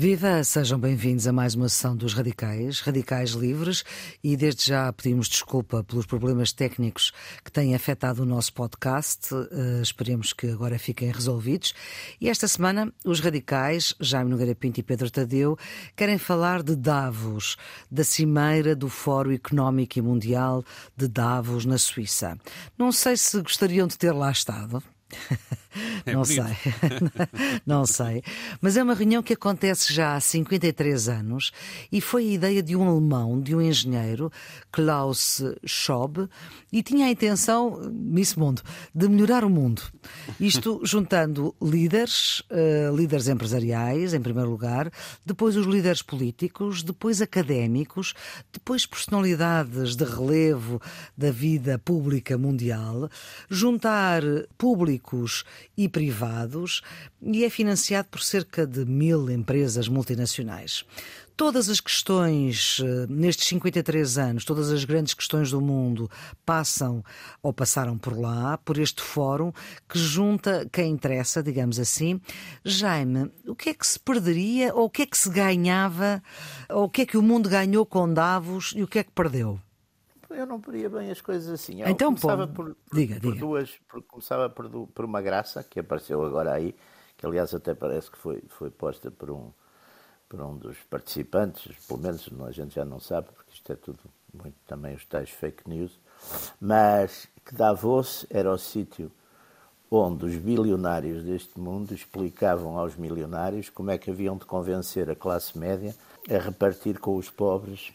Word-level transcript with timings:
Viva, 0.00 0.42
sejam 0.42 0.78
bem-vindos 0.78 1.26
a 1.26 1.32
mais 1.32 1.54
uma 1.54 1.68
sessão 1.68 1.94
dos 1.94 2.14
Radicais, 2.14 2.80
Radicais 2.80 3.32
Livres, 3.32 3.84
e 4.24 4.34
desde 4.34 4.64
já 4.64 4.90
pedimos 4.90 5.28
desculpa 5.28 5.84
pelos 5.84 6.06
problemas 6.06 6.52
técnicos 6.52 7.12
que 7.44 7.52
têm 7.52 7.74
afetado 7.74 8.22
o 8.22 8.24
nosso 8.24 8.50
podcast. 8.54 9.34
Uh, 9.34 9.82
esperemos 9.82 10.32
que 10.32 10.46
agora 10.46 10.78
fiquem 10.78 11.12
resolvidos. 11.12 11.74
E 12.18 12.30
esta 12.30 12.48
semana, 12.48 12.90
os 13.04 13.20
Radicais, 13.20 13.94
Jaime 14.00 14.30
Nogueira 14.30 14.54
Pinto 14.54 14.80
e 14.80 14.82
Pedro 14.82 15.10
Tadeu, 15.10 15.58
querem 15.94 16.16
falar 16.16 16.62
de 16.62 16.74
Davos, 16.74 17.58
da 17.90 18.02
cimeira 18.02 18.74
do 18.74 18.88
Fórum 18.88 19.32
Económico 19.32 19.98
e 19.98 20.02
Mundial 20.02 20.64
de 20.96 21.08
Davos, 21.08 21.66
na 21.66 21.76
Suíça. 21.76 22.38
Não 22.78 22.90
sei 22.90 23.18
se 23.18 23.42
gostariam 23.42 23.86
de 23.86 23.98
ter 23.98 24.12
lá 24.12 24.30
estado. 24.30 24.82
É 26.04 26.12
não 26.12 26.24
sei, 26.24 26.42
não 27.64 27.86
sei. 27.86 28.22
Mas 28.60 28.76
é 28.76 28.82
uma 28.82 28.94
reunião 28.94 29.22
que 29.22 29.34
acontece 29.34 29.92
já 29.92 30.16
há 30.16 30.20
53 30.20 31.08
anos 31.08 31.52
e 31.92 32.00
foi 32.00 32.24
a 32.24 32.32
ideia 32.32 32.62
de 32.62 32.74
um 32.74 32.88
alemão, 32.88 33.40
de 33.40 33.54
um 33.54 33.60
engenheiro, 33.60 34.32
Klaus 34.72 35.42
Schob, 35.64 36.28
e 36.72 36.82
tinha 36.82 37.06
a 37.06 37.10
intenção, 37.10 37.90
Miss 37.92 38.34
Mundo, 38.34 38.62
de 38.94 39.08
melhorar 39.08 39.44
o 39.44 39.50
mundo. 39.50 39.82
Isto 40.40 40.80
juntando 40.84 41.54
líderes, 41.62 42.40
uh, 42.50 42.94
líderes 42.96 43.28
empresariais, 43.28 44.12
em 44.12 44.20
primeiro 44.20 44.50
lugar, 44.50 44.90
depois 45.24 45.56
os 45.56 45.66
líderes 45.66 46.02
políticos, 46.02 46.82
depois 46.82 47.22
académicos, 47.22 48.14
depois 48.52 48.86
personalidades 48.86 49.94
de 49.94 50.04
relevo 50.04 50.80
da 51.16 51.30
vida 51.30 51.78
pública 51.78 52.36
mundial, 52.36 53.08
juntar 53.48 54.22
públicos 55.00 55.44
e 55.76 55.88
privados 55.88 56.82
e 57.20 57.44
é 57.44 57.50
financiado 57.50 58.08
por 58.08 58.22
cerca 58.22 58.66
de 58.66 58.84
mil 58.84 59.30
empresas 59.30 59.88
multinacionais. 59.88 60.84
Todas 61.36 61.70
as 61.70 61.80
questões, 61.80 62.82
eh, 62.84 63.06
nestes 63.08 63.48
53 63.48 64.18
anos, 64.18 64.44
todas 64.44 64.70
as 64.70 64.84
grandes 64.84 65.14
questões 65.14 65.50
do 65.50 65.60
mundo 65.60 66.10
passam 66.44 67.02
ou 67.42 67.50
passaram 67.50 67.96
por 67.96 68.18
lá, 68.18 68.58
por 68.58 68.76
este 68.76 69.00
fórum 69.00 69.50
que 69.88 69.98
junta 69.98 70.68
quem 70.70 70.92
interessa, 70.92 71.42
digamos 71.42 71.78
assim. 71.78 72.20
Jaime, 72.62 73.30
o 73.46 73.54
que 73.54 73.70
é 73.70 73.74
que 73.74 73.86
se 73.86 73.98
perderia 73.98 74.74
ou 74.74 74.84
o 74.84 74.90
que 74.90 75.02
é 75.02 75.06
que 75.06 75.16
se 75.16 75.30
ganhava 75.30 76.22
ou 76.68 76.84
o 76.84 76.90
que 76.90 77.02
é 77.02 77.06
que 77.06 77.16
o 77.16 77.22
mundo 77.22 77.48
ganhou 77.48 77.86
com 77.86 78.12
Davos 78.12 78.74
e 78.76 78.82
o 78.82 78.86
que 78.86 78.98
é 78.98 79.02
que 79.02 79.12
perdeu? 79.12 79.58
Eu 80.34 80.46
não 80.46 80.60
poria 80.60 80.88
bem 80.88 81.10
as 81.10 81.20
coisas 81.20 81.48
assim. 81.48 81.82
Eu 81.82 81.88
então, 81.88 82.14
começava 82.14 82.46
por, 82.46 82.74
por, 82.74 82.76
diga, 82.96 83.20
por 83.20 83.32
diga. 83.32 83.40
duas, 83.40 83.70
por, 83.88 84.02
começava 84.02 84.48
por, 84.48 84.68
por 84.88 85.04
uma 85.04 85.20
graça 85.20 85.62
que 85.62 85.80
apareceu 85.80 86.24
agora 86.24 86.52
aí, 86.52 86.74
que 87.16 87.26
aliás 87.26 87.54
até 87.54 87.74
parece 87.74 88.10
que 88.10 88.18
foi, 88.18 88.42
foi 88.48 88.70
posta 88.70 89.10
por 89.10 89.30
um, 89.30 89.50
por 90.28 90.40
um 90.40 90.56
dos 90.56 90.76
participantes, 90.88 91.74
pelo 91.86 92.00
menos 92.00 92.30
a 92.46 92.52
gente 92.52 92.74
já 92.74 92.84
não 92.84 93.00
sabe, 93.00 93.28
porque 93.34 93.52
isto 93.52 93.72
é 93.72 93.76
tudo 93.76 93.98
muito 94.32 94.56
também 94.66 94.94
os 94.94 95.04
tais 95.04 95.30
fake 95.30 95.68
news, 95.68 95.98
mas 96.60 97.26
que 97.44 97.54
Davos 97.54 98.26
era 98.30 98.52
o 98.52 98.58
sítio 98.58 99.10
onde 99.90 100.24
os 100.24 100.36
bilionários 100.36 101.24
deste 101.24 101.58
mundo 101.58 101.92
explicavam 101.92 102.78
aos 102.78 102.94
milionários 102.94 103.68
como 103.68 103.90
é 103.90 103.98
que 103.98 104.10
haviam 104.10 104.36
de 104.36 104.44
convencer 104.44 105.10
a 105.10 105.16
classe 105.16 105.58
média 105.58 105.94
a 106.28 106.38
repartir 106.38 107.00
com 107.00 107.16
os 107.16 107.28
pobres 107.28 107.92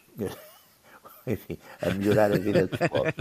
enfim, 1.28 1.58
a 1.82 1.90
melhorar 1.90 2.32
a 2.32 2.38
vida 2.38 2.68
dos 2.68 2.80
pobres. 2.88 3.16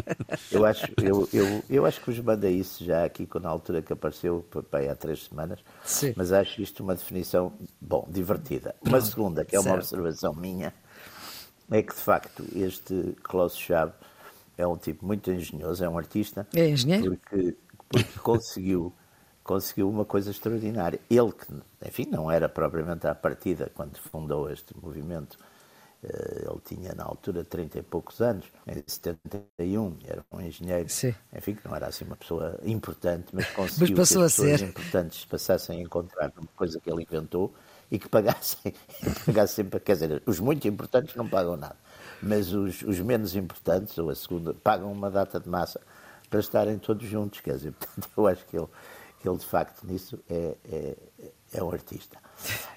Eu 0.52 0.64
acho, 0.64 0.86
eu, 1.02 1.28
eu, 1.33 1.62
eu 1.70 1.86
acho 1.86 2.00
que 2.00 2.06
vos 2.11 2.20
mandei 2.20 2.55
isso 2.55 2.84
já 2.84 3.05
aqui 3.05 3.27
na 3.41 3.48
altura 3.48 3.80
que 3.83 3.92
apareceu 3.92 4.46
pai, 4.70 4.88
há 4.88 4.94
três 4.94 5.24
semanas, 5.24 5.61
Sim. 5.84 6.12
mas 6.17 6.33
acho 6.33 6.61
isto 6.61 6.83
uma 6.83 6.95
definição, 6.95 7.52
bom, 7.80 8.06
divertida. 8.11 8.74
Uma 8.83 9.01
segunda, 9.01 9.45
que 9.45 9.56
é 9.56 9.58
uma 9.58 9.70
certo. 9.70 9.78
observação 9.80 10.34
minha, 10.34 10.73
é 11.70 11.83
que 11.83 11.95
de 11.95 12.01
facto 12.01 12.45
este 12.55 13.17
Klaus 13.23 13.56
Schwab 13.56 13.92
é 14.58 14.67
um 14.67 14.77
tipo 14.77 15.07
muito 15.07 15.30
engenhoso, 15.30 15.83
é 15.83 15.89
um 15.89 15.96
artista. 15.96 16.46
É 16.55 16.68
engenheiro? 16.68 17.17
Porque, 17.17 17.57
porque 17.89 18.18
conseguiu 18.20 18.92
conseguiu 19.42 19.90
uma 19.90 20.07
coisa 20.07 20.30
extraordinária. 20.30 20.98
Ele 21.11 21.30
que, 21.30 21.46
enfim, 21.86 22.07
não 22.11 22.30
era 22.30 22.48
propriamente 22.48 23.07
à 23.07 23.14
partida 23.14 23.70
quando 23.74 23.98
fundou 23.98 24.51
este 24.51 24.74
movimento 24.83 25.39
ele 26.06 26.60
tinha 26.64 26.94
na 26.94 27.04
altura 27.04 27.44
30 27.44 27.78
e 27.78 27.82
poucos 27.82 28.20
anos, 28.20 28.44
em 28.66 28.82
71, 28.86 29.98
era 30.06 30.24
um 30.32 30.40
engenheiro, 30.40 30.88
Sim. 30.88 31.14
enfim, 31.34 31.54
que 31.54 31.66
não 31.66 31.74
era 31.74 31.86
assim 31.86 32.04
uma 32.04 32.16
pessoa 32.16 32.58
importante, 32.64 33.26
mas 33.32 33.46
conseguiu 33.52 33.96
mas 33.96 34.08
que 34.10 34.16
as 34.18 34.32
pessoas 34.32 34.60
ser. 34.60 34.66
importantes 34.66 35.24
passassem 35.24 35.78
a 35.78 35.82
encontrar 35.82 36.32
uma 36.36 36.48
coisa 36.56 36.78
que 36.80 36.90
ele 36.90 37.02
inventou 37.02 37.54
e 37.90 37.98
que 37.98 38.08
pagassem, 38.08 38.74
pagassem 39.24 39.64
quer 39.84 39.92
dizer, 39.94 40.22
os 40.26 40.40
muito 40.40 40.66
importantes 40.68 41.14
não 41.14 41.28
pagam 41.28 41.56
nada, 41.56 41.76
mas 42.22 42.52
os, 42.52 42.82
os 42.82 42.98
menos 43.00 43.34
importantes, 43.34 43.96
ou 43.98 44.10
a 44.10 44.14
segunda, 44.14 44.54
pagam 44.54 44.90
uma 44.92 45.10
data 45.10 45.40
de 45.40 45.48
massa 45.48 45.80
para 46.28 46.40
estarem 46.40 46.78
todos 46.78 47.06
juntos, 47.06 47.40
quer 47.40 47.54
dizer, 47.54 47.72
portanto, 47.78 48.10
eu 48.16 48.26
acho 48.26 48.44
que 48.46 48.56
ele, 48.56 48.68
que 49.20 49.28
ele 49.28 49.38
de 49.38 49.46
facto 49.46 49.86
nisso 49.86 50.18
é, 50.28 50.56
é, 50.70 50.96
é 51.54 51.62
um 51.62 51.70
artista. 51.70 52.18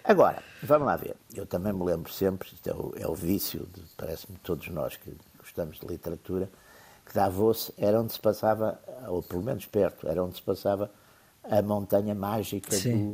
Agora, 0.03 0.41
vamos 0.63 0.87
lá 0.87 0.95
ver. 0.95 1.15
Eu 1.33 1.45
também 1.45 1.73
me 1.73 1.83
lembro 1.83 2.11
sempre, 2.11 2.49
isto 2.53 2.69
é 2.69 2.73
o, 2.73 2.93
é 2.95 3.07
o 3.07 3.13
vício, 3.13 3.67
parece-me 3.97 4.37
todos 4.39 4.67
nós 4.69 4.95
que 4.95 5.15
gostamos 5.39 5.79
de 5.79 5.87
literatura, 5.87 6.49
que 7.05 7.13
Davos 7.13 7.71
era 7.77 7.99
onde 7.99 8.13
se 8.13 8.19
passava, 8.19 8.79
ou 9.07 9.23
pelo 9.23 9.43
menos 9.43 9.65
perto, 9.65 10.07
era 10.07 10.23
onde 10.23 10.35
se 10.35 10.41
passava 10.41 10.91
a 11.43 11.61
montanha 11.61 12.13
mágica 12.13 12.75
Sim. 12.75 13.13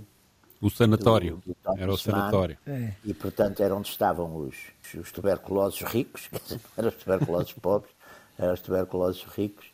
do. 0.60 0.68
O 0.68 0.70
sanatório. 0.70 1.42
Do, 1.46 1.56
do 1.64 1.80
era 1.80 1.92
o 1.92 1.98
sanatório. 1.98 2.58
É. 2.66 2.94
E, 3.04 3.14
portanto, 3.14 3.62
era 3.62 3.76
onde 3.76 3.90
estavam 3.90 4.36
os, 4.38 4.56
os 4.98 5.12
tuberculosos 5.12 5.82
ricos, 5.82 6.28
quer 6.32 6.40
dizer, 6.40 6.62
eram 6.78 6.90
os 6.90 6.96
tuberculosos 6.96 7.54
pobres, 7.54 7.94
eram 8.38 8.54
os 8.54 8.62
tuberculosos 8.62 9.24
ricos, 9.24 9.66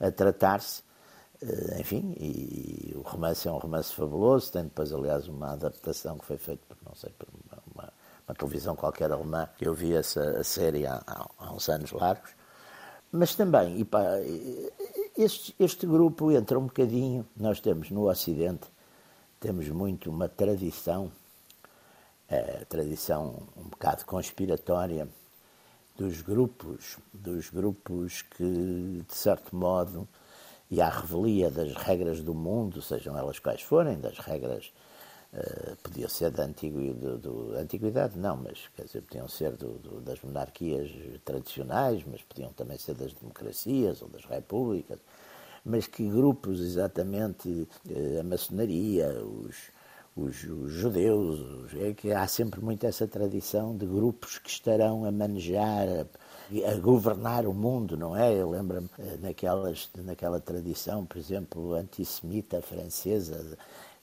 a 0.00 0.10
tratar-se 0.10 0.82
enfim, 1.78 2.14
e 2.18 2.92
o 2.96 3.02
romance 3.02 3.46
é 3.46 3.52
um 3.52 3.58
romance 3.58 3.92
fabuloso, 3.92 4.52
tem 4.52 4.64
depois, 4.64 4.92
aliás, 4.92 5.28
uma 5.28 5.52
adaptação 5.52 6.18
que 6.18 6.24
foi 6.24 6.38
feita 6.38 6.62
por, 6.66 6.76
não 6.84 6.94
sei, 6.94 7.10
por 7.10 7.28
uma, 7.28 7.62
uma, 7.74 7.92
uma 8.26 8.34
televisão 8.34 8.74
qualquer 8.74 9.12
alemã, 9.12 9.48
eu 9.60 9.74
vi 9.74 9.94
essa 9.94 10.42
série 10.42 10.86
há, 10.86 11.02
há, 11.06 11.52
uns 11.52 11.68
anos 11.68 11.92
largos, 11.92 12.30
mas 13.12 13.34
também, 13.34 13.84
pá, 13.84 14.02
este, 15.16 15.54
este 15.58 15.86
grupo 15.86 16.32
entra 16.32 16.58
um 16.58 16.66
bocadinho, 16.66 17.26
nós 17.36 17.60
temos 17.60 17.90
no 17.90 18.08
Ocidente, 18.08 18.66
temos 19.38 19.68
muito 19.68 20.10
uma 20.10 20.28
tradição, 20.28 21.12
é, 22.28 22.64
tradição 22.68 23.42
um 23.56 23.68
bocado 23.68 24.04
conspiratória, 24.06 25.06
dos 25.96 26.20
grupos, 26.20 26.98
dos 27.12 27.48
grupos 27.48 28.22
que, 28.22 29.02
de 29.08 29.14
certo 29.14 29.56
modo, 29.56 30.06
e 30.70 30.80
à 30.80 30.88
revelia 30.88 31.50
das 31.50 31.72
regras 31.74 32.22
do 32.22 32.34
mundo, 32.34 32.82
sejam 32.82 33.16
elas 33.16 33.38
quais 33.38 33.62
forem, 33.62 34.00
das 34.00 34.18
regras, 34.18 34.72
uh, 35.32 35.76
podia 35.82 36.08
ser 36.08 36.30
da 36.30 36.44
antiguidade, 36.44 36.98
do, 36.98 37.18
do, 37.18 37.56
antiguidade, 37.56 38.18
não, 38.18 38.36
mas 38.36 38.68
quer 38.74 38.84
dizer, 38.84 39.02
podiam 39.02 39.28
ser 39.28 39.52
do, 39.52 39.78
do, 39.78 40.00
das 40.00 40.20
monarquias 40.22 40.90
tradicionais, 41.24 42.04
mas 42.04 42.22
podiam 42.22 42.52
também 42.52 42.78
ser 42.78 42.94
das 42.94 43.12
democracias 43.12 44.02
ou 44.02 44.08
das 44.08 44.24
repúblicas, 44.24 44.98
mas 45.64 45.86
que 45.86 46.08
grupos 46.08 46.60
exatamente, 46.60 47.48
uh, 47.48 48.20
a 48.20 48.22
maçonaria, 48.24 49.08
os, 49.22 49.56
os, 50.16 50.42
os, 50.44 50.72
judeus, 50.72 51.74
é 51.74 51.92
que 51.92 52.12
há 52.12 52.26
sempre 52.26 52.60
muito 52.60 52.86
essa 52.86 53.06
tradição 53.06 53.76
de 53.76 53.86
grupos 53.86 54.38
que 54.38 54.48
estarão 54.48 55.04
a 55.04 55.12
manejar, 55.12 56.06
a 56.66 56.74
governar 56.76 57.46
o 57.46 57.52
mundo, 57.52 57.96
não 57.96 58.16
é? 58.16 58.32
Eu 58.32 58.50
lembro-me 58.50 58.88
eh, 58.98 59.16
naquelas, 59.20 59.88
naquela 59.96 60.40
tradição, 60.40 61.04
por 61.04 61.18
exemplo, 61.18 61.74
antissemita 61.74 62.62
francesa, 62.62 63.56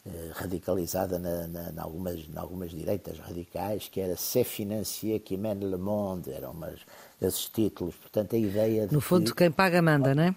eh, 0.06 0.31
radicalizada 0.34 1.18
na, 1.18 1.48
na, 1.48 1.72
na, 1.72 1.81
algumas, 1.81 2.19
em 2.19 2.38
algumas 2.38 2.72
direitas 2.72 3.18
radicais, 3.19 3.88
que 3.88 4.01
era 4.01 4.18
C'est 4.18 4.44
financier 4.44 5.19
qui 5.19 5.38
mène 5.38 5.63
le 5.63 5.78
monde, 5.78 6.30
eram 6.31 6.51
umas, 6.51 6.81
esses 7.22 7.48
títulos. 7.48 7.95
Portanto, 7.95 8.36
a 8.36 8.38
ideia 8.38 8.86
de. 8.86 8.94
No 8.94 9.00
fundo, 9.00 9.31
que, 9.31 9.38
quem 9.38 9.51
paga 9.51 9.81
manda, 9.81 10.13
não 10.13 10.24
é? 10.24 10.36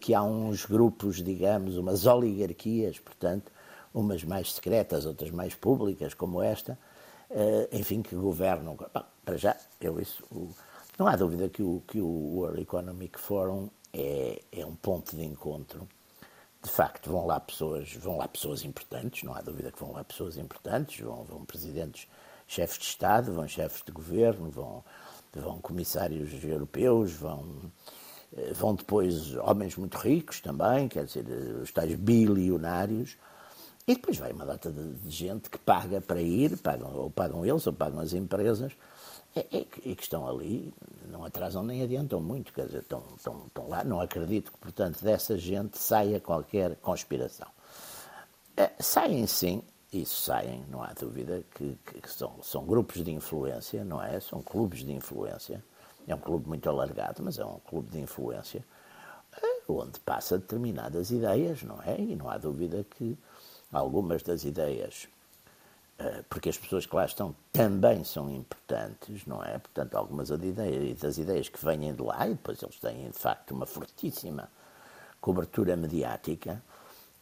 Que 0.00 0.12
há 0.12 0.22
uns 0.22 0.66
grupos, 0.66 1.22
digamos, 1.22 1.78
umas 1.78 2.04
oligarquias, 2.04 2.98
portanto, 2.98 3.50
umas 3.94 4.22
mais 4.22 4.52
secretas, 4.52 5.06
outras 5.06 5.30
mais 5.30 5.54
públicas, 5.54 6.12
como 6.12 6.42
esta, 6.42 6.78
eh, 7.30 7.68
enfim, 7.72 8.02
que 8.02 8.14
governam. 8.14 8.76
Bom, 8.76 9.02
para 9.24 9.38
já, 9.38 9.56
eu 9.80 9.98
isso. 9.98 10.22
Não 10.98 11.06
há 11.06 11.14
dúvida 11.14 11.48
que 11.50 11.62
o, 11.62 11.82
que 11.86 12.00
o 12.00 12.06
World 12.06 12.62
Economic 12.62 13.20
Forum 13.20 13.68
é, 13.92 14.40
é 14.50 14.64
um 14.64 14.74
ponto 14.74 15.14
de 15.14 15.22
encontro. 15.24 15.86
De 16.62 16.70
facto, 16.70 17.10
vão 17.10 17.26
lá 17.26 17.38
pessoas, 17.38 17.92
vão 17.94 18.16
lá 18.16 18.26
pessoas 18.26 18.64
importantes, 18.64 19.22
não 19.22 19.34
há 19.34 19.42
dúvida 19.42 19.70
que 19.70 19.78
vão 19.78 19.92
lá 19.92 20.02
pessoas 20.02 20.38
importantes, 20.38 20.98
vão, 21.00 21.22
vão 21.24 21.44
presidentes, 21.44 22.08
chefes 22.46 22.78
de 22.78 22.84
Estado, 22.86 23.32
vão 23.34 23.46
chefes 23.46 23.82
de 23.84 23.92
governo, 23.92 24.50
vão, 24.50 24.82
vão 25.34 25.60
comissários 25.60 26.42
europeus, 26.42 27.12
vão, 27.12 27.44
eh, 28.34 28.52
vão 28.54 28.74
depois 28.74 29.34
homens 29.36 29.76
muito 29.76 29.98
ricos 29.98 30.40
também, 30.40 30.88
quer 30.88 31.04
dizer, 31.04 31.26
os 31.62 31.70
tais 31.72 31.94
bilionários, 31.94 33.16
E 33.88 33.94
depois 33.94 34.16
vai 34.18 34.32
uma 34.32 34.44
data 34.44 34.72
de, 34.72 34.94
de 34.94 35.10
gente 35.10 35.48
que 35.48 35.58
paga 35.58 36.00
para 36.00 36.20
ir, 36.20 36.56
pagam, 36.58 36.92
ou 36.92 37.10
pagam 37.10 37.46
eles, 37.46 37.66
ou 37.66 37.72
pagam 37.72 38.00
as 38.00 38.12
empresas, 38.14 38.72
e, 39.36 39.56
e, 39.56 39.90
e, 39.90 39.94
que 39.94 40.02
estão 40.02 40.26
ali, 40.26 40.72
não 41.08 41.24
atrasam 41.24 41.62
nem 41.62 41.82
adiantam 41.82 42.20
muito, 42.20 42.52
quer 42.52 42.66
dizer, 42.66 42.80
estão, 42.80 43.02
estão, 43.16 43.44
estão 43.46 43.68
lá. 43.68 43.84
Não 43.84 44.00
acredito 44.00 44.50
que, 44.50 44.58
portanto, 44.58 45.02
dessa 45.02 45.36
gente 45.36 45.78
saia 45.78 46.18
qualquer 46.18 46.76
conspiração. 46.76 47.48
É, 48.56 48.72
saem 48.80 49.26
sim, 49.26 49.62
isso 49.92 50.22
saem, 50.22 50.64
não 50.70 50.82
há 50.82 50.92
dúvida, 50.94 51.44
que, 51.54 51.78
que, 51.84 52.10
são, 52.10 52.42
são 52.42 52.64
grupos 52.64 53.04
de 53.04 53.12
influência, 53.12 53.84
não 53.84 54.02
é? 54.02 54.18
São 54.20 54.40
clubes 54.40 54.80
de 54.80 54.92
influência. 54.92 55.62
É 56.08 56.14
um 56.14 56.18
clube 56.18 56.48
muito 56.48 56.68
alargado, 56.68 57.22
mas 57.22 57.38
é 57.38 57.44
um 57.44 57.58
clube 57.58 57.90
de 57.90 58.00
influência 58.00 58.64
é, 59.42 59.60
onde 59.68 60.00
passa 60.00 60.38
determinadas 60.38 61.10
ideias, 61.10 61.62
não 61.62 61.82
é? 61.82 62.00
E 62.00 62.16
não 62.16 62.30
há 62.30 62.38
dúvida 62.38 62.84
que 62.96 63.18
algumas 63.72 64.22
das 64.22 64.44
ideias, 64.44 65.08
porque 66.28 66.48
as 66.48 66.58
pessoas 66.58 66.84
que 66.84 66.94
lá 66.94 67.04
estão 67.04 67.34
também 67.52 68.04
são 68.04 68.30
importantes, 68.30 69.24
não 69.26 69.42
é? 69.42 69.58
Portanto, 69.58 69.94
algumas 69.96 70.28
das 70.28 71.18
ideias 71.18 71.48
que 71.48 71.64
vêm 71.64 71.94
de 71.94 72.02
lá, 72.02 72.26
e 72.26 72.32
depois 72.32 72.62
eles 72.62 72.78
têm, 72.78 73.10
de 73.10 73.18
facto, 73.18 73.52
uma 73.52 73.66
fortíssima 73.66 74.48
cobertura 75.20 75.76
mediática, 75.76 76.62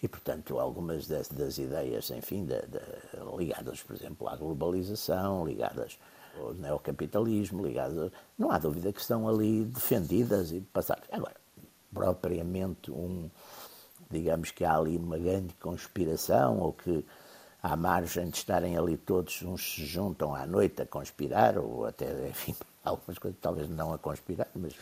e, 0.02 0.08
portanto, 0.08 0.58
algumas 0.58 1.06
das, 1.06 1.28
das 1.28 1.56
ideias, 1.56 2.10
enfim, 2.10 2.44
de, 2.44 2.60
de, 2.66 2.80
ligadas, 3.38 3.82
por 3.82 3.96
exemplo, 3.96 4.28
à 4.28 4.36
globalização, 4.36 5.46
ligadas 5.46 5.98
ao 6.38 6.52
neocapitalismo, 6.52 7.64
ligadas. 7.64 8.12
Não 8.36 8.50
há 8.50 8.58
dúvida 8.58 8.92
que 8.92 9.00
estão 9.00 9.26
ali 9.26 9.64
defendidas 9.64 10.52
e 10.52 10.60
passadas. 10.60 11.04
Agora, 11.10 11.36
propriamente 11.92 12.90
um, 12.90 13.30
digamos 14.10 14.50
que 14.50 14.64
há 14.64 14.76
ali 14.76 14.98
uma 14.98 15.16
grande 15.16 15.54
conspiração 15.54 16.58
ou 16.58 16.72
que 16.72 17.02
à 17.64 17.76
margem 17.76 18.28
de 18.28 18.36
estarem 18.36 18.76
ali 18.76 18.94
todos, 18.94 19.40
uns 19.40 19.74
se 19.74 19.86
juntam 19.86 20.34
à 20.34 20.44
noite 20.44 20.82
a 20.82 20.86
conspirar, 20.86 21.56
ou 21.56 21.86
até, 21.86 22.28
enfim, 22.28 22.54
algumas 22.84 23.18
coisas 23.18 23.40
talvez 23.40 23.70
não 23.70 23.94
a 23.94 23.98
conspirar, 23.98 24.48
mas 24.54 24.74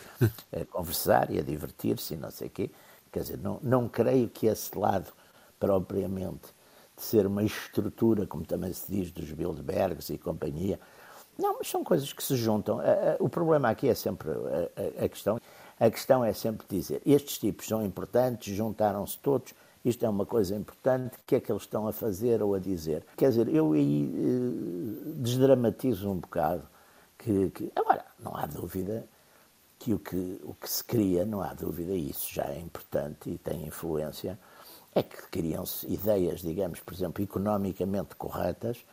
a 0.52 0.64
conversar 0.66 1.30
e 1.30 1.38
a 1.38 1.42
divertir-se 1.42 2.14
e 2.14 2.16
não 2.16 2.32
sei 2.32 2.48
o 2.48 2.50
quê. 2.50 2.70
Quer 3.12 3.20
dizer, 3.20 3.38
não, 3.38 3.60
não 3.62 3.88
creio 3.88 4.28
que 4.28 4.48
esse 4.48 4.76
lado, 4.76 5.12
propriamente, 5.60 6.48
de 6.96 7.02
ser 7.02 7.24
uma 7.24 7.44
estrutura, 7.44 8.26
como 8.26 8.44
também 8.44 8.72
se 8.72 8.90
diz 8.90 9.12
dos 9.12 9.30
Bilderbergs 9.30 10.10
e 10.10 10.18
companhia, 10.18 10.80
não, 11.38 11.58
mas 11.58 11.68
são 11.68 11.84
coisas 11.84 12.12
que 12.12 12.22
se 12.22 12.34
juntam. 12.34 12.80
O 13.20 13.28
problema 13.28 13.70
aqui 13.70 13.88
é 13.88 13.94
sempre 13.94 14.28
a, 14.28 15.02
a, 15.02 15.04
a 15.04 15.08
questão 15.08 15.38
a 15.78 15.90
questão 15.90 16.24
é 16.24 16.32
sempre 16.32 16.66
dizer: 16.68 17.00
estes 17.06 17.38
tipos 17.38 17.66
são 17.66 17.84
importantes, 17.84 18.54
juntaram-se 18.54 19.18
todos, 19.18 19.54
isto 19.84 20.04
é 20.04 20.08
uma 20.08 20.24
coisa 20.24 20.54
importante, 20.54 21.16
o 21.16 21.20
que 21.26 21.36
é 21.36 21.40
que 21.40 21.50
eles 21.50 21.62
estão 21.62 21.88
a 21.88 21.92
fazer 21.92 22.42
ou 22.42 22.54
a 22.54 22.58
dizer? 22.58 23.04
Quer 23.16 23.30
dizer, 23.30 23.48
eu 23.48 23.72
aí 23.72 24.12
eh, 24.14 25.12
desdramatizo 25.16 26.10
um 26.10 26.18
bocado. 26.18 26.62
Que, 27.18 27.50
que, 27.50 27.72
agora, 27.76 28.04
não 28.18 28.36
há 28.36 28.46
dúvida 28.46 29.06
que 29.78 29.92
o, 29.92 29.98
que 29.98 30.40
o 30.44 30.54
que 30.54 30.70
se 30.70 30.84
cria, 30.84 31.24
não 31.24 31.42
há 31.42 31.52
dúvida, 31.54 31.92
e 31.92 32.10
isso 32.10 32.32
já 32.32 32.44
é 32.44 32.58
importante 32.58 33.30
e 33.30 33.38
tem 33.38 33.66
influência, 33.66 34.38
é 34.94 35.02
que 35.02 35.22
criam-se 35.28 35.86
ideias, 35.92 36.40
digamos, 36.40 36.80
por 36.80 36.94
exemplo, 36.94 37.22
economicamente 37.22 38.14
corretas, 38.14 38.84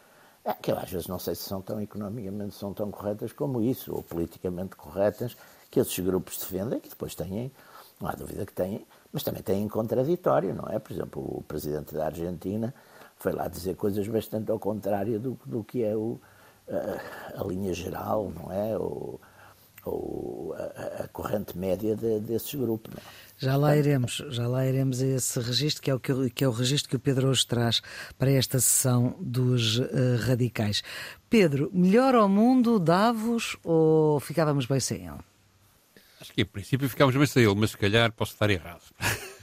é, 0.43 0.53
que 0.53 0.71
eu 0.71 0.79
às 0.79 0.89
vezes 0.89 1.07
não 1.07 1.19
sei 1.19 1.35
se 1.35 1.43
são 1.43 1.61
tão 1.61 1.81
economicamente 1.81 2.55
são 2.55 2.73
tão 2.73 2.89
corretas 2.89 3.31
como 3.33 3.61
isso, 3.61 3.93
ou 3.93 4.01
politicamente 4.01 4.75
corretas, 4.75 5.35
que 5.69 5.79
esses 5.79 5.99
grupos 5.99 6.37
defendem, 6.37 6.79
que 6.79 6.89
depois 6.89 7.13
têm, 7.13 7.51
não 7.99 8.07
há 8.07 8.13
dúvida 8.13 8.45
que 8.45 8.53
têm, 8.53 8.85
mas 9.11 9.23
também 9.23 9.41
têm 9.41 9.67
contraditório, 9.67 10.53
não 10.53 10.67
é? 10.67 10.79
Por 10.79 10.91
exemplo, 10.93 11.21
o 11.21 11.43
presidente 11.43 11.93
da 11.93 12.05
Argentina 12.05 12.73
foi 13.15 13.33
lá 13.33 13.47
dizer 13.47 13.75
coisas 13.75 14.07
bastante 14.07 14.51
ao 14.51 14.59
contrário 14.59 15.19
do, 15.19 15.39
do 15.45 15.63
que 15.63 15.83
é 15.83 15.95
o, 15.95 16.19
a, 16.69 17.41
a 17.41 17.43
linha 17.45 17.73
geral, 17.73 18.31
não 18.35 18.51
é? 18.51 18.77
O, 18.77 19.19
ou 19.85 20.53
a, 20.55 21.03
a, 21.03 21.07
corrente 21.07 21.57
média 21.57 21.95
de, 21.95 22.19
desses 22.19 22.53
grupos. 22.53 22.93
É? 22.95 23.01
Já 23.37 23.55
lá 23.55 23.75
iremos, 23.75 24.23
já 24.29 24.47
lá 24.47 24.65
iremos 24.65 25.01
a 25.01 25.05
esse 25.05 25.39
registro, 25.39 25.81
que 25.81 25.89
é 25.89 25.95
o, 25.95 25.99
que, 25.99 26.29
que 26.29 26.43
é 26.43 26.47
o 26.47 26.51
registro 26.51 26.89
que 26.89 26.95
o 26.95 26.99
Pedro 26.99 27.29
hoje 27.29 27.47
traz 27.47 27.81
para 28.17 28.29
esta 28.31 28.59
sessão 28.59 29.15
dos 29.19 29.79
uh, 29.79 29.87
radicais. 30.19 30.83
Pedro, 31.29 31.69
melhor 31.73 32.15
ao 32.15 32.27
mundo 32.27 32.79
Davos 32.79 33.57
ou 33.63 34.19
ficávamos 34.19 34.65
bem 34.65 34.79
sem 34.79 35.07
ele? 35.07 35.28
Acho 36.19 36.33
que, 36.33 36.41
em 36.41 36.45
princípio, 36.45 36.89
ficámos 36.89 37.15
bem 37.15 37.25
sem 37.25 37.43
ele, 37.43 37.55
mas 37.55 37.71
se 37.71 37.77
calhar 37.77 38.11
posso 38.11 38.33
estar 38.33 38.49
errado. 38.49 38.81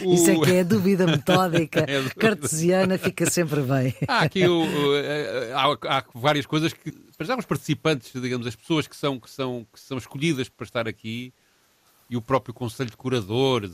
Isso 0.00 0.30
é 0.30 0.40
que 0.40 0.52
é 0.52 0.64
dúvida 0.64 1.06
metódica 1.06 1.80
é 1.88 1.98
dúvida. 1.98 2.14
cartesiana, 2.14 2.96
fica 2.96 3.28
sempre 3.30 3.60
bem. 3.60 3.94
Há 4.06 4.20
aqui 4.20 4.46
o, 4.46 4.64
eh, 4.96 5.52
há, 5.54 5.98
há, 5.98 6.04
várias 6.14 6.46
coisas 6.46 6.72
que, 6.72 6.90
para 7.16 7.26
já, 7.26 7.36
os 7.36 7.44
participantes, 7.44 8.10
digamos, 8.20 8.46
as 8.46 8.56
pessoas 8.56 8.86
que 8.86 8.96
são, 8.96 9.20
que, 9.20 9.30
são, 9.30 9.66
que 9.72 9.80
são 9.80 9.98
escolhidas 9.98 10.48
para 10.48 10.64
estar 10.64 10.88
aqui 10.88 11.32
e 12.10 12.16
o 12.16 12.22
próprio 12.22 12.54
Conselho 12.54 12.90
de 12.90 12.96
Curadores, 12.96 13.70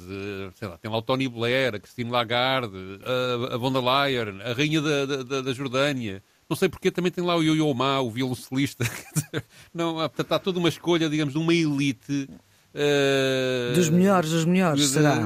sei 0.57 0.67
lá, 0.67 0.77
tem 0.77 0.91
lá 0.91 0.99
o 0.99 1.03
Tony 1.03 1.29
Blair, 1.29 1.77
a 1.77 1.79
Christine 1.79 2.11
Lagarde, 2.11 2.77
a, 3.05 3.55
a 3.55 3.57
von 3.57 3.73
der 3.73 3.81
Leyen, 3.81 4.43
a 4.43 4.53
Rainha 4.53 4.81
da, 4.81 5.23
da, 5.23 5.41
da 5.41 5.53
Jordânia. 5.53 6.23
Não 6.49 6.57
sei 6.57 6.69
porque 6.69 6.91
também 6.91 7.11
tem 7.11 7.25
lá 7.25 7.37
o 7.37 7.43
Yo-Yo 7.43 7.73
Ma, 7.75 8.01
o 8.01 8.11
violoncelista. 8.11 8.85
Não, 9.73 9.95
portanto, 9.95 10.33
há 10.33 10.39
toda 10.39 10.59
uma 10.59 10.69
escolha, 10.69 11.09
digamos, 11.09 11.35
de 11.35 11.41
uma 11.41 11.55
elite. 11.55 12.29
Uh... 12.75 13.75
Dos 13.75 13.89
melhores, 13.89 14.31
dos 14.31 14.45
melhores, 14.45 14.89
será? 14.89 15.25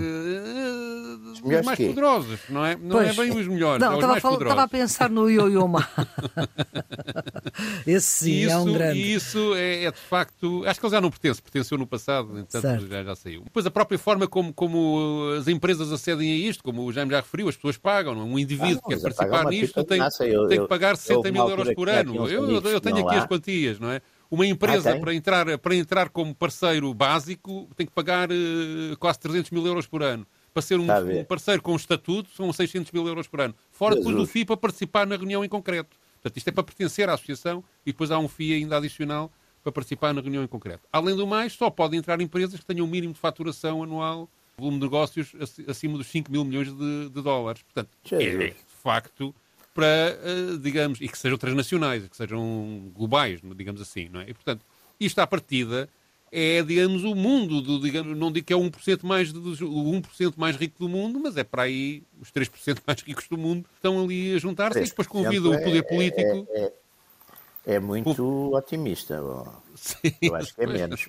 Os 1.43 1.65
mais 1.65 1.77
quê? 1.77 1.87
poderosos, 1.89 2.41
não 2.49 2.65
é? 2.65 2.77
Não 2.77 3.01
é 3.01 3.13
bem 3.13 3.31
os 3.31 3.47
melhores. 3.47 3.81
Não, 3.81 3.95
é 3.95 4.17
estava, 4.17 4.63
a 4.63 4.69
pensar 4.69 5.11
no 5.11 5.29
Yo-Yo 5.29 5.67
Ma. 5.67 5.89
Esse 7.87 8.07
sim 8.07 8.33
isso, 8.33 8.53
é 8.53 8.59
um 8.59 8.73
grande. 8.73 8.99
E 8.99 9.15
isso 9.15 9.55
é, 9.55 9.85
é, 9.85 9.91
de 9.91 9.99
facto. 9.99 10.65
Acho 10.67 10.79
que 10.79 10.87
ele 10.87 10.93
já 10.93 11.01
não 11.01 11.11
pertence, 11.11 11.43
pertenceu 11.43 11.79
no 11.79 11.87
passado, 11.87 12.39
entanto 12.39 12.87
já, 12.87 13.05
já 13.05 13.17
saiu. 13.17 13.43
Depois 13.45 13.67
a 13.67 13.71
própria 13.71 13.99
forma 13.99 14.27
como, 14.27 14.53
como 14.53 15.33
as 15.39 15.49
empresas 15.49 15.91
acedem 15.93 16.33
a 16.33 16.37
isto, 16.37 16.63
como 16.63 16.85
o 16.85 16.93
Jaime 16.93 17.11
já 17.11 17.19
referiu, 17.19 17.49
as 17.49 17.57
pessoas 17.57 17.77
pagam. 17.77 18.15
É? 18.15 18.17
Um 18.17 18.39
indivíduo 18.39 18.81
ah, 18.85 18.89
que 18.89 18.95
quer 18.95 19.03
participar 19.03 19.45
nisto 19.47 19.85
tem, 19.85 20.01
eu, 20.31 20.47
tem 20.47 20.61
que 20.61 20.69
pagar 20.69 20.97
60 20.97 21.31
mil 21.31 21.49
euros 21.49 21.75
por 21.75 21.89
ano. 21.89 22.29
Eu, 22.29 22.61
eu 22.61 22.81
tenho 22.81 23.07
aqui 23.07 23.17
as 23.17 23.27
quantias, 23.27 23.79
não 23.79 23.91
é? 23.91 24.01
Uma 24.31 24.47
empresa, 24.47 24.93
ah, 24.93 25.01
para, 25.01 25.15
entrar, 25.15 25.59
para 25.59 25.75
entrar 25.75 26.09
como 26.11 26.35
parceiro 26.35 26.93
básico, 26.93 27.67
tem 27.75 27.87
que 27.87 27.93
pagar 27.93 28.29
uh, 28.31 28.97
quase 28.99 29.19
300 29.21 29.51
mil 29.51 29.67
euros 29.67 29.87
por 29.87 30.03
ano 30.03 30.27
para 30.59 30.63
ser 30.63 30.81
um, 30.81 30.87
um, 31.21 31.25
parceiro 31.25 31.63
com 31.63 31.77
estatuto, 31.77 32.31
são 32.37 32.53
600 32.53 32.91
mil 32.91 33.07
euros 33.07 33.29
por 33.29 33.41
ano. 33.41 33.55
Fora 33.71 33.95
depois 33.95 34.17
do 34.17 34.27
FII 34.27 34.45
para 34.45 34.57
participar 34.57 35.07
na 35.07 35.17
reunião 35.17 35.45
em 35.45 35.49
concreto. 35.49 35.97
Portanto, 36.15 36.37
isto 36.37 36.49
é 36.49 36.53
para 36.53 36.65
pertencer 36.65 37.09
à 37.09 37.15
associação 37.15 37.63
e 37.87 37.93
depois 37.93 38.11
há 38.11 38.19
um 38.19 38.27
FII 38.27 38.55
ainda 38.55 38.77
adicional 38.77 39.31
para 39.63 39.71
participar 39.71 40.13
na 40.13 40.21
reunião 40.21 40.43
em 40.43 40.49
concreto. 40.49 40.83
Além 40.93 41.15
do 41.15 41.27
mais, 41.29 41.53
só 41.53 41.71
podem 41.71 42.01
entrar 42.01 42.21
empresas 42.21 42.59
que 42.59 42.67
tenham 42.67 42.87
um 42.87 42.91
mínimo 42.91 43.13
de 43.13 43.21
faturação 43.21 43.85
anual, 43.85 44.29
volume 44.57 44.79
de 44.79 44.85
negócios 44.85 45.33
acima 45.69 45.97
dos 45.97 46.09
5 46.09 46.33
mil 46.33 46.45
milhões 46.45 46.77
de, 46.77 47.09
de 47.09 47.23
dólares. 47.23 47.63
Portanto, 47.63 47.91
é 48.11 48.49
de 48.49 48.55
facto 48.83 49.33
para, 49.73 49.87
eh, 49.87 50.57
digamos, 50.61 51.01
e 51.01 51.09
que 51.09 51.17
sejam 51.17 51.39
transnacionais, 51.39 52.09
que 52.09 52.17
sejam 52.17 52.91
globais, 52.97 53.41
digamos 53.55 53.81
assim, 53.81 54.09
não 54.09 54.21
é? 54.21 54.29
E, 54.29 54.35
portanto, 54.35 54.67
isto 54.99 55.21
à 55.21 55.27
partida 55.27 55.89
é, 56.31 56.63
digamos, 56.63 57.05
o 57.05 57.15
mundo, 57.15 57.61
do, 57.61 57.81
digamos, 57.81 58.17
não 58.17 58.31
digo 58.31 58.47
que 58.47 58.53
é 58.53 58.57
o 58.57 58.61
1% 58.61 59.05
mais, 59.05 59.33
o 59.33 59.93
1% 59.93 60.35
mais 60.37 60.57
rico 60.57 60.79
do 60.79 60.89
mundo, 60.89 61.19
mas 61.21 61.37
é 61.37 61.45
para 61.45 61.63
aí 61.63 62.03
os 62.21 62.31
3% 62.31 62.79
mais 62.87 63.01
ricos 63.03 63.27
do 63.29 63.39
mundo 63.39 63.65
estão 63.75 64.03
ali 64.03 64.35
a 64.35 64.39
juntar-se 64.39 64.81
e 64.81 64.85
depois 64.85 65.09
convida 65.09 65.49
o 65.49 65.63
poder 65.63 65.83
político. 65.85 66.47
É, 66.51 66.61
é, 66.61 66.73
é 67.75 67.81
muito 67.81 68.15
Por... 68.15 68.57
otimista. 68.57 69.23
Sim, 69.75 70.13
Eu 70.21 70.35
acho 70.35 70.55
que 70.55 70.63
é 70.63 70.67
menos. 70.67 71.07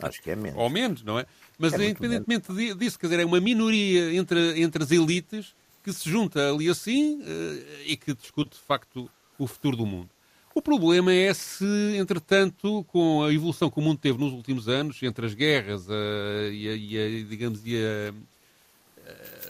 Acho 0.00 0.22
que 0.22 0.30
é 0.30 0.36
menos. 0.36 0.58
Ou 0.58 0.70
menos, 0.70 1.02
não 1.02 1.18
é? 1.18 1.26
Mas 1.58 1.72
é 1.74 1.84
independentemente 1.84 2.50
menos. 2.52 2.78
disso, 2.78 2.98
quer 2.98 3.06
dizer, 3.06 3.20
é 3.20 3.24
uma 3.24 3.40
minoria 3.40 4.14
entre, 4.14 4.60
entre 4.60 4.82
as 4.82 4.90
elites 4.90 5.54
que 5.82 5.92
se 5.92 6.10
junta 6.10 6.50
ali 6.50 6.68
assim 6.68 7.20
uh, 7.20 7.82
e 7.86 7.96
que 7.96 8.12
discute, 8.12 8.56
de 8.56 8.62
facto, 8.62 9.08
o 9.38 9.46
futuro 9.46 9.76
do 9.76 9.86
mundo. 9.86 10.10
O 10.56 10.62
problema 10.62 11.12
é 11.12 11.34
se, 11.34 11.66
entretanto, 11.98 12.82
com 12.84 13.22
a 13.22 13.30
evolução 13.30 13.70
que 13.70 13.78
o 13.78 13.82
mundo 13.82 13.98
teve 13.98 14.18
nos 14.18 14.32
últimos 14.32 14.70
anos, 14.70 15.02
entre 15.02 15.26
as 15.26 15.34
guerras 15.34 15.86
a, 15.90 16.48
e, 16.50 16.66
a, 16.66 16.74
e 16.74 16.98
a, 16.98 17.28
digamos, 17.28 17.60
e 17.62 17.76
a, 17.76 18.14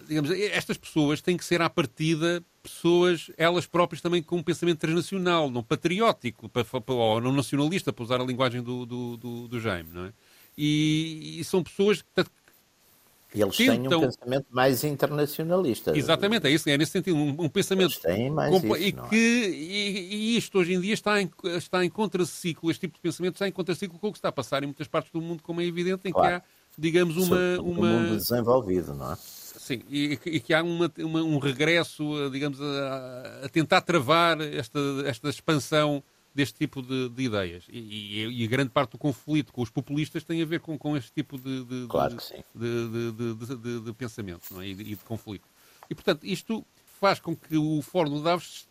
digamos, 0.09 0.33
estas 0.33 0.77
pessoas 0.77 1.21
têm 1.21 1.37
que 1.37 1.45
ser 1.45 1.63
à 1.63 1.71
partida 1.71 2.43
pessoas, 2.61 3.31
elas 3.39 3.67
próprias 3.67 4.03
também 4.03 4.21
com 4.21 4.39
um 4.39 4.43
pensamento 4.43 4.81
transnacional, 4.81 5.49
não 5.49 5.63
patriótico, 5.63 6.51
ou 6.89 7.21
não 7.21 7.31
nacionalista, 7.31 7.93
para 7.93 8.03
usar 8.03 8.21
a 8.21 8.25
linguagem 8.25 8.61
do, 8.61 8.85
do, 8.85 9.17
do, 9.17 9.47
do 9.47 9.61
Jaime, 9.61 9.91
não 9.93 10.07
é? 10.07 10.13
E, 10.59 11.39
e 11.39 11.45
são 11.45 11.63
pessoas 11.63 12.03
que 12.03 12.09
eles 13.43 13.57
tentam... 13.57 13.89
têm 13.89 13.99
um 13.99 14.01
pensamento 14.01 14.47
mais 14.51 14.85
internacionalista. 14.85 15.97
Exatamente, 15.97 16.47
é 16.47 16.51
isso, 16.51 16.69
é 16.69 16.77
nesse 16.77 16.93
sentido, 16.93 17.17
um, 17.17 17.37
um 17.39 17.49
pensamento. 17.49 17.93
Eles 17.93 17.99
têm 17.99 18.31
mais 18.31 18.55
isso, 18.55 18.77
e, 18.77 18.89
é? 18.89 19.09
que, 19.09 19.17
e, 19.17 20.15
e, 20.15 20.37
isto 20.37 20.59
hoje 20.59 20.75
em 20.75 20.81
dia 20.81 20.95
está 20.95 21.21
em, 21.21 21.31
está 21.57 21.85
em 21.85 21.91
contraciclo, 21.91 22.71
este 22.71 22.83
tipo 22.83 22.95
de 22.95 23.01
pensamento 23.01 23.35
está 23.35 23.47
em 23.47 23.53
contraciclo 23.53 23.99
com 23.99 24.09
o 24.09 24.13
que 24.13 24.19
está 24.19 24.29
a 24.29 24.33
passar 24.33 24.63
em 24.63 24.67
muitas 24.67 24.89
partes 24.89 25.13
do 25.13 25.21
mundo, 25.21 25.43
como 25.43 25.61
é 25.61 25.65
evidente, 25.65 26.09
em 26.09 26.13
claro. 26.13 26.29
que 26.29 26.35
há, 26.35 26.43
digamos, 26.79 27.17
uma. 27.17 27.61
uma... 27.61 27.89
mundo 27.89 28.17
desenvolvido, 28.17 28.95
não 28.95 29.13
é? 29.13 29.17
Sim, 29.17 29.83
e, 29.91 30.19
e 30.27 30.41
que 30.41 30.55
há 30.55 30.63
uma, 30.63 30.93
uma, 30.99 31.23
um 31.23 31.39
regresso, 31.39 32.31
digamos, 32.31 32.61
a, 32.61 33.41
a, 33.45 33.49
tentar 33.49 33.81
travar 33.81 34.41
esta, 34.41 34.79
esta 35.05 35.29
expansão 35.29 36.05
deste 36.37 36.59
tipo 36.59 36.83
de, 36.83 37.09
de 37.09 37.23
ideias. 37.23 37.65
E, 37.71 37.79
e, 37.79 38.43
e, 38.43 38.47
grande 38.47 38.71
parte 38.71 38.93
do 38.93 38.99
conflito 38.99 39.53
com 39.53 39.63
os 39.63 39.71
populistas 39.71 40.23
tem 40.23 40.43
a 40.43 40.45
ver 40.45 40.61
com, 40.61 40.79
com 40.79 40.95
este 40.95 41.11
tipo 41.11 41.39
de, 41.39 41.65
de, 41.65 41.87
claro 41.89 42.17
de, 42.55 43.81
de 43.81 43.93
pensamento 43.95 44.53
não 44.53 44.61
é? 44.61 44.69
e, 44.69 44.75
de, 44.75 44.97
conflito. 44.97 45.49
E, 45.89 45.95
portanto, 45.95 46.25
isto 46.27 46.65
faz 47.01 47.19
com 47.19 47.35
que 47.35 47.57
o 47.57 47.81
Fórum 47.81 48.11
do 48.11 48.23
Davos 48.23 48.69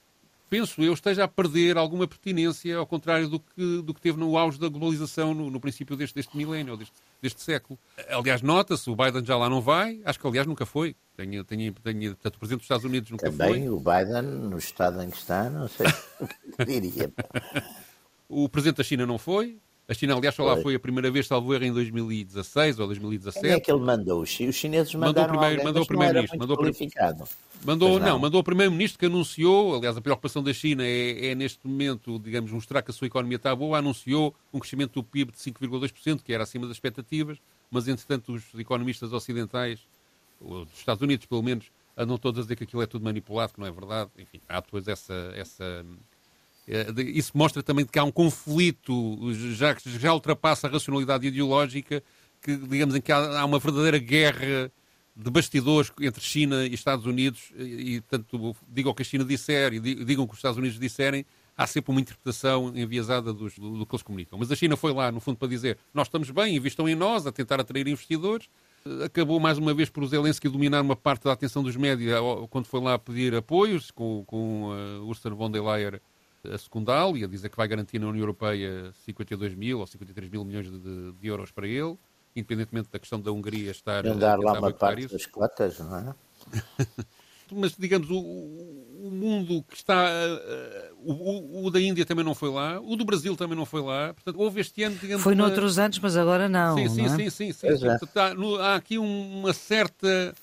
penso 0.48 0.84
eu, 0.84 0.94
esteja 0.94 1.24
a 1.24 1.28
perder 1.28 1.76
alguma 1.76 2.08
pertinência, 2.08 2.78
ao 2.78 2.86
contrário 2.86 3.28
do 3.28 3.40
que, 3.40 3.82
do 3.82 3.94
que 3.94 4.02
teve 4.02 4.20
no 4.20 4.38
auge 4.38 4.60
da 4.60 4.70
globalização 4.70 5.34
no, 5.34 5.50
no 5.50 5.60
princípio 5.60 5.96
deste, 5.96 6.14
deste 6.14 6.38
milénio, 6.38 6.78
deste, 6.78 6.94
deste 7.22 7.42
século. 7.42 7.80
Aliás, 8.10 8.42
nota-se, 8.42 8.90
o 8.90 8.96
Biden 8.96 9.24
já 9.26 9.38
lá 9.38 9.50
não 9.50 9.62
vai, 9.62 10.02
acho 10.06 10.20
que 10.20 10.28
aliás 10.28 10.46
nunca 10.48 10.66
foi. 10.66 10.96
Tenho, 11.16 11.44
tenho, 11.44 11.74
tenho, 11.74 12.16
portanto, 12.16 12.36
o 12.36 12.40
Presidente 12.40 12.60
dos 12.60 12.66
Estados 12.66 12.86
Unidos 12.86 13.10
nunca 13.12 13.32
Também 13.32 13.48
foi. 13.48 13.60
Também 13.60 13.70
o 13.70 13.80
Biden, 13.80 14.50
no 14.50 14.58
estado 14.58 15.02
em 15.02 15.10
que 15.10 15.18
está, 15.18 15.50
não 15.50 15.68
sei 15.68 15.88
o 16.20 16.28
que 16.58 16.66
diria. 16.66 17.12
o 18.28 18.50
Presidente 18.50 18.78
da 18.78 18.84
China 18.84 19.06
não 19.06 19.18
foi, 19.18 19.58
a 19.88 19.94
China, 19.94 20.16
aliás, 20.16 20.34
só 20.34 20.44
lá 20.44 20.58
foi 20.58 20.74
a 20.74 20.80
primeira 20.80 21.12
vez, 21.12 21.28
salvo 21.28 21.54
erro, 21.54 21.64
em 21.64 21.72
2016 21.72 22.80
ou 22.80 22.88
2017. 22.88 23.46
Quem 23.46 23.56
é 23.56 23.60
que 23.60 23.72
ele 23.72 23.82
mandou? 23.82 24.22
Os 24.22 24.30
chineses 24.30 24.96
mandaram 24.96 25.36
mandou 25.36 25.40
primeiro, 25.40 25.64
mandou 25.64 25.84
o 25.84 25.86
primeiro-ministro. 25.86 26.40
Mandou, 26.40 26.58
mandou 27.64 28.00
não, 28.00 28.08
não, 28.08 28.20
mandou 28.20 28.42
o 28.42 28.44
primeiro-ministro 28.44 28.98
que 28.98 29.06
anunciou, 29.06 29.76
aliás, 29.76 29.96
a 29.96 30.02
preocupação 30.02 30.42
da 30.42 30.52
China 30.54 30.84
é, 30.84 31.28
é, 31.28 31.36
neste 31.36 31.68
momento, 31.68 32.18
digamos, 32.18 32.52
mostrar 32.52 32.82
que 32.82 32.90
a 32.90 32.94
sua 32.94 33.06
economia 33.06 33.36
está 33.36 33.56
boa, 33.56 33.78
anunciou 33.78 34.34
um 34.52 34.60
crescimento 34.60 34.94
do 34.94 35.04
PIB 35.04 35.32
de 35.32 35.38
5,2%, 35.38 36.24
que 36.24 36.34
era 36.34 36.42
acima 36.42 36.66
das 36.66 36.78
expectativas, 36.78 37.38
mas, 37.70 37.88
entretanto, 37.88 38.34
os 38.34 38.44
economistas 38.58 39.14
ocidentais, 39.14 39.80
dos 40.42 40.68
Estados 40.80 41.04
Unidos, 41.04 41.28
pelo 41.28 41.44
menos, 41.44 41.72
andam 41.96 42.18
todos 42.18 42.40
a 42.40 42.42
dizer 42.42 42.56
que 42.56 42.64
aquilo 42.64 42.82
é 42.82 42.88
tudo 42.88 43.06
manipulado, 43.06 43.54
que 43.54 43.60
não 43.60 43.68
é 43.68 43.72
verdade. 43.72 44.10
Enfim, 44.18 44.42
há 44.50 44.60
depois 44.60 44.88
essa, 44.88 45.32
essa 45.36 45.86
isso 47.14 47.32
mostra 47.36 47.62
também 47.62 47.86
que 47.86 48.00
há 48.00 48.04
um 48.04 48.12
conflito 48.12 49.18
já 49.54 49.76
que 49.76 49.90
já 50.00 50.14
ultrapassa 50.14 50.68
a 50.68 50.70
racionalidade 50.70 51.28
ideológica, 51.28 52.04
que 52.42 52.56
digamos 52.58 52.96
em 52.96 53.02
que 53.02 53.12
há, 53.12 53.40
há 53.40 53.46
uma 53.46 53.60
verdadeira 53.60 54.00
guerra 54.00 54.72
de 55.16 55.30
bastidores 55.30 55.92
entre 56.02 56.22
China 56.22 56.66
e 56.66 56.74
Estados 56.74 57.06
Unidos 57.06 57.54
e, 57.58 58.02
tanto 58.10 58.56
digam 58.68 58.92
o 58.92 58.96
que 58.96 59.04
a 59.04 59.06
China 59.06 59.24
disser 59.24 59.74
e 59.74 59.80
digam 59.80 60.26
o 60.26 60.28
que 60.28 60.34
os 60.34 60.40
Estados 60.40 60.58
Unidos 60.58 60.78
disserem, 60.78 61.26
há 61.56 61.66
sempre 61.66 61.92
uma 61.92 62.02
interpretação 62.02 62.74
enviesada 62.76 63.32
dos, 63.32 63.58
do, 63.58 63.78
do, 63.78 63.86
que 63.86 63.96
eles 63.96 64.04
comunicam. 64.04 64.38
Mas 64.38 64.52
a 64.52 64.56
China 64.56 64.76
foi 64.76 64.92
lá, 64.92 65.12
no 65.12 65.22
fundo, 65.22 65.38
para 65.38 65.48
dizer 65.48 65.78
nós 65.94 66.08
estamos 66.08 66.30
bem, 66.32 66.56
investam 66.56 66.90
em 66.90 66.96
nós, 66.96 67.26
a 67.26 67.32
tentar 67.32 67.60
atrair 67.60 67.88
investidores. 67.88 68.50
Acabou 69.04 69.40
mais 69.40 69.58
uma 69.58 69.74
vez 69.74 69.90
por 69.90 70.04
o 70.04 70.08
Zelensky 70.08 70.50
dominar 70.50 70.82
uma 70.82 70.96
parte 70.96 71.24
da 71.24 71.32
atenção 71.32 71.64
dos 71.64 71.76
médias 71.76 72.20
quando 72.50 72.66
foi 72.66 72.82
lá 72.82 73.00
pedir 73.00 73.34
apoios, 73.34 73.90
com, 73.92 74.24
com 74.28 74.70
uh, 74.70 75.08
Ursula 75.08 75.34
von 75.34 75.50
der 75.50 75.64
Leyen 75.64 76.00
a 76.54 76.58
secundá-lo 76.58 77.18
e 77.18 77.24
a 77.24 77.28
dizer 77.28 77.50
que 77.50 77.58
vai 77.58 77.68
garantir 77.68 78.00
na 78.00 78.08
União 78.08 78.22
Europeia 78.22 78.92
52 79.06 79.56
mil 79.56 79.80
ou 79.80 79.88
53 79.88 80.30
mil 80.30 80.44
milhões 80.44 80.70
de, 80.70 81.12
de 81.14 81.28
euros 81.28 81.52
para 81.52 81.68
ele, 81.68 81.98
independentemente 82.36 82.90
da 82.92 83.00
questão 83.00 83.20
da 83.20 83.32
Hungria 83.32 83.72
estar... 83.72 84.06
a 84.06 84.14
dar 84.14 84.40
lá 84.40 84.60
uma 84.60 84.72
parte 84.72 85.06
isso. 85.06 85.14
das 85.14 85.26
cotas, 85.26 85.80
não 85.80 85.98
é? 85.98 86.16
Mas, 87.52 87.76
digamos, 87.78 88.10
o, 88.10 88.18
o, 88.18 89.10
mundo 89.12 89.64
que 89.70 89.76
está... 89.76 90.10
Uh, 90.10 91.14
o, 91.14 91.68
o, 91.68 91.72
da 91.72 91.80
Índia 91.80 92.04
também 92.04 92.26
não 92.26 92.34
foi 92.34 92.50
lá, 92.50 92.80
o 92.82 92.96
do 92.96 93.06
Brasil 93.06 93.36
também 93.36 93.56
não 93.56 93.66
foi 93.66 93.82
lá. 93.82 94.14
Portanto, 94.16 94.40
houve 94.40 94.62
este 94.62 94.82
ano, 94.82 94.98
digamos... 95.00 95.24
Foi 95.24 95.36
uma... 95.36 95.46
noutros 95.46 95.78
anos, 95.78 96.00
mas 96.00 96.18
agora 96.18 96.50
não, 96.50 96.76
Sim, 96.76 96.90
sim, 96.90 97.02
não 97.04 97.14
é? 97.14 97.18
sim, 97.18 97.30
sim. 97.30 97.54
sim, 97.54 97.78
sim. 97.78 97.86
Portanto, 97.86 98.18
há, 98.18 98.34
no, 98.34 98.56
há, 98.56 98.76
aqui 98.76 98.98
uma 98.98 99.54
certa... 99.54 100.34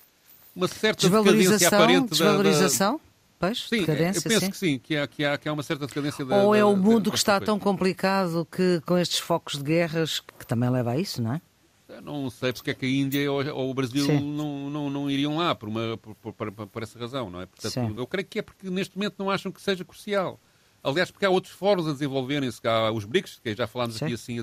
Uma 0.55 0.69
certa 0.69 1.09
decadência 1.09 1.67
aparente 1.67 2.11
desvalorização? 2.11 2.93
Da, 2.93 2.99
da 2.99 3.12
Pois, 3.43 3.69
sim, 3.69 3.81
decadência, 3.81 4.21
eu 4.21 4.23
penso 4.23 4.45
sim. 4.45 4.51
que 4.53 4.57
sim, 4.57 4.79
que 4.79 4.97
há, 4.97 5.05
que, 5.09 5.25
há, 5.25 5.37
que 5.37 5.49
há 5.49 5.53
uma 5.53 5.65
certa 5.65 5.85
decadência 5.85 6.25
da. 6.25 6.37
Ou 6.37 6.55
é 6.55 6.65
o 6.65 6.77
mundo 6.77 7.11
que 7.11 7.17
está 7.17 7.41
tão 7.41 7.59
complicado 7.59 8.47
que 8.49 8.81
com 8.87 8.97
estes 8.97 9.19
focos 9.19 9.59
de 9.59 9.65
guerras 9.65 10.21
que 10.21 10.47
também 10.47 10.71
leva 10.71 10.93
a 10.93 10.97
isso, 10.97 11.21
não 11.21 11.33
é? 11.33 11.41
não 12.05 12.31
sei 12.31 12.53
porque 12.53 12.71
é 12.71 12.75
que 12.75 12.87
a 12.87 12.89
Índia 12.89 13.33
ou, 13.33 13.69
o 13.69 13.75
Brasil 13.75 14.07
não, 14.21 14.71
não, 14.71 14.89
não, 14.89 15.11
iriam 15.11 15.37
lá 15.37 15.57
por, 15.57 15.69
uma, 15.69 15.99
por, 15.99 16.15
por, 16.15 16.53
por, 16.53 16.67
por 16.69 16.83
essa 16.85 16.97
razão, 16.97 17.29
não 17.29 17.41
é? 17.41 17.47
Portanto, 17.47 17.99
eu 17.99 18.07
creio 18.07 18.29
que 18.29 18.39
é 18.39 18.43
porque 18.43 18.71
neste 18.71 18.97
momento 18.97 19.17
não 19.19 19.29
acham 19.29 19.51
que 19.51 19.61
seja 19.61 19.85
crucial. 19.85 20.39
Aliás, 20.85 21.13
porque 21.13 21.25
há 21.25 21.31
outros 21.31 21.53
fóruns 21.55 21.87
a 21.87 21.93
desenvolverem-se, 21.93 22.61
há 22.67 22.91
os 22.91 23.05
BRICS, 23.05 23.39
que 23.39 23.55
já 23.55 23.69
falámos 23.69 23.97
Sim. 23.97 24.07
aqui 24.07 24.15
assim, 24.15 24.39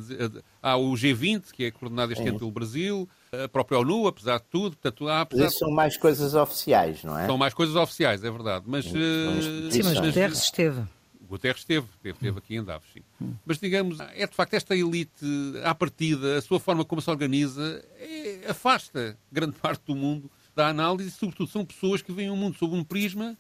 há 0.62 0.77
o 0.77 0.93
G20, 0.93 1.51
que 1.51 1.65
é 1.65 1.72
coordenado 1.72 2.13
este 2.13 2.25
ano 2.25 2.39
pelo 2.39 2.51
Brasil, 2.51 3.10
a 3.31 3.48
própria 3.50 3.79
ONU, 3.79 4.08
apesar 4.08 4.39
de 4.39 4.46
tudo, 4.46 4.77
portanto 4.77 5.08
há... 5.10 5.22
Apesar... 5.22 5.50
são 5.50 5.69
mais 5.69 5.98
coisas 5.98 6.34
oficiais, 6.34 7.03
não 7.03 7.19
é? 7.19 7.25
São 7.25 7.38
mais 7.38 7.53
coisas 7.53 7.75
oficiais, 7.75 8.24
é 8.24 8.31
verdade, 8.31 8.63
mas... 8.67 8.86
Sim, 8.86 8.98
uh... 8.98 9.72
sim 9.72 9.84
mas 9.84 10.00
Guterres 10.00 10.43
esteve. 10.43 10.84
Guterres 11.29 11.60
esteve, 11.60 11.86
esteve, 11.96 12.15
esteve 12.15 12.38
aqui 12.39 12.55
em 12.55 12.63
Davos, 12.63 12.88
sim. 12.93 13.01
Hum. 13.22 13.34
Mas, 13.46 13.60
digamos, 13.60 14.00
é 14.00 14.25
de 14.25 14.34
facto 14.34 14.53
esta 14.53 14.75
elite, 14.75 15.25
à 15.63 15.75
partida, 15.75 16.38
a 16.38 16.41
sua 16.41 16.60
forma 16.60 16.86
como 16.86 17.01
se 17.01 17.10
organiza, 17.10 17.86
é, 17.98 18.46
afasta 18.48 19.17
grande 19.31 19.55
parte 19.62 19.84
do 19.86 19.96
mundo 19.96 20.31
da 20.55 20.69
análise 20.69 21.10
e, 21.10 21.12
sobretudo, 21.12 21.50
são 21.51 21.65
pessoas 21.65 22.01
que 22.01 22.12
veem 22.12 22.31
o 22.31 22.36
mundo 22.36 22.58
sob 22.58 22.75
um 22.75 22.84
prisma 22.84 23.38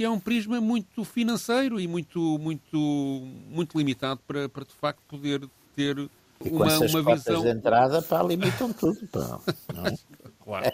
que 0.00 0.04
é 0.04 0.08
um 0.08 0.18
prisma 0.18 0.62
muito 0.62 1.04
financeiro 1.04 1.78
e 1.78 1.86
muito, 1.86 2.38
muito, 2.38 2.78
muito 3.50 3.76
limitado 3.76 4.18
para, 4.26 4.48
para 4.48 4.64
de 4.64 4.72
facto 4.72 5.02
poder 5.06 5.46
ter 5.76 5.98
e 6.42 6.48
uma, 6.48 6.64
uma 6.78 7.14
visão. 7.14 7.42
de 7.42 7.50
entrada 7.50 8.00
pá, 8.00 8.22
limitam 8.22 8.72
tudo. 8.72 9.06
Pá, 9.08 9.38
não 9.74 9.86
é? 9.86 9.94
claro. 10.42 10.72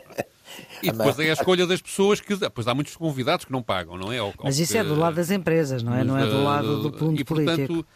E 0.80 0.92
depois 0.92 1.18
é 1.18 1.30
a 1.30 1.32
escolha 1.32 1.66
das 1.66 1.82
pessoas 1.82 2.20
que. 2.20 2.36
Depois 2.36 2.68
há 2.68 2.72
muitos 2.72 2.94
convidados 2.94 3.44
que 3.44 3.50
não 3.50 3.64
pagam, 3.64 3.96
não 3.98 4.12
é? 4.12 4.22
Ou, 4.22 4.32
Mas 4.44 4.60
isso 4.60 4.74
que, 4.74 4.78
é 4.78 4.84
do 4.84 4.94
lado 4.94 5.16
das 5.16 5.32
empresas, 5.32 5.82
não 5.82 5.92
é? 5.92 6.04
Não 6.04 6.16
é 6.16 6.24
do 6.24 6.44
lado 6.44 6.82
do 6.82 6.92
ponto 6.92 7.20
e, 7.20 7.24
político. 7.24 7.84
Portanto, 7.84 7.86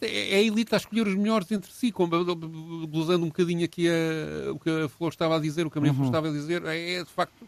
é, 0.00 0.34
é 0.34 0.36
a 0.36 0.40
elite 0.40 0.72
a 0.72 0.78
escolher 0.78 1.04
os 1.04 1.16
melhores 1.16 1.50
entre 1.50 1.72
si, 1.72 1.90
glosando 1.90 3.24
um 3.24 3.28
bocadinho 3.28 3.64
aqui 3.64 3.88
a, 3.88 4.52
o 4.52 4.58
que 4.60 4.70
a 4.70 4.88
Flor 4.88 5.08
estava 5.08 5.36
a 5.36 5.40
dizer, 5.40 5.66
o 5.66 5.70
que 5.70 5.78
a 5.78 5.80
Maria 5.80 5.90
uhum. 5.90 5.98
Flor 5.98 6.06
estava 6.06 6.28
a 6.28 6.30
dizer, 6.30 6.64
é, 6.64 6.92
é 6.92 7.02
de 7.02 7.10
facto 7.10 7.44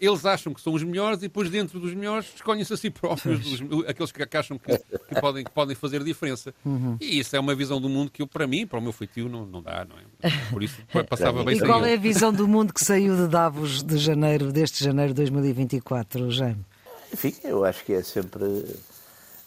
eles 0.00 0.26
acham 0.26 0.52
que 0.52 0.60
são 0.60 0.72
os 0.72 0.82
melhores 0.82 1.18
e 1.18 1.22
depois 1.22 1.48
dentro 1.48 1.78
dos 1.78 1.94
melhores 1.94 2.26
escolhem-se 2.34 2.72
a 2.72 2.76
si 2.76 2.90
próprios, 2.90 3.60
dos, 3.60 3.88
aqueles 3.88 4.12
que 4.12 4.36
acham 4.36 4.58
que, 4.58 4.76
que, 4.76 5.20
podem, 5.20 5.44
que 5.44 5.50
podem 5.50 5.76
fazer 5.76 6.02
diferença. 6.02 6.54
Uhum. 6.64 6.96
E 7.00 7.18
isso 7.18 7.34
é 7.36 7.40
uma 7.40 7.54
visão 7.54 7.80
do 7.80 7.88
mundo 7.88 8.10
que 8.10 8.20
eu, 8.20 8.26
para 8.26 8.46
mim, 8.46 8.66
para 8.66 8.78
o 8.78 8.82
meu 8.82 8.92
feitio, 8.92 9.28
não, 9.28 9.46
não 9.46 9.62
dá, 9.62 9.84
não 9.84 9.96
é? 9.96 10.30
Por 10.50 10.62
isso 10.62 10.80
passava 11.08 11.44
bem 11.44 11.56
E 11.56 11.60
qual 11.60 11.84
é 11.84 11.94
a 11.94 11.98
visão 11.98 12.32
do 12.32 12.46
mundo 12.48 12.72
que 12.72 12.84
saiu 12.84 13.16
de 13.16 13.28
Davos 13.34 13.82
de 13.82 13.96
janeiro, 13.96 14.52
deste 14.52 14.82
janeiro 14.82 15.12
de 15.12 15.16
2024, 15.22 16.30
Jaime? 16.30 16.64
Enfim, 17.12 17.34
eu 17.44 17.64
acho 17.64 17.84
que 17.84 17.92
é 17.92 18.02
sempre. 18.02 18.44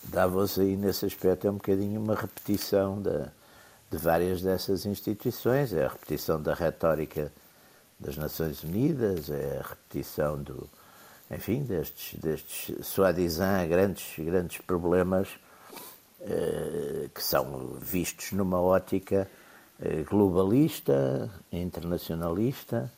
Davos 0.04 0.58
aí 0.58 0.78
nesse 0.78 1.06
aspecto 1.06 1.48
é 1.48 1.52
um 1.52 1.56
bocadinho 1.56 2.00
uma 2.00 2.16
repetição 2.16 3.02
da, 3.02 3.30
de 3.92 3.98
várias 3.98 4.42
dessas 4.42 4.86
instituições, 4.86 5.74
é 5.74 5.86
a 5.86 5.90
repetição 5.90 6.42
da 6.42 6.54
retórica 6.54 7.30
das 8.00 8.18
Nações 8.18 8.64
Unidas, 8.64 9.30
é 9.30 9.60
a 9.60 9.68
repetição 9.68 10.42
do, 10.42 10.70
enfim, 11.32 11.64
destes, 11.64 12.20
destes 12.20 12.86
soi-disant 12.86 13.68
grandes, 13.68 14.14
grandes 14.18 14.60
problemas 14.60 15.30
eh, 16.22 17.10
que 17.14 17.24
são 17.24 17.78
vistos 17.80 18.32
numa 18.32 18.60
ótica 18.62 19.30
eh, 19.80 20.04
globalista, 20.04 21.30
internacionalista, 21.52 22.92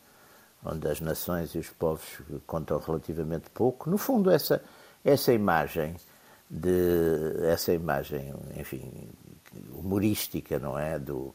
onde 0.64 0.86
as 0.88 1.00
nações 1.00 1.54
e 1.54 1.58
os 1.58 1.70
povos 1.70 2.20
contam 2.46 2.78
relativamente 2.78 3.48
pouco. 3.50 3.88
No 3.88 3.98
fundo, 3.98 4.30
essa, 4.30 4.62
essa 5.04 5.32
imagem 5.32 5.96
de 6.50 7.44
essa 7.44 7.72
imagem, 7.72 8.34
enfim, 8.56 9.08
humorística, 9.72 10.58
não 10.58 10.78
é, 10.78 10.98
do 10.98 11.34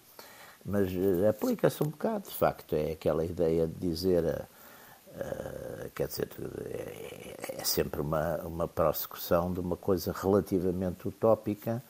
mas 0.65 0.89
eh, 0.91 1.29
aplica-se 1.29 1.84
um 1.84 1.88
bocado, 1.88 2.27
de 2.27 2.36
facto, 2.36 2.75
é 2.75 2.93
aquela 2.93 3.24
ideia 3.24 3.67
de 3.67 3.75
dizer, 3.75 4.48
uh, 5.10 5.89
quer 5.93 6.07
dizer, 6.07 6.29
é, 6.65 7.60
é, 7.60 7.63
sempre 7.63 8.01
uma, 8.01 8.38
uma 8.38 8.67
prossecução 8.67 9.53
de 9.53 9.60
uma 9.60 9.77
coisa 9.77 10.12
relativamente 10.12 11.07
utópica, 11.07 11.84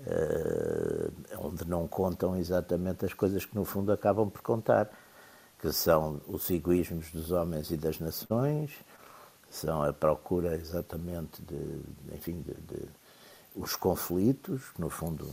uh, 0.00 1.12
onde 1.38 1.68
não 1.68 1.86
contam 1.86 2.34
exatamente 2.34 3.04
as 3.04 3.12
coisas 3.12 3.44
que 3.44 3.54
no 3.54 3.66
fundo 3.66 3.92
acabam 3.92 4.30
por 4.30 4.40
contar, 4.40 4.88
que 5.58 5.70
são 5.70 6.20
os 6.26 6.48
egoísmos 6.48 7.10
dos 7.10 7.30
homens 7.30 7.70
e 7.70 7.76
das 7.76 8.00
nações, 8.00 8.72
são 9.50 9.82
a 9.82 9.92
procura 9.92 10.54
exatamente 10.54 11.42
de, 11.42 12.14
enfim, 12.14 12.40
de, 12.40 12.54
de 12.54 12.88
os 13.54 13.76
conflitos, 13.76 14.62
no 14.78 14.88
fundo, 14.88 15.28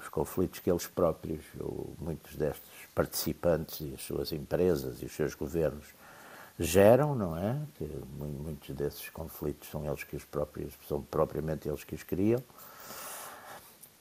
os 0.00 0.08
conflitos 0.08 0.60
que 0.60 0.70
eles 0.70 0.86
próprios, 0.86 1.44
ou 1.58 1.94
muitos 1.98 2.34
destes 2.36 2.70
participantes 2.94 3.80
e 3.80 3.94
as 3.94 4.02
suas 4.02 4.32
empresas 4.32 5.02
e 5.02 5.06
os 5.06 5.12
seus 5.12 5.34
governos 5.34 5.86
geram, 6.58 7.14
não 7.14 7.36
é? 7.36 7.60
Que 7.76 7.84
muitos 8.18 8.74
desses 8.74 9.08
conflitos 9.10 9.68
são 9.68 9.84
eles 9.84 10.04
que 10.04 10.16
os 10.16 10.24
próprios, 10.24 10.74
são 10.88 11.02
propriamente 11.02 11.68
eles 11.68 11.84
que 11.84 11.94
os 11.94 12.02
criam. 12.02 12.42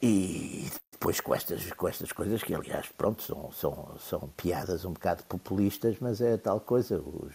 E 0.01 0.69
depois 0.91 1.19
com 1.19 1.35
estas, 1.35 1.71
com 1.73 1.87
estas 1.87 2.11
coisas 2.11 2.41
que, 2.41 2.53
aliás, 2.53 2.87
pronto, 2.97 3.23
são, 3.23 3.51
são, 3.51 3.95
são 3.99 4.29
piadas 4.37 4.85
um 4.85 4.93
bocado 4.93 5.23
populistas, 5.23 5.97
mas 5.99 6.21
é 6.21 6.37
tal 6.37 6.59
coisa. 6.59 6.97
Os, 6.99 7.33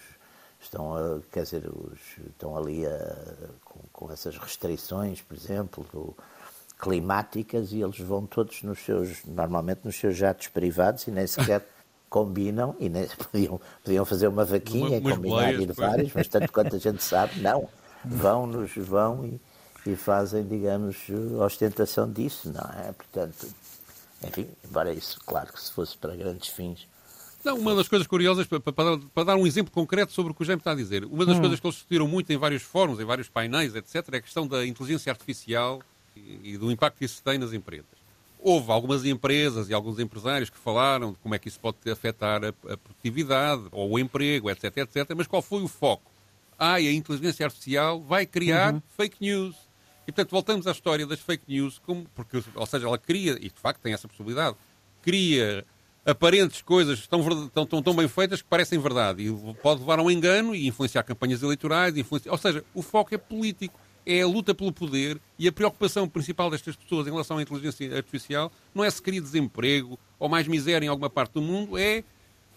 estão, 0.61 0.95
a, 0.95 1.21
quer 1.33 1.45
dizer, 1.45 1.67
os, 1.67 2.01
estão 2.29 2.57
ali 2.57 2.87
a, 2.87 3.17
com, 3.65 3.81
com, 3.93 4.13
essas 4.13 4.37
restrições, 4.37 5.21
por 5.23 5.37
exemplo, 5.37 5.87
do, 5.93 6.15
climáticas, 6.79 7.73
e 7.73 7.81
eles 7.81 7.99
vão 7.99 8.27
todos 8.27 8.63
nos 8.63 8.79
seus, 8.81 9.25
normalmente 9.25 9.81
nos 9.85 9.97
seus 9.97 10.17
jatos 10.17 10.49
privados 10.49 11.07
e 11.07 11.11
nem 11.11 11.27
sequer 11.27 11.67
combinam, 12.09 12.75
e 12.79 12.89
nem, 12.89 13.07
podiam, 13.31 13.61
podiam 13.85 14.05
fazer 14.05 14.29
uma 14.29 14.45
vaquinha 14.45 14.99
e 14.99 15.01
combinar 15.01 15.53
ir 15.53 15.73
vários, 15.73 16.13
mas 16.13 16.27
tanto 16.29 16.51
quanto 16.53 16.77
a 16.77 16.79
gente 16.79 17.03
sabe, 17.03 17.41
não. 17.41 17.69
Vão, 18.03 18.47
nos 18.47 18.75
vão 18.75 19.27
e, 19.27 19.39
e 19.85 19.95
fazem, 19.95 20.43
digamos, 20.43 20.97
ostentação 21.39 22.11
disso, 22.11 22.51
não 22.51 22.67
é? 22.81 22.93
Portanto, 22.93 23.47
enfim, 24.27 24.49
embora 24.65 24.91
isso, 24.91 25.21
claro 25.27 25.53
que 25.53 25.61
se 25.61 25.71
fosse 25.71 25.99
para 25.99 26.17
grandes 26.17 26.49
fins, 26.49 26.89
não, 27.45 27.59
uma 27.59 27.75
das 27.75 27.89
coisas 27.89 28.07
curiosas, 28.07 28.47
para, 28.47 28.61
para, 28.61 28.99
para, 28.99 29.25
dar 29.25 29.37
um 29.37 29.47
exemplo 29.47 29.73
concreto 29.73 30.13
sobre 30.13 30.33
o 30.33 30.35
que 30.35 30.43
o 30.43 30.45
Jaime 30.45 30.61
está 30.61 30.73
a 30.73 30.75
dizer, 30.75 31.05
uma 31.05 31.25
das 31.25 31.37
hum. 31.37 31.41
coisas 31.41 31.61
que 31.61 31.67
eles 31.67 31.77
discutiram 31.77 32.09
muito 32.09 32.33
em 32.33 32.37
vários 32.37 32.63
fóruns, 32.63 33.01
em 33.01 33.05
vários 33.05 33.29
painéis, 33.29 33.75
etc., 33.75 33.95
é 34.13 34.17
a 34.17 34.21
questão 34.21 34.47
da 34.47 34.67
inteligência 34.67 35.11
artificial 35.11 35.81
e, 36.17 36.53
e 36.53 36.59
do 36.59 36.71
impacto 36.71 36.99
que 36.99 37.05
isso 37.05 37.23
tem 37.23 37.39
nas 37.39 37.53
empresas. 37.53 38.01
Houve 38.39 38.73
algumas 38.73 39.05
empresas 39.05 39.69
e 39.69 39.75
alguns 39.75 39.99
empresários 39.99 40.49
que 40.49 40.59
falaram 40.59 41.13
de 41.13 41.19
como 41.19 41.35
é 41.35 41.39
que 41.39 41.49
isso 41.49 41.61
pode 41.61 41.77
afetar 41.91 42.43
a, 42.45 42.49
a 42.49 42.77
produtividade 42.77 43.65
ou 43.71 43.91
o 43.91 43.99
emprego, 43.99 44.51
etc, 44.51 44.79
etc. 44.79 45.11
Mas 45.15 45.27
qual 45.27 45.43
foi 45.43 45.63
o 45.63 45.69
foco? 45.69 46.11
Ah, 46.59 46.75
a 46.75 46.83
inteligência 46.83 47.47
artificial 47.47 48.01
vai 48.01 48.27
criar 48.27 48.75
uhum. 48.75 48.83
fake 48.97 49.17
news. 49.21 49.57
E, 50.07 50.13
portanto, 50.13 50.31
voltamos 50.31 50.67
à 50.67 50.73
história 50.73 51.07
das 51.07 51.21
fake 51.21 51.45
news, 51.47 51.79
como, 51.79 52.07
porque, 52.15 52.43
ou 52.55 52.67
seja, 52.67 52.87
ela 52.87 52.99
cria, 52.99 53.37
e 53.41 53.49
de 53.49 53.61
facto 53.61 53.81
tem 53.81 53.93
essa 53.93 54.09
possibilidade, 54.09 54.57
cria 55.03 55.65
aparentes 56.05 56.63
coisas 56.63 57.01
estão, 57.01 57.21
estão, 57.21 57.65
estão 57.65 57.83
tão 57.83 57.95
bem 57.95 58.09
feitas 58.09 58.43
que 58.43 58.49
parecem 58.49 58.79
verdade 58.79 59.29
e 59.29 59.55
pode 59.55 59.81
levar 59.81 59.99
a 59.99 60.03
um 60.03 60.11
engano 60.11 60.55
e 60.55 60.67
influenciar 60.67 61.03
campanhas 61.03 61.43
eleitorais. 61.43 61.97
Influenciar... 61.97 62.33
Ou 62.33 62.39
seja, 62.39 62.65
o 62.75 62.83
foco 62.83 63.15
é 63.15 63.19
político, 63.19 63.79
é 64.07 64.23
a 64.23 64.27
luta 64.27 64.55
pelo 64.55 64.73
poder 64.73 65.21
e 65.39 65.47
a 65.47 65.53
preocupação 65.53 66.09
principal 66.09 66.51
destas 66.51 66.77
pessoas 66.77 67.07
em 67.07 67.11
relação 67.11 67.39
à 67.39 67.43
inteligência 67.43 67.95
artificial 67.95 68.51
não 68.75 68.85
é 68.85 68.91
se 68.91 69.01
cria 69.01 69.21
desemprego 69.21 69.99
ou 70.19 70.29
mais 70.29 70.49
miséria 70.49 70.87
em 70.87 70.89
alguma 70.89 71.11
parte 71.11 71.33
do 71.33 71.43
mundo, 71.43 71.77
é 71.79 72.03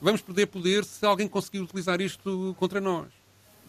vamos 0.01 0.21
perder 0.21 0.47
poder 0.47 0.83
se 0.83 1.05
alguém 1.05 1.27
conseguir 1.27 1.59
utilizar 1.59 2.01
isto 2.01 2.55
contra 2.59 2.81
nós. 2.81 3.07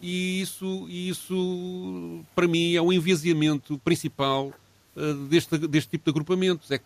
E 0.01 0.41
isso, 0.41 0.87
isso 0.89 2.23
para 2.35 2.47
mim, 2.47 2.75
é 2.75 2.81
o 2.81 2.91
enviesiamento 2.91 3.77
principal 3.79 4.51
eh, 4.51 4.64
deste, 5.29 5.57
deste 5.57 5.89
tipo 5.89 6.05
de 6.05 6.09
agrupamentos. 6.09 6.71
É 6.71 6.77
que 6.77 6.85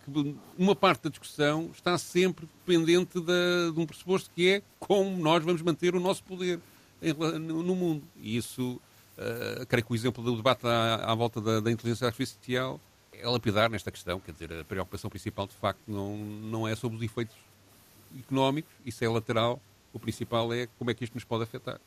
uma 0.58 0.74
parte 0.74 1.04
da 1.04 1.10
discussão 1.10 1.70
está 1.72 1.96
sempre 1.96 2.48
dependente 2.66 3.20
de, 3.20 3.72
de 3.72 3.80
um 3.80 3.86
pressuposto 3.86 4.30
que 4.34 4.48
é 4.48 4.62
como 4.78 5.16
nós 5.18 5.44
vamos 5.44 5.62
manter 5.62 5.94
o 5.94 6.00
nosso 6.00 6.22
poder 6.24 6.60
em, 7.00 7.12
no, 7.12 7.62
no, 7.62 7.74
mundo. 7.76 8.02
E 8.20 8.36
isso, 8.36 8.80
uh, 9.16 9.66
creio 9.66 9.84
que 9.84 9.92
o 9.92 9.94
exemplo 9.94 10.22
do 10.22 10.36
debate 10.36 10.66
à, 10.66 10.96
à 10.96 11.14
volta 11.14 11.40
da, 11.40 11.60
da, 11.60 11.70
inteligência 11.70 12.06
artificial 12.06 12.80
é 13.12 13.26
lapidar 13.26 13.70
nesta 13.70 13.90
questão. 13.90 14.18
Quer 14.20 14.32
dizer, 14.32 14.52
a 14.52 14.64
preocupação 14.64 15.08
principal, 15.08 15.46
de 15.46 15.54
facto, 15.54 15.80
não, 15.86 16.16
não 16.16 16.66
é 16.66 16.74
sobre 16.74 16.96
os 16.96 17.02
efeitos 17.02 17.36
económicos, 18.18 18.72
isso 18.84 19.04
é 19.04 19.08
lateral. 19.08 19.60
O 19.92 19.98
principal 19.98 20.52
é 20.52 20.68
como 20.78 20.90
é 20.90 20.94
que 20.94 21.04
isto 21.04 21.14
nos 21.14 21.24
pode 21.24 21.44
afetar 21.44 21.80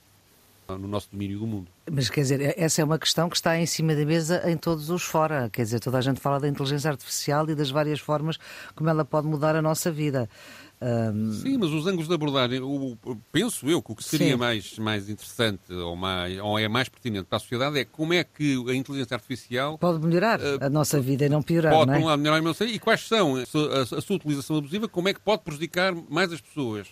no 0.70 0.88
nosso 0.88 1.10
domínio 1.12 1.39
do 1.39 1.48
mundo. 1.48 1.67
Mas 1.91 2.10
quer 2.10 2.22
dizer, 2.22 2.55
essa 2.58 2.82
é 2.82 2.84
uma 2.84 2.98
questão 2.98 3.29
que 3.29 3.36
está 3.36 3.58
em 3.58 3.65
cima 3.65 3.96
da 3.96 4.05
mesa 4.05 4.50
em 4.50 4.58
todos 4.58 4.89
os 4.89 5.03
fora. 5.03 5.50
Quer 5.50 5.63
dizer, 5.63 5.79
toda 5.79 5.98
a 5.98 6.01
gente 6.01 6.20
fala 6.20 6.39
da 6.39 6.48
inteligência 6.48 6.89
artificial 6.89 7.50
e 7.50 7.55
das 7.55 7.70
várias 7.70 8.00
formas 8.00 8.38
como 8.75 8.89
ela 8.89 9.03
pode 9.03 9.27
mudar 9.27 9.55
a 9.55 9.62
nossa 9.62 9.91
vida. 9.91 10.29
Um... 10.82 11.32
Sim, 11.32 11.58
mas 11.58 11.70
os 11.70 11.88
ângulos 11.88 12.10
de 12.10 12.13
abordagem, 12.13 12.60
o, 12.60 12.98
penso 13.32 13.70
eu 13.70 13.82
que 13.82 13.93
o 13.93 13.96
que 13.96 14.03
seria 14.03 14.36
mais, 14.36 14.77
mais 14.77 15.08
interessante 15.08 15.71
ou, 15.71 15.95
mais, 15.95 16.38
ou 16.39 16.60
é 16.60 16.67
mais 16.67 16.89
pertinente 16.89 17.26
para 17.26 17.38
a 17.38 17.39
sociedade 17.39 17.80
é 17.80 17.86
como 17.86 18.13
é 18.13 18.21
que 18.23 18.62
a 18.69 18.73
inteligência 18.73 19.15
artificial 19.15 19.78
pode 19.78 20.06
melhorar 20.06 20.41
uh, 20.41 20.58
a 20.60 20.69
nossa 20.69 20.99
vida 20.99 21.26
e 21.26 21.30
não 21.30 21.41
piorar. 21.41 21.71
Pode, 21.71 21.88
não 21.88 21.93
é? 21.93 21.97
por 21.99 22.04
um 22.04 22.08
lado, 22.08 22.19
melhorar 22.19 22.39
a 22.39 22.41
nossa 22.41 22.65
vida 22.65 22.76
e 22.76 22.80
quais 22.80 23.08
são 23.08 23.36
a, 23.36 23.39
a, 23.39 23.97
a 23.97 24.02
sua 24.02 24.15
utilização 24.17 24.58
abusiva, 24.58 24.89
como 24.89 25.08
é 25.08 25.13
que 25.13 25.21
pode 25.21 25.43
prejudicar 25.43 25.95
mais 26.10 26.34
as 26.34 26.41
pessoas. 26.41 26.89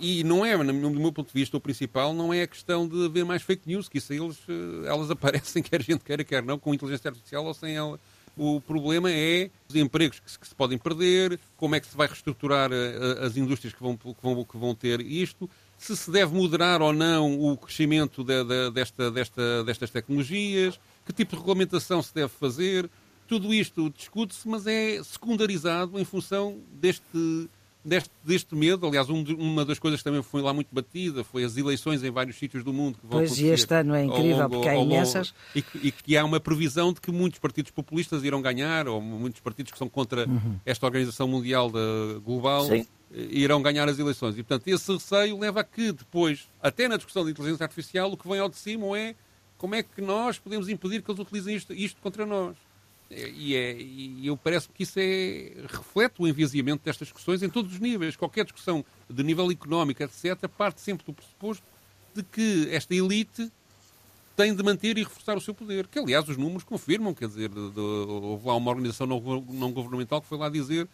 E 0.00 0.24
não 0.24 0.44
é, 0.44 0.56
do 0.56 0.72
meu 0.72 1.12
ponto 1.12 1.26
de 1.26 1.34
vista, 1.38 1.56
o 1.56 1.60
principal 1.60 2.14
não 2.14 2.32
é 2.32 2.42
a 2.42 2.46
questão 2.46 2.88
de 2.88 3.04
haver 3.04 3.24
mais 3.24 3.42
fake 3.42 3.68
news, 3.68 3.86
que 3.86 3.98
isso 3.98 4.12
eles, 4.12 4.38
eh, 4.48 4.88
elas 4.88 5.10
aparecem, 5.12 5.62
quer 5.62 5.80
a 5.80 5.84
gente 5.84 6.02
queira, 6.02 6.24
quer 6.24 6.42
não, 6.42 6.58
com 6.58 6.72
inteligência 6.72 7.10
artificial 7.10 7.44
ou 7.44 7.52
sem 7.52 7.76
ela. 7.76 8.00
O 8.36 8.60
problema 8.60 9.10
é 9.10 9.50
os 9.68 9.76
empregos 9.76 10.18
que 10.20 10.30
se, 10.30 10.38
que 10.38 10.48
se 10.48 10.54
podem 10.54 10.78
perder, 10.78 11.38
como 11.58 11.74
é 11.74 11.80
que 11.80 11.86
se 11.86 11.94
vai 11.96 12.06
reestruturar 12.06 12.70
eh, 12.72 13.24
as 13.24 13.36
indústrias 13.36 13.74
que 13.74 13.82
vão, 13.82 13.94
que, 13.94 14.14
vão, 14.22 14.44
que 14.44 14.56
vão 14.56 14.74
ter 14.74 15.00
isto, 15.02 15.50
se 15.76 15.94
se 15.94 16.10
deve 16.10 16.34
moderar 16.34 16.80
ou 16.80 16.92
não 16.92 17.38
o 17.38 17.56
crescimento 17.56 18.24
de, 18.24 18.42
de, 18.42 18.70
desta, 18.70 19.10
desta, 19.10 19.64
destas 19.64 19.90
tecnologias, 19.90 20.80
que 21.04 21.12
tipo 21.12 21.32
de 21.32 21.36
regulamentação 21.36 22.02
se 22.02 22.14
deve 22.14 22.28
fazer. 22.28 22.88
Tudo 23.26 23.52
isto 23.52 23.90
discute-se, 23.90 24.48
mas 24.48 24.66
é 24.66 25.02
secundarizado 25.02 25.98
em 26.00 26.04
função 26.04 26.58
deste 26.72 27.48
deste, 27.84 28.10
deste 28.24 28.54
medo. 28.54 28.86
Aliás, 28.86 29.08
um, 29.08 29.22
uma 29.38 29.64
das 29.64 29.78
coisas 29.78 30.00
que 30.00 30.04
também 30.04 30.22
foi 30.22 30.42
lá 30.42 30.52
muito 30.52 30.68
batida 30.72 31.24
foi 31.24 31.44
as 31.44 31.56
eleições 31.56 32.02
em 32.02 32.10
vários 32.10 32.36
sítios 32.36 32.62
do 32.62 32.72
mundo 32.72 32.98
que 32.98 33.06
vão 33.06 33.18
Pois, 33.18 33.38
e 33.38 33.46
este 33.46 33.72
ano 33.74 33.94
é 33.94 34.04
incrível, 34.04 34.38
longo, 34.38 34.50
porque 34.50 34.68
há 34.68 34.76
imensas. 34.76 35.34
E, 35.54 35.64
e, 35.82 35.92
que 35.92 36.16
há 36.16 36.24
uma 36.24 36.40
previsão 36.40 36.92
de 36.92 37.00
que 37.00 37.10
muitos 37.10 37.38
partidos 37.38 37.70
populistas 37.70 38.22
irão 38.22 38.40
ganhar, 38.42 38.86
ou 38.88 39.00
muitos 39.00 39.40
partidos 39.40 39.72
que 39.72 39.78
são 39.78 39.88
contra 39.88 40.28
uhum. 40.28 40.56
esta 40.64 40.86
Organização 40.86 41.26
Mundial 41.26 41.70
da, 41.70 41.80
Global. 42.24 42.66
Sim. 42.66 42.86
Irão 43.12 43.60
ganhar 43.60 43.88
as 43.88 43.98
eleições. 43.98 44.38
E, 44.38 44.42
portanto, 44.44 44.68
esse 44.68 44.92
receio 44.92 45.36
leva 45.36 45.60
a 45.60 45.64
que 45.64 45.90
depois, 45.90 46.48
até 46.62 46.86
na 46.86 46.96
discussão 46.96 47.24
de 47.24 47.32
inteligência 47.32 47.64
artificial, 47.64 48.12
o 48.12 48.16
que 48.16 48.28
vem 48.28 48.38
ao 48.38 48.48
de 48.48 48.54
cima 48.54 48.96
é 48.96 49.16
como 49.58 49.74
é 49.74 49.82
que 49.82 50.00
nós 50.00 50.38
podemos 50.38 50.68
impedir 50.68 51.02
que 51.02 51.10
eles 51.10 51.20
utilizem 51.20 51.56
isto, 51.56 51.74
isto 51.74 52.00
contra 52.00 52.24
nós. 52.24 52.56
E, 53.10 53.56
é, 53.56 53.76
e 53.76 54.26
eu 54.26 54.36
parece 54.36 54.68
que 54.68 54.84
isso 54.84 54.98
é, 54.98 55.52
reflete 55.68 56.14
o 56.20 56.28
enviesiamento 56.28 56.84
destas 56.84 57.08
discussões 57.08 57.42
em 57.42 57.50
todos 57.50 57.72
os 57.72 57.80
níveis. 57.80 58.16
Qualquer 58.16 58.44
discussão 58.44 58.84
de 59.08 59.22
nível 59.24 59.50
económico, 59.50 60.02
etc., 60.02 60.48
parte 60.48 60.80
sempre 60.80 61.04
do 61.04 61.12
pressuposto 61.12 61.64
de 62.14 62.22
que 62.22 62.68
esta 62.70 62.94
elite 62.94 63.50
tem 64.36 64.54
de 64.54 64.62
manter 64.62 64.96
e 64.96 65.02
reforçar 65.02 65.36
o 65.36 65.40
seu 65.40 65.52
poder. 65.52 65.88
Que, 65.88 65.98
aliás, 65.98 66.28
os 66.28 66.36
números 66.36 66.62
confirmam. 66.62 67.12
Quer 67.12 67.26
dizer, 67.26 67.48
de, 67.48 67.70
de, 67.70 67.80
houve 67.80 68.46
lá 68.46 68.54
uma 68.54 68.70
organização 68.70 69.06
não, 69.06 69.20
não 69.50 69.72
governamental 69.72 70.20
que 70.20 70.28
foi 70.28 70.38
lá 70.38 70.48
dizer 70.48 70.88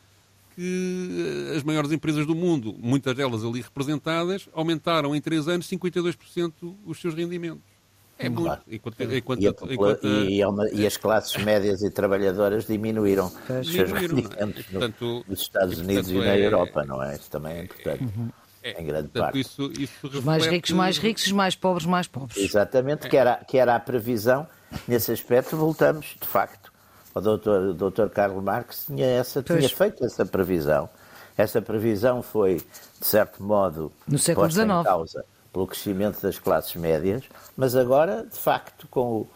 que 0.54 1.52
as 1.54 1.62
maiores 1.62 1.92
empresas 1.92 2.26
do 2.26 2.34
mundo, 2.34 2.74
muitas 2.78 3.14
delas 3.14 3.44
ali 3.44 3.60
representadas, 3.60 4.48
aumentaram 4.54 5.14
em 5.14 5.20
três 5.20 5.46
anos 5.48 5.68
52% 5.68 6.52
os 6.86 6.98
seus 6.98 7.14
rendimentos. 7.14 7.75
É 8.18 8.28
muito. 8.28 8.44
Claro. 8.44 8.60
Enquanto, 8.68 9.02
enquanto, 9.02 9.42
e, 9.42 9.74
enquanto, 9.74 10.06
e, 10.06 10.40
é 10.40 10.48
uma, 10.48 10.68
e, 10.70 10.86
as 10.86 10.96
classes 10.96 11.36
médias 11.44 11.82
e 11.82 11.90
trabalhadoras 11.90 12.66
diminuíram 12.66 13.30
os 13.60 13.70
seus 13.70 13.92
rendimentos 13.92 14.64
no, 14.72 15.24
nos 15.28 15.40
Estados 15.40 15.78
Unidos 15.78 16.10
e, 16.10 16.14
portanto, 16.14 16.24
e 16.24 16.28
na 16.28 16.34
é, 16.34 16.46
Europa, 16.46 16.84
não 16.84 17.02
é? 17.02 17.14
Isso 17.14 17.30
também 17.30 17.58
é 17.58 17.62
importante. 17.64 18.04
Uhum. 18.04 18.30
É, 18.62 18.82
em 18.82 18.86
grande 18.86 19.08
portanto, 19.08 19.22
parte. 19.22 19.40
Isso, 19.40 19.70
isso 19.78 19.92
reflete... 20.02 20.18
Os 20.18 20.24
mais 20.24 20.46
ricos, 20.46 20.70
mais 20.70 20.98
ricos, 20.98 21.26
os 21.26 21.32
mais 21.32 21.54
pobres, 21.54 21.86
mais 21.86 22.06
pobres. 22.06 22.36
Exatamente, 22.38 23.08
que, 23.08 23.16
era, 23.16 23.36
que 23.46 23.58
era 23.58 23.76
a 23.76 23.80
previsão. 23.80 24.46
Nesse 24.88 25.12
aspecto, 25.12 25.56
voltamos, 25.56 26.16
de 26.20 26.26
facto. 26.26 26.72
O 27.14 27.20
doutor, 27.20 27.68
o 27.68 27.74
doutor 27.74 28.10
Carlos 28.10 28.42
Marx 28.42 28.86
tinha, 28.86 29.06
essa, 29.06 29.42
tinha 29.42 29.68
feito 29.68 30.04
essa 30.04 30.26
previsão. 30.26 30.88
Essa 31.36 31.62
previsão 31.62 32.22
foi, 32.22 32.56
de 32.56 33.06
certo 33.06 33.42
modo, 33.42 33.92
no 34.08 34.18
século 34.18 34.50
XIX. 34.50 34.64
em 34.64 34.82
causa 34.82 35.24
pelo 35.56 35.66
crescimento 35.66 36.20
das 36.20 36.38
classes 36.38 36.76
médias, 36.76 37.24
mas 37.56 37.74
agora, 37.74 38.26
de 38.30 38.38
facto, 38.38 38.86
com 38.88 39.20
o, 39.20 39.28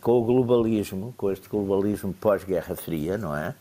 com 0.00 0.12
o 0.12 0.24
globalismo, 0.24 1.12
com 1.14 1.30
este 1.30 1.46
globalismo 1.46 2.14
pós-Guerra 2.14 2.74
Fria, 2.74 3.18
não 3.18 3.36
é? 3.36 3.54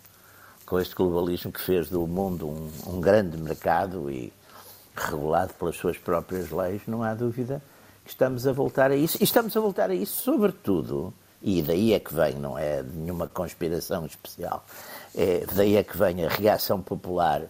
Com 0.65 0.79
este 0.79 0.95
globalismo 0.95 1.51
que 1.51 1.59
fez 1.59 1.89
do 1.89 2.07
mundo 2.07 2.47
um, 2.47 2.71
um 2.93 3.01
grande 3.01 3.35
mercado 3.35 4.09
e 4.09 4.31
regulado 4.95 5.53
pelas 5.55 5.75
suas 5.75 5.97
próprias 5.97 6.49
leis, 6.49 6.81
não 6.87 7.03
há 7.03 7.13
dúvida 7.13 7.61
que 8.05 8.11
estamos 8.11 8.47
a 8.47 8.53
voltar 8.53 8.89
a 8.89 8.95
isso. 8.95 9.17
E 9.19 9.25
estamos 9.25 9.57
a 9.57 9.59
voltar 9.59 9.89
a 9.89 9.93
isso, 9.93 10.23
sobretudo, 10.23 11.13
e 11.41 11.61
daí 11.61 11.91
é 11.91 11.99
que 11.99 12.13
vem, 12.13 12.35
não 12.35 12.57
é 12.57 12.83
nenhuma 12.83 13.27
conspiração 13.27 14.05
especial, 14.05 14.63
é, 15.13 15.45
daí 15.53 15.75
é 15.75 15.83
que 15.83 15.97
vem 15.97 16.25
a 16.25 16.29
reação 16.29 16.81
popular. 16.81 17.41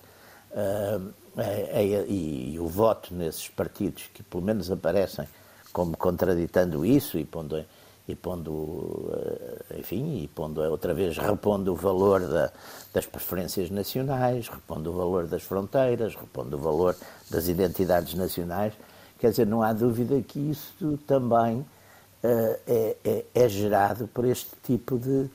Uh, 0.51 1.13
e, 1.37 2.53
e, 2.53 2.59
o 2.59 2.67
voto 2.67 3.13
nesses 3.13 3.47
partidos 3.49 4.09
que 4.13 4.23
pelo 4.23 4.43
menos 4.43 4.71
aparecem 4.71 5.27
como 5.71 5.95
contraditando 5.95 6.83
isso 6.83 7.19
e 7.19 7.25
pondo, 7.25 7.63
e 8.07 8.15
pondo 8.15 9.13
eh, 9.13 9.79
enfim, 9.79 10.23
e 10.23 10.27
pondo 10.27 10.61
outra 10.61 10.93
vez 10.93 11.17
repondo 11.17 11.73
o 11.73 11.75
valor 11.75 12.21
da, 12.21 12.51
das 12.91 13.05
preferências 13.05 13.69
nacionais, 13.69 14.47
repondo 14.47 14.89
o 14.89 14.93
valor 14.93 15.27
das 15.27 15.43
fronteiras, 15.43 16.15
repondo 16.15 16.57
o 16.57 16.59
valor 16.59 16.95
das 17.29 17.47
identidades 17.47 18.15
nacionais. 18.15 18.73
Quer 19.19 19.29
dizer, 19.29 19.45
não 19.45 19.61
há 19.61 19.71
dúvida 19.73 20.19
que 20.21 20.39
isso 20.39 20.97
também 21.05 21.57
uh, 21.57 21.67
é, 22.65 22.97
é, 23.03 23.25
é, 23.35 23.49
gerado 23.49 24.07
por 24.07 24.25
este 24.25 24.51
tipo 24.63 24.97
de, 24.97 25.29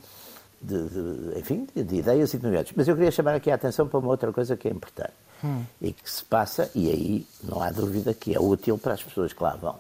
de, 0.61 0.89
de 0.89 1.39
enfim, 1.39 1.69
de, 1.73 1.85
de 1.85 1.97
ideias 1.97 2.35
e 2.35 2.39
de 2.39 2.45
movimentos. 2.45 2.73
Mas 2.75 2.89
eu 2.89 2.97
queria 2.97 3.11
chamar 3.11 3.35
aqui 3.35 3.51
a 3.51 3.55
atenção 3.55 3.87
para 3.87 3.99
uma 3.99 4.09
outra 4.09 4.33
coisa 4.33 4.57
que 4.57 4.67
é 4.67 4.71
importante 4.73 5.22
hum. 5.45 5.65
e 5.81 5.93
que 5.93 6.11
se 6.11 6.25
passa, 6.25 6.71
e 6.75 6.91
aí 6.91 7.27
não 7.43 7.63
há 7.63 7.71
dúvida 7.71 8.15
que 8.15 8.35
é 8.35 8.41
útil 8.41 8.79
para 8.79 8.95
as 8.95 9.03
pessoas 9.03 9.33
que 9.33 9.43
lá 9.43 9.57
vão, 9.57 9.79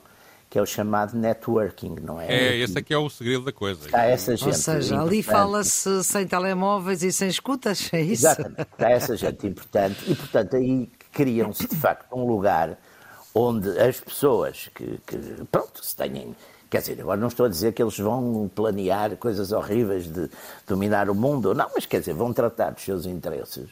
que 0.50 0.58
é 0.58 0.62
o 0.62 0.66
chamado 0.66 1.16
networking, 1.16 1.96
não 2.02 2.20
é? 2.20 2.26
É, 2.26 2.56
esse 2.56 2.78
aqui 2.78 2.92
é 2.92 2.98
o 2.98 3.08
segredo 3.08 3.44
da 3.44 3.52
coisa. 3.52 3.86
Está 3.86 4.04
essa 4.04 4.36
gente 4.36 4.48
Ou 4.48 4.54
seja, 4.54 5.00
ali 5.00 5.22
fala-se 5.22 6.04
sem 6.04 6.26
telemóveis 6.26 7.02
e 7.02 7.12
sem 7.12 7.28
escutas, 7.28 7.88
é 7.92 8.00
isso? 8.00 8.26
Exatamente, 8.26 8.62
está 8.72 8.90
essa 8.90 9.16
gente 9.16 9.46
importante 9.46 10.10
e, 10.10 10.14
portanto, 10.14 10.56
aí 10.56 10.88
criam-se 11.12 11.66
de 11.66 11.76
facto 11.76 12.14
um 12.14 12.26
lugar 12.26 12.78
onde 13.34 13.68
as 13.78 14.00
pessoas 14.00 14.68
que, 14.74 14.98
que, 15.06 15.16
pronto, 15.50 15.84
se 15.84 15.94
tenham. 15.96 16.34
Quer 16.68 16.80
dizer, 16.80 17.00
agora 17.00 17.20
não 17.20 17.28
estou 17.28 17.44
a 17.44 17.48
dizer 17.50 17.72
que 17.74 17.82
eles 17.82 17.98
vão 17.98 18.50
planear 18.54 19.16
coisas 19.16 19.52
horríveis 19.52 20.06
de 20.06 20.30
dominar 20.66 21.10
o 21.10 21.14
mundo, 21.14 21.54
não, 21.54 21.70
mas 21.74 21.84
quer 21.84 22.00
dizer, 22.00 22.14
vão 22.14 22.32
tratar 22.32 22.70
dos 22.70 22.82
seus 22.82 23.04
interesses. 23.04 23.68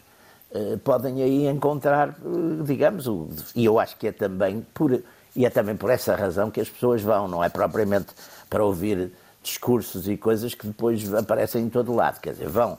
Uh, 0.53 0.79
podem 0.79 1.23
aí 1.23 1.47
encontrar, 1.47 2.09
uh, 2.09 2.65
digamos, 2.65 3.07
o, 3.07 3.29
e 3.55 3.65
eu 3.65 3.79
acho 3.79 3.97
que 3.97 4.09
é 4.09 4.13
também 4.13 4.67
por 4.75 5.01
e 5.35 5.47
é 5.47 5.51
também 5.51 5.77
por 5.77 5.91
essa 5.91 6.15
razão 6.17 6.51
que 6.51 6.61
as 6.61 6.69
pessoas 6.69 7.03
vão, 7.03 7.29
não 7.29 7.43
é 7.43 7.49
propriamente 7.49 8.09
para 8.49 8.65
ouvir 8.65 9.13
discursos 9.43 10.09
e 10.09 10.17
coisas 10.17 10.55
que 10.55 10.67
depois 10.67 11.13
aparecem 11.15 11.65
em 11.65 11.69
todo 11.69 11.95
lado. 11.95 12.21
Quer 12.21 12.33
dizer, 12.33 12.49
vão. 12.49 12.79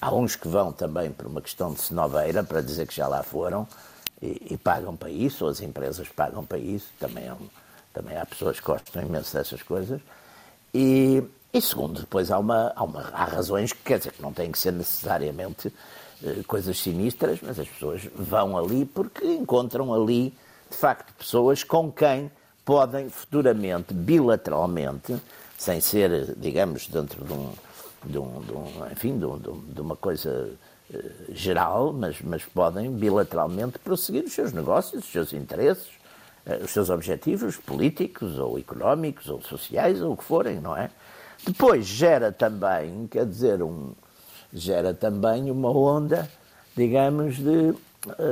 Há 0.00 0.14
uns 0.14 0.34
que 0.34 0.48
vão 0.48 0.72
também 0.72 1.12
por 1.12 1.26
uma 1.26 1.42
questão 1.42 1.74
de 1.74 1.80
cenobeira, 1.82 2.42
para 2.42 2.62
dizer 2.62 2.86
que 2.86 2.94
já 2.94 3.06
lá 3.06 3.22
foram, 3.22 3.68
e, 4.20 4.48
e 4.52 4.56
pagam 4.56 4.96
para 4.96 5.10
isso, 5.10 5.44
ou 5.44 5.50
as 5.50 5.60
empresas 5.60 6.08
pagam 6.08 6.44
para 6.44 6.56
isso. 6.56 6.86
Também, 6.98 7.26
é 7.26 7.32
um, 7.34 7.48
também 7.92 8.16
há 8.16 8.24
pessoas 8.24 8.58
que 8.58 8.66
gostam 8.66 9.02
imenso 9.02 9.34
dessas 9.34 9.62
coisas. 9.62 10.00
E, 10.72 11.22
e 11.52 11.60
segundo, 11.60 12.00
depois 12.00 12.30
há, 12.30 12.38
uma, 12.38 12.72
há, 12.74 12.82
uma, 12.82 13.10
há 13.12 13.24
razões 13.24 13.74
que 13.74 13.82
quer 13.82 13.98
dizer 13.98 14.12
que 14.12 14.22
não 14.22 14.32
têm 14.32 14.50
que 14.50 14.58
ser 14.58 14.72
necessariamente 14.72 15.68
eh, 15.68 15.72
coisas 16.46 16.78
sinistras, 16.78 17.40
mas 17.42 17.58
as 17.58 17.68
pessoas 17.68 18.02
vão 18.14 18.56
ali 18.56 18.84
porque 18.84 19.24
encontram 19.24 19.92
ali 19.94 20.34
de 20.70 20.76
facto, 20.76 21.12
pessoas 21.14 21.64
com 21.64 21.90
quem 21.90 22.30
podem 22.64 23.10
futuramente, 23.10 23.92
bilateralmente, 23.92 25.16
sem 25.58 25.80
ser, 25.80 26.36
digamos, 26.36 26.86
dentro 26.86 27.24
de 27.24 27.32
um, 27.32 27.52
de 28.04 28.18
um, 28.18 28.40
de 28.40 28.52
um 28.52 28.92
enfim, 28.92 29.18
de, 29.18 29.26
um, 29.26 29.38
de, 29.38 29.80
uma 29.80 29.96
coisa 29.96 30.50
uh, 30.90 31.34
geral, 31.34 31.92
mas, 31.92 32.20
mas 32.22 32.44
podem 32.44 32.90
bilateralmente 32.92 33.78
prosseguir 33.80 34.24
os 34.24 34.32
seus 34.32 34.52
negócios, 34.52 35.04
os 35.04 35.10
seus 35.10 35.32
interesses, 35.32 35.88
uh, 36.46 36.64
os 36.64 36.70
seus 36.70 36.88
objetivos 36.88 37.56
políticos 37.56 38.38
ou 38.38 38.58
económicos 38.58 39.28
ou 39.28 39.42
sociais 39.42 40.00
ou 40.00 40.12
o 40.12 40.16
que 40.16 40.24
forem, 40.24 40.60
não 40.60 40.76
é? 40.76 40.90
Depois 41.44 41.84
gera 41.86 42.30
também, 42.30 43.08
quer 43.08 43.26
dizer, 43.26 43.62
um, 43.62 43.92
gera 44.52 44.92
também 44.94 45.50
uma 45.50 45.70
onda, 45.70 46.28
digamos, 46.76 47.36
de 47.36 47.74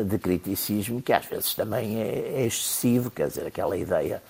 de 0.06 0.18
criticismo 0.18 1.02
que 1.02 1.12
às 1.12 1.26
vezes 1.26 1.54
também 1.54 2.00
é, 2.00 2.40
é, 2.40 2.46
excessivo, 2.46 3.10
quer 3.10 3.28
dizer, 3.28 3.46
aquela 3.46 3.76
ideia 3.76 4.22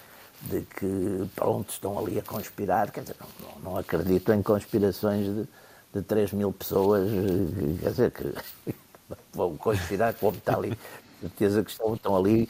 de 0.42 0.62
que, 0.62 1.28
pronto, 1.34 1.70
estão 1.70 1.98
ali 1.98 2.18
a 2.18 2.22
conspirar, 2.22 2.90
quer 2.90 3.02
dizer, 3.02 3.16
não, 3.40 3.70
não 3.72 3.78
acredito 3.78 4.32
em 4.32 4.42
conspirações 4.42 5.26
de, 5.26 5.48
de 5.94 6.02
3 6.02 6.32
mil 6.32 6.52
pessoas, 6.52 7.08
quer 7.80 7.90
dizer, 7.90 8.10
que 8.10 8.34
vão 9.32 9.56
conspirar 9.56 10.14
como 10.14 10.36
está 10.36 10.56
ali, 10.56 10.76
certeza 11.20 11.62
que 11.62 11.70
estão, 11.70 11.94
estão 11.94 12.16
ali 12.16 12.48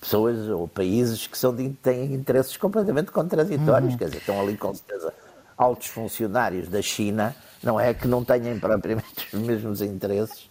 pessoas 0.00 0.48
ou 0.48 0.66
países 0.66 1.26
que 1.26 1.38
são 1.38 1.54
de, 1.54 1.68
têm 1.70 2.14
interesses 2.14 2.56
completamente 2.56 3.12
contraditórios, 3.12 3.92
uhum. 3.92 3.98
quer 3.98 4.06
dizer, 4.06 4.18
estão 4.18 4.40
ali 4.40 4.56
com 4.56 4.74
certeza 4.74 5.12
altos 5.56 5.86
funcionários 5.86 6.68
da 6.68 6.82
China, 6.82 7.34
não 7.64 7.80
é 7.80 7.94
que 7.94 8.06
não 8.06 8.24
tenham 8.24 8.58
propriamente 8.58 9.28
os 9.32 9.40
mesmos 9.40 9.80
interesses 9.80 10.48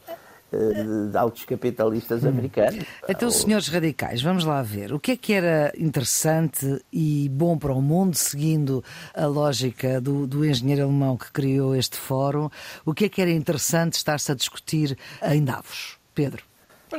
de 1.11 1.17
altos 1.17 1.45
capitalistas 1.45 2.23
americanos. 2.25 2.85
Então, 3.09 3.29
senhores 3.31 3.67
radicais, 3.67 4.21
vamos 4.21 4.45
lá 4.45 4.61
ver. 4.61 4.93
O 4.93 4.99
que 4.99 5.13
é 5.13 5.17
que 5.17 5.33
era 5.33 5.73
interessante 5.77 6.79
e 6.91 7.27
bom 7.29 7.57
para 7.57 7.73
o 7.73 7.81
mundo, 7.81 8.15
seguindo 8.15 8.83
a 9.15 9.25
lógica 9.25 9.99
do, 9.99 10.27
do 10.27 10.45
engenheiro 10.45 10.83
alemão 10.83 11.17
que 11.17 11.31
criou 11.31 11.75
este 11.75 11.97
fórum? 11.97 12.49
O 12.85 12.93
que 12.93 13.05
é 13.05 13.09
que 13.09 13.21
era 13.21 13.31
interessante 13.31 13.93
estar-se 13.93 14.31
a 14.31 14.35
discutir 14.35 14.97
em 15.23 15.43
Davos? 15.43 15.97
Pedro. 16.13 16.43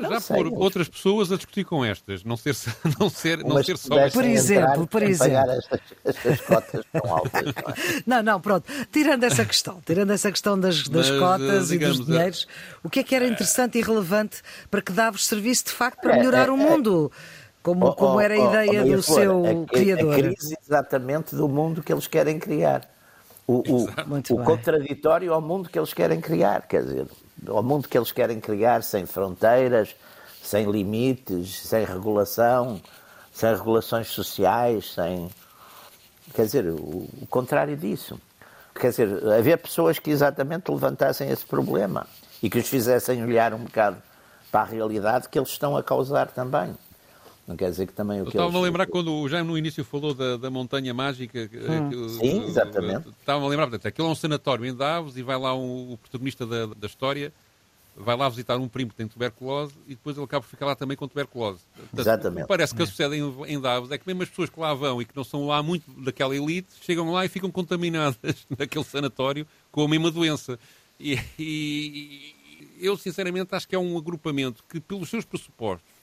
Para 0.01 0.19
já 0.19 0.21
pôr 0.21 0.49
outras 0.49 0.89
pessoas 0.89 1.31
a 1.31 1.37
discutir 1.37 1.65
com 1.65 1.85
estas, 1.85 2.25
não 2.25 2.37
ser, 2.37 2.57
não 2.99 3.09
ser, 3.09 3.39
não 3.45 3.63
ser 3.63 3.79
só... 3.79 4.11
Por 4.11 4.25
exemplo, 4.25 4.87
por 4.89 5.03
exemplo. 5.05 5.51
Estas, 5.53 5.81
estas 6.05 6.41
cotas 6.41 6.85
tão 6.93 7.15
altas, 7.15 7.45
não, 7.45 7.51
é? 7.51 8.03
não, 8.05 8.23
não, 8.23 8.41
pronto. 8.41 8.67
Tirando 8.91 9.23
essa 9.23 9.45
questão, 9.45 9.81
tirando 9.85 10.11
essa 10.11 10.33
questão 10.33 10.59
das, 10.59 10.89
das 10.89 11.11
Mas, 11.11 11.21
cotas 11.21 11.69
digamos, 11.69 11.97
e 11.97 11.99
dos 11.99 12.07
dinheiros, 12.09 12.49
o 12.83 12.91
que 12.91 13.01
é 13.01 13.03
que 13.05 13.15
era 13.15 13.25
interessante 13.25 13.79
e 13.79 13.83
relevante 13.83 14.43
para 14.69 14.83
que 14.83 14.91
Davos 14.91 15.27
servisse 15.27 15.67
de 15.67 15.71
facto 15.71 16.01
para 16.01 16.17
é, 16.17 16.19
melhorar 16.19 16.49
é, 16.49 16.51
o 16.51 16.57
mundo? 16.57 17.13
Como, 17.63 17.87
oh, 17.87 17.95
como 17.95 18.21
era 18.21 18.35
a 18.35 18.37
ideia 18.37 18.83
oh, 18.83 18.87
oh, 18.87 18.97
do 18.97 19.03
seu 19.03 19.43
a, 19.47 19.67
criador. 19.67 20.13
A 20.13 20.17
crise 20.17 20.59
exatamente 20.61 21.37
do 21.37 21.49
mundo 21.49 21.85
que 21.85 21.93
eles 21.93 22.09
querem 22.09 22.41
criar. 22.41 22.83
O, 23.47 23.63
o, 23.71 23.85
o 24.31 24.45
contraditório 24.45 25.33
ao 25.33 25.41
mundo 25.41 25.69
que 25.69 25.79
eles 25.79 25.95
querem 25.95 26.21
criar, 26.21 26.67
quer 26.67 26.83
dizer, 26.83 27.07
ao 27.47 27.63
mundo 27.63 27.89
que 27.89 27.97
eles 27.97 28.13
querem 28.13 28.41
criar 28.41 28.83
sem 28.83 29.07
fronteiras, 29.07 29.95
sem 30.43 30.71
limites, 30.71 31.61
sem 31.61 31.85
regulação, 31.85 32.81
sem 33.33 33.51
regulações 33.51 34.09
sociais, 34.09 34.93
sem. 34.93 35.31
Quer 36.35 36.47
dizer, 36.47 36.67
o, 36.69 37.27
contrário 37.29 37.77
disso. 37.77 38.21
Quer 38.75 38.91
dizer, 38.91 39.33
havia 39.33 39.57
pessoas 39.57 39.99
que 39.99 40.11
exatamente 40.11 40.71
levantassem 40.71 41.31
esse 41.31 41.47
problema 41.47 42.07
e 42.43 42.51
que 42.51 42.59
os 42.59 42.69
fizessem 42.69 43.23
olhar 43.23 43.55
um 43.55 43.65
bocado 43.65 43.97
para 44.51 44.63
a 44.63 44.65
realidade 44.65 45.29
que 45.29 45.39
eles 45.39 45.51
estão 45.51 45.77
a 45.77 45.83
causar 45.83 46.29
também. 46.29 46.77
Não 47.47 47.57
quer 47.57 47.71
dizer 47.71 47.87
que 47.87 47.93
também 47.93 48.23
o 48.23 48.25
que 48.25 48.31
Estava-me 48.31 48.55
eles... 48.55 48.63
a 48.63 48.65
lembrar 48.65 48.87
quando 48.87 49.13
o 49.13 49.29
Jaime 49.29 49.49
no 49.49 49.59
início 49.59 49.85
falou 49.85 50.15
da, 50.15 50.37
da 50.37 50.51
montanha 50.51 50.95
mágica. 50.95 51.51
Hum. 51.53 51.91
Que, 51.91 52.09
Sim, 52.09 52.45
exatamente. 52.45 53.09
Estava-me 53.21 53.47
a 53.47 53.49
lembrar, 53.49 53.67
portanto, 53.67 53.87
aquilo 53.87 54.09
é 54.09 54.11
um 54.11 54.15
sanatório 54.15 54.65
em 54.65 54.75
Davos 54.75 55.17
e 55.19 55.23
vai 55.23 55.39
lá 55.39 55.55
um, 55.55 55.93
o 55.93 55.99
protagonista 55.99 56.47
da, 56.47 56.67
da 56.67 56.87
história, 56.87 57.33
vai 57.95 58.17
lá 58.17 58.29
visitar 58.31 58.57
um 58.57 58.67
primo 58.67 58.91
que 58.91 58.97
tem 58.97 59.07
tuberculose 59.07 59.75
e 59.87 59.91
depois 59.91 60.17
ele 60.17 60.25
acaba 60.25 60.43
por 60.43 60.49
ficar 60.49 60.65
lá 60.67 60.75
também 60.75 60.97
com 60.97 61.07
tuberculose. 61.07 61.61
Portanto, 61.75 62.01
exatamente. 62.01 62.47
Parece 62.47 62.75
que 62.75 62.83
a 62.83 62.87
sucede 62.87 63.17
em, 63.17 63.45
em 63.47 63.61
Davos 63.61 63.91
é 63.91 63.99
que 63.99 64.07
mesmo 64.07 64.23
as 64.23 64.31
pessoas 64.31 64.49
que 64.49 64.59
lá 64.59 64.73
vão 64.73 65.03
e 65.03 65.05
que 65.05 65.15
não 65.15 65.25
são 65.25 65.47
lá 65.47 65.63
muito 65.63 65.91
daquela 66.01 66.35
elite, 66.35 66.69
chegam 66.81 67.13
lá 67.13 67.27
e 67.27 67.29
ficam 67.29 67.51
contaminadas 67.51 68.47
naquele 68.59 68.85
sanatório 68.85 69.47
com 69.71 69.85
a 69.85 69.89
mesma 69.89 70.11
doença. 70.11 70.59
E, 70.99 71.19
e, 71.39 72.35
eu, 72.81 72.97
sinceramente, 72.97 73.55
acho 73.55 73.69
que 73.69 73.75
é 73.75 73.79
um 73.79 73.97
agrupamento 73.97 74.65
que, 74.69 74.81
pelos 74.81 75.09
seus 75.11 75.25
pressupostos, 75.25 75.94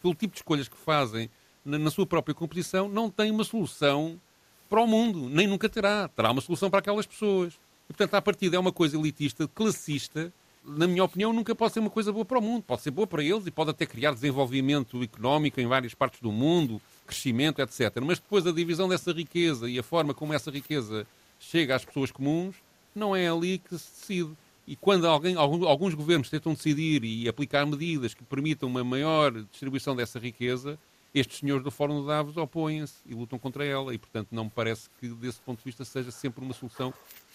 pelo 0.00 0.14
tipo 0.14 0.32
de 0.32 0.38
escolhas 0.38 0.68
que 0.68 0.76
fazem 0.76 1.30
na, 1.64 1.78
na 1.78 1.90
sua 1.90 2.06
própria 2.06 2.34
composição, 2.34 2.88
não 2.88 3.10
tem 3.10 3.30
uma 3.30 3.44
solução 3.44 4.20
para 4.68 4.80
o 4.80 4.86
mundo, 4.86 5.28
nem 5.28 5.46
nunca 5.46 5.68
terá. 5.68 6.08
Terá 6.08 6.30
uma 6.30 6.40
solução 6.40 6.70
para 6.70 6.78
aquelas 6.78 7.06
pessoas. 7.06 7.54
E, 7.88 7.92
portanto, 7.92 8.14
à 8.14 8.22
partida 8.22 8.56
é 8.56 8.58
uma 8.58 8.72
coisa 8.72 8.96
elitista, 8.96 9.48
classista, 9.48 10.32
na 10.64 10.86
minha 10.86 11.02
opinião, 11.02 11.32
nunca 11.32 11.54
pode 11.54 11.72
ser 11.72 11.80
uma 11.80 11.90
coisa 11.90 12.12
boa 12.12 12.24
para 12.24 12.38
o 12.38 12.42
mundo. 12.42 12.62
Pode 12.62 12.82
ser 12.82 12.90
boa 12.90 13.06
para 13.06 13.22
eles 13.22 13.46
e 13.46 13.50
pode 13.50 13.70
até 13.70 13.86
criar 13.86 14.12
desenvolvimento 14.12 15.02
económico 15.02 15.60
em 15.60 15.66
várias 15.66 15.94
partes 15.94 16.20
do 16.20 16.30
mundo, 16.30 16.80
crescimento, 17.06 17.60
etc. 17.60 18.00
Mas 18.02 18.18
depois 18.18 18.46
a 18.46 18.52
divisão 18.52 18.88
dessa 18.88 19.12
riqueza 19.12 19.68
e 19.68 19.78
a 19.78 19.82
forma 19.82 20.14
como 20.14 20.32
essa 20.32 20.50
riqueza 20.50 21.06
chega 21.38 21.74
às 21.74 21.84
pessoas 21.84 22.10
comuns, 22.10 22.56
não 22.94 23.16
é 23.16 23.28
ali 23.28 23.58
que 23.58 23.78
se 23.78 23.90
decide. 24.00 24.36
E 24.70 24.76
quando 24.76 25.04
alguém, 25.04 25.34
alguns 25.34 25.94
governos 25.94 26.30
tentam 26.30 26.54
decidir 26.54 27.02
e 27.02 27.28
aplicar 27.28 27.66
medidas 27.66 28.14
que 28.14 28.22
permitam 28.22 28.68
uma 28.68 28.84
maior 28.84 29.32
distribuição 29.32 29.96
dessa 29.96 30.16
riqueza, 30.16 30.78
estes 31.12 31.38
senhores 31.40 31.64
do 31.64 31.72
Fórum 31.72 32.02
de 32.02 32.06
Davos 32.06 32.36
opõem-se 32.36 32.94
e 33.04 33.12
lutam 33.12 33.36
contra 33.36 33.64
ela. 33.64 33.92
E, 33.92 33.98
portanto, 33.98 34.28
não 34.30 34.44
me 34.44 34.50
parece 34.50 34.88
que, 35.00 35.08
desse 35.08 35.40
ponto 35.40 35.58
de 35.58 35.64
vista, 35.64 35.84
seja 35.84 36.12
sempre 36.12 36.44
uma 36.44 36.54
solução 36.54 36.94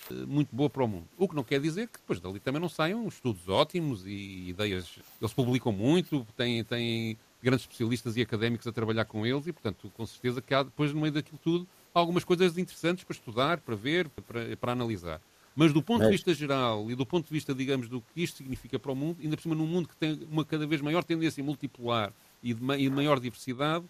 uh, 0.10 0.14
muito 0.26 0.56
boa 0.56 0.70
para 0.70 0.86
o 0.86 0.88
mundo. 0.88 1.10
O 1.18 1.28
que 1.28 1.36
não 1.36 1.44
quer 1.44 1.60
dizer 1.60 1.90
que 1.90 2.00
depois 2.00 2.22
dali 2.22 2.40
também 2.40 2.62
não 2.62 2.70
saiam 2.70 3.06
estudos 3.06 3.50
ótimos 3.50 4.06
e 4.06 4.48
ideias. 4.48 4.98
Eles 5.20 5.34
publicam 5.34 5.74
muito, 5.74 6.26
têm, 6.38 6.64
têm 6.64 7.18
grandes 7.44 7.66
especialistas 7.66 8.16
e 8.16 8.22
académicos 8.22 8.66
a 8.66 8.72
trabalhar 8.72 9.04
com 9.04 9.26
eles 9.26 9.46
e, 9.46 9.52
portanto, 9.52 9.92
com 9.98 10.06
certeza 10.06 10.42
que 10.42 10.54
há 10.54 10.64
depois, 10.64 10.94
no 10.94 11.02
meio 11.02 11.12
daquilo 11.12 11.40
tudo, 11.44 11.68
algumas 11.94 12.24
coisas 12.24 12.58
interessantes 12.58 13.04
para 13.04 13.14
estudar, 13.14 13.60
para 13.60 13.76
ver, 13.76 14.08
para, 14.08 14.56
para 14.56 14.72
analisar. 14.72 15.20
Mas 15.56 15.72
do 15.72 15.82
ponto 15.82 16.04
de 16.04 16.12
vista 16.12 16.34
geral 16.34 16.92
e 16.92 16.96
do 16.96 17.06
ponto 17.06 17.28
de 17.28 17.32
vista, 17.32 17.54
digamos, 17.56 17.88
do 17.88 18.02
que 18.02 18.22
isto 18.22 18.38
significa 18.38 18.78
para 18.78 18.92
o 18.92 18.96
mundo, 18.96 19.20
ainda 19.24 19.38
por 19.38 19.44
cima 19.44 19.56
num 19.56 19.66
mundo 19.66 19.88
que 19.88 19.96
tem 19.96 20.28
uma 20.30 20.44
cada 20.44 20.68
vez 20.68 20.82
maior 20.82 21.04
tendência 21.04 21.42
multipolar 21.42 22.12
e 22.44 22.54
de, 22.54 22.74
e 22.74 22.90
de 22.90 22.90
maior 22.90 23.20
diversidade, 23.20 23.86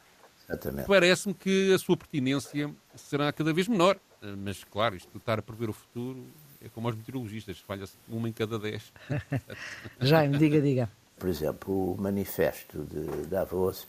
parece-me 0.86 1.34
que 1.34 1.74
a 1.74 1.80
sua 1.80 1.98
pertinência 1.98 2.72
será 2.96 3.34
cada 3.34 3.52
vez 3.52 3.68
menor. 3.68 3.98
Mas, 4.38 4.64
claro, 4.64 4.96
isto 4.96 5.12
de 5.12 5.18
estar 5.18 5.40
a 5.40 5.42
prever 5.42 5.70
o 5.70 5.74
futuro 5.74 6.26
é 6.62 6.70
como 6.70 6.88
aos 6.88 6.96
meteorologistas, 6.96 7.60
falha-se 7.60 7.96
uma 8.10 8.28
em 8.28 8.34
cada 8.34 8.58
dez. 8.58 8.92
Jaime, 10.02 10.38
diga, 10.38 10.60
diga. 10.60 10.90
Por 11.18 11.30
exemplo, 11.30 11.94
o 11.94 11.98
manifesto 12.02 12.84
de 12.84 13.28
Davos, 13.28 13.88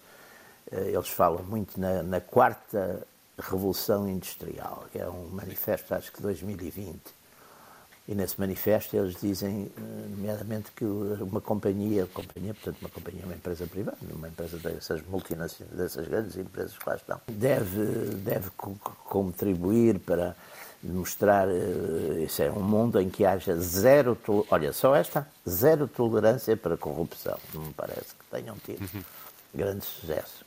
eh, 0.71 0.91
eles 0.93 1.09
falam 1.09 1.43
muito 1.45 1.81
na, 1.81 2.03
na 2.03 2.21
quarta 2.21 3.07
revolução 3.39 4.09
industrial, 4.09 4.87
que 4.93 4.99
é 4.99 5.09
um 5.09 5.29
manifesto, 5.29 5.95
acho 5.95 6.13
que 6.13 6.21
2020, 6.21 7.01
E 8.09 8.15
nesse 8.15 8.39
manifesto 8.39 8.97
eles 8.97 9.17
dizem, 9.21 9.71
eh, 9.77 9.81
nomeadamente, 10.11 10.71
que 10.71 10.85
uma 10.85 11.41
companhia, 11.41 12.07
companhia, 12.07 12.55
portanto, 12.55 12.77
uma 12.81 12.89
companhia, 12.89 13.25
uma 13.25 13.35
empresa 13.35 13.67
privada, 13.67 13.97
uma 14.15 14.29
empresa 14.29 14.59
dessas 14.59 15.03
multinacionais, 15.03 15.77
dessas 15.77 16.07
grandes 16.07 16.37
empresas 16.37 16.79
que 16.79 16.89
lá 16.89 16.95
estão, 16.95 17.21
deve, 17.27 17.85
deve 18.23 18.51
contribuir 19.05 19.99
para 19.99 20.37
mostrar, 20.85 21.49
eh, 21.49 22.23
isso 22.25 22.43
é 22.43 22.51
um 22.51 22.63
mundo 22.63 23.01
em 23.01 23.11
que 23.11 23.25
haja 23.25 23.57
zero, 23.57 24.17
olha, 24.51 24.73
só 24.73 24.95
esta, 24.95 25.27
zero 25.49 25.89
tolerância 25.89 26.57
para 26.57 26.75
a 26.75 26.79
corrupção. 26.79 27.37
Não 27.53 27.63
me 27.63 27.73
parece 27.73 28.15
que 28.15 28.25
tenham 28.31 28.57
tido 28.65 28.83
uhum. 28.83 29.03
grande 29.53 29.85
sucesso. 29.85 30.47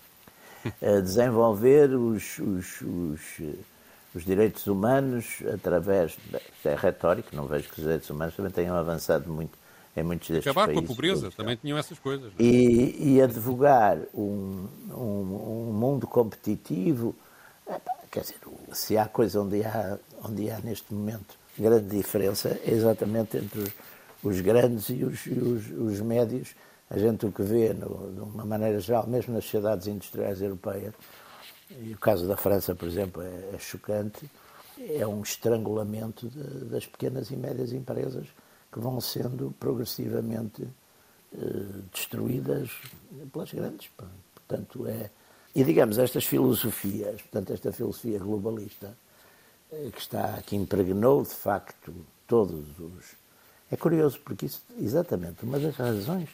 desenvolver 1.04 1.90
os, 1.94 2.40
os, 2.40 2.82
os 2.82 3.42
os 4.14 4.26
direitos 4.26 4.68
humanos 4.68 5.44
através. 5.54 6.18
Isto 6.56 6.68
é 6.68 6.76
retórico, 6.76 7.36
não 7.36 7.46
vejo 7.46 7.70
que 7.70 7.80
os 7.80 7.84
direitos 7.84 8.10
humanos 8.10 8.36
também 8.36 8.52
tenham 8.52 8.76
avançado 8.76 9.32
muito 9.32 9.58
em 9.96 10.04
muitos 10.04 10.30
destes 10.30 10.48
Acabar 10.48 10.68
países. 10.68 10.86
com 10.86 10.92
a 10.92 10.96
pobreza, 10.96 11.32
também 11.32 11.56
tinham 11.56 11.78
essas 11.78 12.00
coisas. 12.00 12.32
É? 12.38 12.44
E, 12.44 13.16
e 13.16 13.22
advogar 13.22 13.98
um, 14.14 14.68
um, 14.92 15.70
um 15.70 15.74
mundo 15.74 16.08
competitivo. 16.08 17.16
Quer 18.12 18.22
dizer, 18.22 18.36
se 18.72 18.98
há 18.98 19.06
coisa 19.06 19.42
onde 19.42 19.64
há, 19.64 19.98
onde 20.24 20.50
há 20.50 20.60
neste 20.60 20.94
momento 20.94 21.38
grande 21.58 21.96
diferença, 21.96 22.60
é 22.66 22.72
exatamente 22.72 23.38
entre 23.38 23.60
os, 23.60 23.74
os 24.24 24.42
grandes 24.42 24.90
e 24.90 25.04
os, 25.04 25.26
os, 25.26 25.70
os, 25.72 26.00
médios. 26.02 26.56
A 26.90 26.98
gente 26.98 27.26
o 27.26 27.32
que 27.32 27.44
vê, 27.44 27.74
no, 27.74 28.12
de 28.14 28.22
uma 28.22 28.46
maneira 28.46 28.80
geral, 28.80 29.06
mesmo 29.06 29.34
nas 29.34 29.44
sociedades 29.44 29.86
industriais 29.88 30.42
europeias, 30.42 30.94
e 31.70 31.94
o 31.94 31.98
caso 31.98 32.28
da 32.28 32.36
França, 32.36 32.74
por 32.74 32.88
exemplo, 32.88 33.22
é, 33.22 33.56
é 33.56 33.60
chocante. 33.60 34.30
É 34.78 35.06
um 35.06 35.22
estrangulamento 35.22 36.28
de, 36.30 36.66
das 36.66 36.86
pequenas 36.86 37.30
e 37.32 37.36
médias 37.36 37.74
empresas 37.74 38.28
que 38.72 38.80
vão 38.80 39.00
sendo 39.02 39.54
progressivamente 39.60 40.68
eh, 41.34 41.38
destruídas 41.94 42.72
pelas 43.32 43.52
grandes. 43.52 43.90
Portanto, 44.34 44.88
é. 44.88 45.10
E 45.54 45.64
digamos, 45.64 45.98
estas 45.98 46.26
filosofias, 46.26 47.22
portanto, 47.24 47.52
esta 47.52 47.74
filosofia 47.74 48.20
globalista, 48.20 48.96
eh, 49.72 49.90
que 49.92 50.00
está, 50.00 50.42
que 50.44 50.56
impregnou 50.56 51.24
de 51.24 51.36
facto 51.36 51.94
todos 52.26 52.80
os. 52.80 53.16
É 53.70 53.76
curioso, 53.76 54.20
porque 54.22 54.46
isso, 54.46 54.64
exatamente, 54.80 55.44
uma 55.44 55.60
das 55.60 55.76
razões 55.76 56.30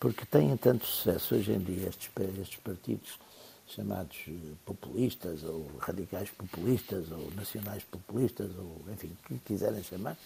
porque 0.00 0.26
têm 0.26 0.56
tanto 0.56 0.84
sucesso 0.84 1.36
hoje 1.36 1.52
em 1.52 1.60
dia 1.60 1.88
estes, 1.88 2.10
estes 2.40 2.56
partidos 2.56 3.20
chamados 3.66 4.26
populistas, 4.64 5.44
ou 5.44 5.66
radicais 5.78 6.30
populistas, 6.30 7.10
ou 7.10 7.30
nacionais 7.34 7.82
populistas, 7.84 8.50
ou 8.56 8.80
enfim, 8.92 9.12
o 9.24 9.28
que 9.28 9.38
quiserem 9.38 9.82
chamar, 9.82 10.16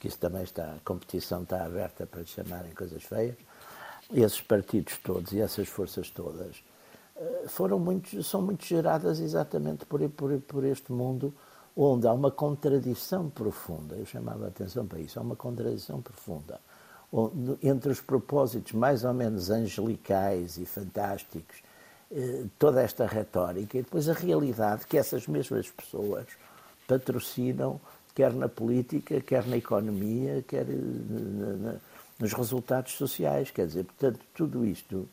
que 0.00 0.08
isso 0.08 0.18
também 0.18 0.42
está, 0.42 0.74
a 0.74 0.78
competição 0.84 1.42
está 1.42 1.64
aberta 1.64 2.06
para 2.06 2.24
chamarem 2.24 2.72
coisas 2.72 3.02
feias. 3.02 3.36
Esses 4.12 4.40
partidos 4.40 4.98
todos 4.98 5.32
e 5.32 5.40
essas 5.40 5.68
forças 5.68 6.10
todas 6.10 6.62
eh, 7.16 7.44
foram 7.48 7.78
muito, 7.78 8.22
são 8.22 8.42
muito 8.42 8.64
geradas 8.64 9.20
exatamente 9.20 9.86
por, 9.86 10.06
por, 10.10 10.38
por 10.40 10.64
este 10.64 10.92
mundo 10.92 11.34
onde 11.76 12.06
há 12.06 12.12
uma 12.12 12.30
contradição 12.30 13.30
profunda. 13.30 13.96
Eu 13.96 14.04
chamava 14.04 14.44
a 14.44 14.48
atenção 14.48 14.86
para 14.86 14.98
isso. 14.98 15.18
Há 15.18 15.22
uma 15.22 15.36
contradição 15.36 16.02
profunda 16.02 16.60
entre 17.62 17.92
os 17.92 18.00
propósitos 18.00 18.72
mais 18.72 19.04
ou 19.04 19.12
menos 19.12 19.50
angelicais 19.50 20.56
e 20.56 20.64
fantásticos 20.64 21.62
toda 22.58 22.82
esta 22.82 23.06
retórica 23.06 23.78
e 23.78 23.82
depois 23.82 24.08
a 24.08 24.12
realidade 24.12 24.86
que 24.86 24.98
essas 24.98 25.26
mesmas 25.26 25.70
pessoas 25.70 26.26
patrocinam, 26.86 27.80
quer 28.14 28.32
na 28.32 28.48
política, 28.48 29.20
quer 29.20 29.46
na 29.46 29.56
economia, 29.56 30.44
quer 30.46 30.66
eh, 30.68 31.78
nos 32.18 32.32
resultados 32.32 32.92
sociais. 32.92 33.50
Quer 33.50 33.66
dizer, 33.66 33.84
portanto, 33.84 34.20
tudo 34.34 34.64
isto 34.66 35.08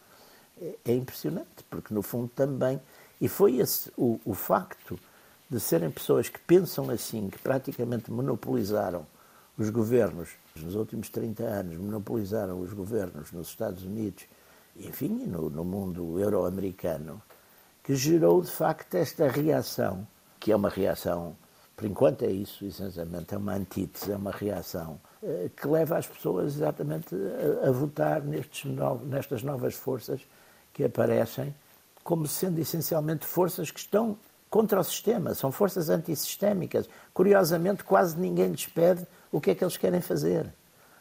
é, 0.62 0.76
é 0.86 0.94
impressionante, 0.94 1.64
porque 1.70 1.94
no 1.94 2.02
fundo 2.02 2.30
também. 2.36 2.80
E 3.22 3.28
foi 3.28 3.58
esse 3.58 3.92
o, 3.98 4.20
o 4.26 4.34
facto 4.34 5.00
de 5.50 5.60
serem 5.60 5.90
pessoas 5.90 6.30
que 6.30 6.40
pensam 6.40 6.90
assim, 6.90 7.30
que 7.30 7.40
praticamente 7.40 8.12
monopolizaram 8.12 9.06
os 9.58 9.70
governos 9.70 10.30
nos 10.56 10.76
últimos 10.76 11.10
30 11.10 11.44
anos, 11.44 11.78
monopolizaram 11.78 12.60
os 12.60 12.72
governos 12.74 13.32
nos 13.32 13.48
Estados 13.48 13.84
Unidos 13.84 14.26
enfim, 14.76 15.10
no, 15.10 15.50
no 15.50 15.64
mundo 15.64 16.20
euro-americano, 16.20 17.22
que 17.84 17.96
gerou 17.96 18.42
de 18.42 18.52
facto 18.52 18.96
esta 18.96 19.28
reação, 19.28 20.08
que 20.40 20.52
é 20.52 20.56
uma 20.56 20.70
reação, 20.70 21.36
por 21.76 21.86
enquanto 21.86 22.24
é 22.24 22.32
isso, 22.32 22.66
essencialmente, 22.66 23.34
é 23.34 23.38
uma 23.38 23.54
antítese, 23.54 24.12
é 24.12 24.16
uma 24.16 24.32
reação 24.32 25.00
eh, 25.24 25.50
que 25.56 25.68
leva 25.68 25.98
as 25.98 26.08
pessoas 26.08 26.56
exatamente 26.56 27.16
a, 27.64 27.70
a 27.70 27.72
votar 27.72 28.22
nestes 28.22 28.70
no, 28.72 29.00
nestas 29.06 29.44
novas 29.44 29.76
forças 29.76 30.22
que 30.74 30.84
aparecem 30.84 31.54
como 32.04 32.28
sendo 32.28 32.60
essencialmente 32.60 33.26
forças 33.26 33.70
que 33.70 33.80
estão 33.80 34.18
contra 34.50 34.80
o 34.80 34.84
sistema, 34.84 35.36
são 35.36 35.52
forças 35.52 35.90
antissistémicas. 35.90 36.90
Curiosamente, 37.14 37.84
quase 37.84 38.18
ninguém 38.20 38.50
lhes 38.50 38.66
pede 38.66 39.06
o 39.32 39.40
que 39.40 39.52
é 39.52 39.56
que 39.56 39.64
eles 39.64 39.78
querem 39.78 40.02
fazer, 40.02 40.52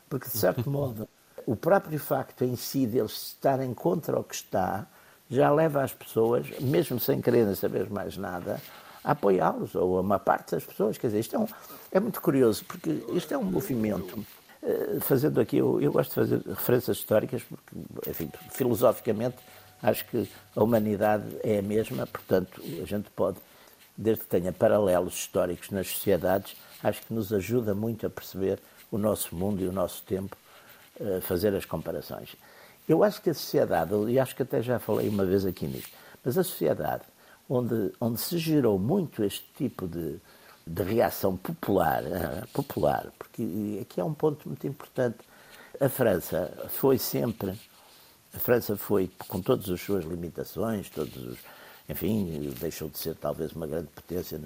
porque 0.08 0.28
de 0.28 0.36
certo 0.36 0.68
modo 0.70 1.08
o 1.48 1.56
próprio 1.56 1.98
facto 1.98 2.44
em 2.44 2.56
si 2.56 2.86
deles 2.86 3.28
estarem 3.28 3.72
contra 3.72 4.20
o 4.20 4.22
que 4.22 4.34
está 4.34 4.86
já 5.30 5.50
leva 5.50 5.82
as 5.82 5.94
pessoas, 5.94 6.46
mesmo 6.60 7.00
sem 7.00 7.22
quererem 7.22 7.54
saber 7.54 7.88
mais 7.88 8.18
nada, 8.18 8.60
a 9.02 9.12
apoiá-los, 9.12 9.74
ou 9.74 9.96
a 9.96 10.02
uma 10.02 10.18
parte 10.18 10.50
das 10.50 10.64
pessoas. 10.64 10.98
Quer 10.98 11.06
dizer, 11.06 11.20
isto 11.20 11.36
é, 11.36 11.38
um, 11.38 11.46
é 11.90 12.00
muito 12.00 12.20
curioso, 12.20 12.66
porque 12.66 13.02
isto 13.14 13.32
é 13.32 13.38
um 13.38 13.44
movimento. 13.44 14.18
Uh, 14.62 15.00
fazendo 15.00 15.40
aqui, 15.40 15.56
eu, 15.56 15.80
eu, 15.80 15.90
gosto 15.90 16.10
de 16.10 16.14
fazer 16.16 16.42
referências 16.46 16.98
históricas, 16.98 17.42
porque, 17.42 18.10
enfim, 18.10 18.30
filosoficamente, 18.50 19.36
acho 19.82 20.04
que 20.04 20.28
a 20.54 20.62
humanidade 20.62 21.24
é 21.42 21.60
a 21.60 21.62
mesma, 21.62 22.06
portanto, 22.06 22.60
a 22.60 22.84
gente 22.84 23.08
pode, 23.16 23.38
desde 23.96 24.24
que 24.24 24.28
tenha 24.28 24.52
paralelos 24.52 25.14
históricos 25.14 25.70
nas 25.70 25.88
sociedades, 25.88 26.56
acho 26.82 27.00
que 27.06 27.14
nos 27.14 27.32
ajuda 27.32 27.74
muito 27.74 28.06
a 28.06 28.10
perceber 28.10 28.60
o 28.90 28.98
nosso 28.98 29.34
mundo 29.34 29.62
e 29.62 29.66
o 29.66 29.72
nosso 29.72 30.02
tempo 30.02 30.36
fazer 31.22 31.54
as 31.54 31.64
comparações. 31.64 32.34
Eu 32.88 33.04
acho 33.04 33.20
que 33.20 33.30
a 33.30 33.34
sociedade, 33.34 33.94
e 34.08 34.18
acho 34.18 34.34
que 34.34 34.42
até 34.42 34.62
já 34.62 34.78
falei 34.78 35.08
uma 35.08 35.24
vez 35.24 35.44
aqui 35.44 35.66
nisto, 35.66 35.90
mas 36.24 36.38
a 36.38 36.42
sociedade 36.42 37.04
onde, 37.48 37.92
onde 38.00 38.20
se 38.20 38.38
gerou 38.38 38.78
muito 38.78 39.24
este 39.24 39.44
tipo 39.56 39.88
de, 39.88 40.20
de 40.66 40.82
reação 40.82 41.36
popular, 41.36 42.02
uh, 42.02 42.46
popular, 42.52 43.10
porque 43.18 43.78
aqui 43.80 44.00
é 44.00 44.04
um 44.04 44.14
ponto 44.14 44.48
muito 44.48 44.66
importante. 44.66 45.18
A 45.80 45.88
França 45.88 46.52
foi 46.68 46.98
sempre, 46.98 47.58
a 48.34 48.38
França 48.38 48.76
foi, 48.76 49.10
com 49.28 49.40
todas 49.40 49.70
as 49.70 49.80
suas 49.80 50.04
limitações, 50.04 50.90
todos 50.90 51.16
os, 51.16 51.38
enfim, 51.88 52.52
deixou 52.60 52.88
de 52.88 52.98
ser 52.98 53.14
talvez 53.14 53.52
uma 53.52 53.66
grande 53.66 53.88
potência, 53.88 54.40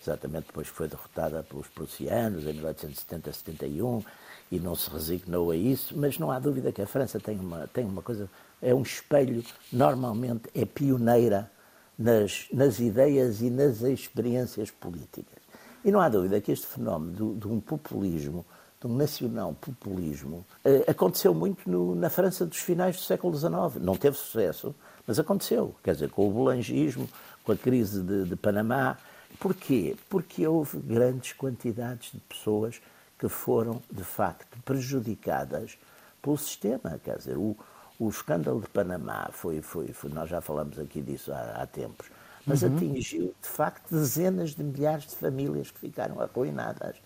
exatamente 0.00 0.46
depois 0.46 0.70
que 0.70 0.76
foi 0.76 0.88
derrotada 0.88 1.42
pelos 1.42 1.66
prussianos 1.68 2.44
em 2.44 2.60
1870-71, 2.60 4.04
e 4.50 4.58
não 4.58 4.74
se 4.74 4.90
resignou 4.90 5.50
a 5.50 5.56
isso, 5.56 5.94
mas 5.96 6.18
não 6.18 6.30
há 6.30 6.38
dúvida 6.38 6.72
que 6.72 6.82
a 6.82 6.86
França 6.86 7.18
tem 7.18 7.38
uma, 7.38 7.66
tem 7.68 7.84
uma 7.84 8.02
coisa, 8.02 8.28
é 8.60 8.74
um 8.74 8.82
espelho, 8.82 9.42
normalmente 9.72 10.48
é 10.54 10.64
pioneira 10.64 11.50
nas, 11.98 12.46
nas 12.52 12.78
ideias 12.78 13.40
e 13.40 13.50
nas 13.50 13.82
experiências 13.82 14.70
políticas. 14.70 15.42
E 15.84 15.90
não 15.90 16.00
há 16.00 16.08
dúvida 16.08 16.40
que 16.40 16.50
este 16.50 16.66
fenómeno 16.66 17.36
de 17.36 17.46
um 17.46 17.60
populismo, 17.60 18.44
de 18.80 18.86
um 18.86 18.96
nacional 18.96 19.54
populismo, 19.54 20.44
eh, 20.64 20.84
aconteceu 20.88 21.34
muito 21.34 21.68
no, 21.68 21.94
na 21.94 22.08
França 22.08 22.46
dos 22.46 22.58
finais 22.58 22.96
do 22.96 23.02
século 23.02 23.36
XIX. 23.36 23.82
Não 23.82 23.94
teve 23.94 24.16
sucesso, 24.16 24.74
mas 25.06 25.18
aconteceu. 25.18 25.74
Quer 25.82 25.92
dizer, 25.92 26.10
com 26.10 26.26
o 26.26 26.32
boulangismo, 26.32 27.08
com 27.44 27.52
a 27.52 27.56
crise 27.56 28.02
de, 28.02 28.24
de 28.24 28.36
Panamá. 28.36 28.96
Porquê? 29.38 29.96
Porque 30.08 30.46
houve 30.46 30.78
grandes 30.78 31.32
quantidades 31.34 32.12
de 32.12 32.20
pessoas 32.20 32.80
que 33.18 33.28
foram, 33.28 33.82
de 33.90 34.04
facto, 34.04 34.58
prejudicadas 34.64 35.78
pelo 36.20 36.36
sistema. 36.36 37.00
Quer 37.02 37.18
dizer, 37.18 37.36
o, 37.36 37.56
o 37.98 38.08
escândalo 38.08 38.60
de 38.60 38.68
Panamá 38.68 39.30
foi, 39.32 39.60
foi, 39.62 39.88
foi, 39.88 40.10
nós 40.10 40.28
já 40.28 40.40
falamos 40.40 40.78
aqui 40.78 41.00
disso 41.00 41.32
há, 41.32 41.62
há 41.62 41.66
tempos, 41.66 42.08
mas 42.46 42.62
uhum. 42.62 42.76
atingiu, 42.76 43.34
de 43.40 43.48
facto, 43.48 43.90
dezenas 43.90 44.54
de 44.54 44.62
milhares 44.62 45.06
de 45.06 45.16
famílias 45.16 45.70
que 45.70 45.80
ficaram 45.80 46.20
arruinadas. 46.20 46.96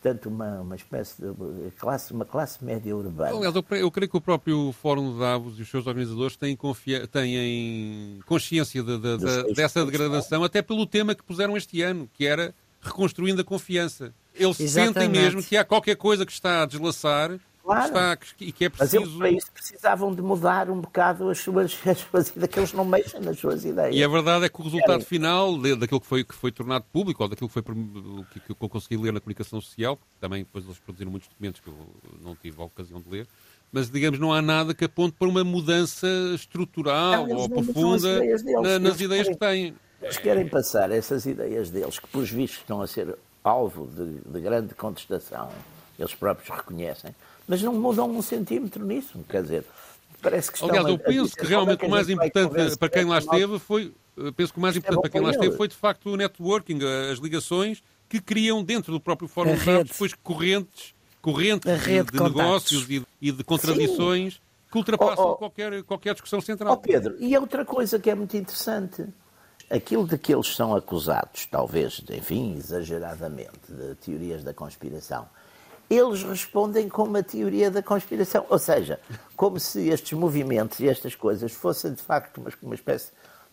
Portanto, 0.00 0.26
uma, 0.28 0.60
uma 0.60 0.76
espécie 0.76 1.20
de 1.20 1.70
classe, 1.72 2.12
uma 2.12 2.24
classe 2.24 2.64
média 2.64 2.94
urbana. 2.96 3.36
Aliás, 3.36 3.54
eu, 3.54 3.64
eu 3.76 3.90
creio 3.90 4.08
que 4.08 4.16
o 4.16 4.20
próprio 4.20 4.70
Fórum 4.70 5.12
de 5.12 5.18
Davos 5.18 5.58
e 5.58 5.62
os 5.62 5.68
seus 5.68 5.88
organizadores 5.88 6.36
têm, 6.36 6.56
têm 7.10 8.20
consciência 8.24 8.80
de, 8.80 8.96
de, 8.96 9.18
de, 9.18 9.54
dessa 9.54 9.84
degradação, 9.84 10.44
até 10.44 10.62
pelo 10.62 10.86
tema 10.86 11.16
que 11.16 11.24
puseram 11.24 11.56
este 11.56 11.82
ano, 11.82 12.08
que 12.14 12.24
era 12.24 12.54
reconstruindo 12.80 13.40
a 13.40 13.44
confiança. 13.44 14.14
Eles 14.38 14.60
Exatamente. 14.60 14.94
sentem 14.94 15.08
mesmo 15.08 15.42
que 15.42 15.56
há 15.56 15.64
qualquer 15.64 15.96
coisa 15.96 16.24
que 16.24 16.32
está 16.32 16.62
a 16.62 16.66
deslaçar 16.66 17.38
claro. 17.68 17.82
destaques 17.82 18.34
e 18.40 18.52
que 18.52 18.64
é 18.64 18.68
preciso... 18.68 19.00
Mas 19.00 19.08
eles 19.08 19.18
para 19.18 19.30
isso 19.30 19.52
precisavam 19.52 20.14
de 20.14 20.22
mudar 20.22 20.70
um 20.70 20.80
bocado 20.80 21.28
as 21.28 21.38
suas, 21.38 21.78
as 21.86 21.98
suas 21.98 22.28
ideias, 22.30 22.48
que 22.48 22.58
eles 22.58 22.72
não 22.72 22.84
mexem 22.84 23.20
nas 23.20 23.38
suas 23.38 23.64
ideias. 23.64 23.94
E 23.94 24.02
a 24.02 24.08
verdade 24.08 24.46
é 24.46 24.48
que 24.48 24.60
o 24.60 24.64
resultado 24.64 25.04
final 25.04 25.56
daquilo 25.58 26.00
que 26.00 26.06
foi, 26.06 26.24
que 26.24 26.34
foi 26.34 26.50
tornado 26.50 26.84
público, 26.92 27.22
ou 27.22 27.28
daquilo 27.28 27.48
que, 27.48 27.54
foi, 27.54 27.62
que, 27.62 28.40
que 28.40 28.50
eu 28.50 28.68
consegui 28.68 28.96
ler 28.96 29.12
na 29.12 29.20
comunicação 29.20 29.60
social, 29.60 29.98
também 30.18 30.40
depois 30.42 30.64
eles 30.64 30.78
produziram 30.78 31.10
muitos 31.10 31.28
documentos 31.28 31.60
que 31.60 31.68
eu 31.68 31.76
não 32.22 32.34
tive 32.34 32.60
a 32.60 32.64
ocasião 32.64 33.00
de 33.00 33.08
ler, 33.10 33.26
mas 33.70 33.90
digamos 33.90 34.18
não 34.18 34.32
há 34.32 34.40
nada 34.40 34.74
que 34.74 34.84
aponte 34.84 35.14
para 35.18 35.28
uma 35.28 35.44
mudança 35.44 36.06
estrutural 36.34 37.26
não, 37.26 37.36
ou 37.36 37.48
profunda 37.50 38.16
ideias 38.16 38.42
na, 38.44 38.78
nas 38.78 39.00
ideias 39.00 39.26
querem, 39.26 39.32
que 39.32 39.38
têm. 39.38 39.74
Eles 40.00 40.16
querem 40.16 40.48
passar 40.48 40.90
essas 40.90 41.26
ideias 41.26 41.70
deles, 41.70 41.98
que 41.98 42.06
por 42.08 42.24
vistos 42.24 42.60
estão 42.60 42.80
a 42.80 42.86
ser 42.86 43.18
alvo 43.48 43.86
de, 43.86 44.20
de 44.20 44.40
grande 44.40 44.74
contestação, 44.74 45.50
eles 45.98 46.14
próprios 46.14 46.48
reconhecem, 46.48 47.14
mas 47.46 47.62
não 47.62 47.74
mudam 47.74 48.10
um 48.10 48.22
centímetro 48.22 48.84
nisso, 48.84 49.18
quer 49.28 49.42
dizer, 49.42 49.64
parece 50.22 50.50
que 50.50 50.58
estão 50.58 50.68
Aliás, 50.68 50.88
eu 50.88 50.98
penso 50.98 51.34
que 51.34 51.46
realmente 51.46 51.84
o 51.84 51.90
mais 51.90 52.08
importante 52.08 52.76
para 52.76 52.88
quem 52.88 53.04
lá 53.04 53.18
esteve 53.18 53.58
foi, 53.58 53.92
penso 54.36 54.52
que 54.52 54.58
o 54.58 54.62
mais 54.62 54.76
é 54.76 54.78
importante 54.78 55.00
para 55.00 55.10
quem 55.10 55.20
lá 55.20 55.30
esteve 55.30 55.56
foi 55.56 55.68
de 55.68 55.76
facto 55.76 56.10
o 56.10 56.16
networking, 56.16 56.78
as 57.10 57.18
ligações 57.18 57.82
que 58.08 58.20
criam 58.20 58.62
dentro 58.62 58.92
do 58.92 59.00
próprio 59.00 59.28
Fórum 59.28 59.54
de 59.54 59.64
Dados 59.64 59.90
depois 59.92 60.14
correntes 60.14 60.94
correntes 61.20 61.70
de, 61.70 62.02
de 62.04 62.22
negócios 62.22 62.88
e, 62.88 63.04
e, 63.20 63.32
de 63.32 63.44
contradições 63.44 64.34
Sim. 64.34 64.40
que 64.70 64.78
ultrapassam 64.78 65.24
oh, 65.24 65.32
oh, 65.32 65.36
qualquer, 65.36 65.82
qualquer 65.82 66.12
discussão 66.14 66.40
central. 66.40 66.74
Oh 66.74 66.76
Pedro, 66.76 67.16
e 67.18 67.36
outra 67.36 67.64
coisa 67.64 67.98
que 67.98 68.08
é 68.08 68.14
muito 68.14 68.36
interessante, 68.36 69.04
aquilo 69.70 70.06
de 70.06 70.16
que 70.18 70.32
eles 70.32 70.54
são 70.54 70.74
acusados, 70.74 71.46
talvez, 71.46 72.02
enfim, 72.10 72.56
exageradamente, 72.56 73.60
de 73.68 73.94
teorias 73.96 74.42
da 74.42 74.54
conspiração, 74.54 75.26
eles 75.90 76.22
respondem 76.22 76.88
com 76.88 77.04
uma 77.04 77.22
teoria 77.22 77.70
da 77.70 77.82
conspiração. 77.82 78.44
Ou 78.48 78.58
seja, 78.58 79.00
como 79.36 79.58
se 79.58 79.88
estes 79.88 80.12
movimentos 80.12 80.80
e 80.80 80.88
estas 80.88 81.14
coisas 81.14 81.52
fossem 81.52 81.92
de 81.92 82.02
facto 82.02 82.38
uma, 82.38 82.50
uma 82.62 82.74
espécie 82.74 83.10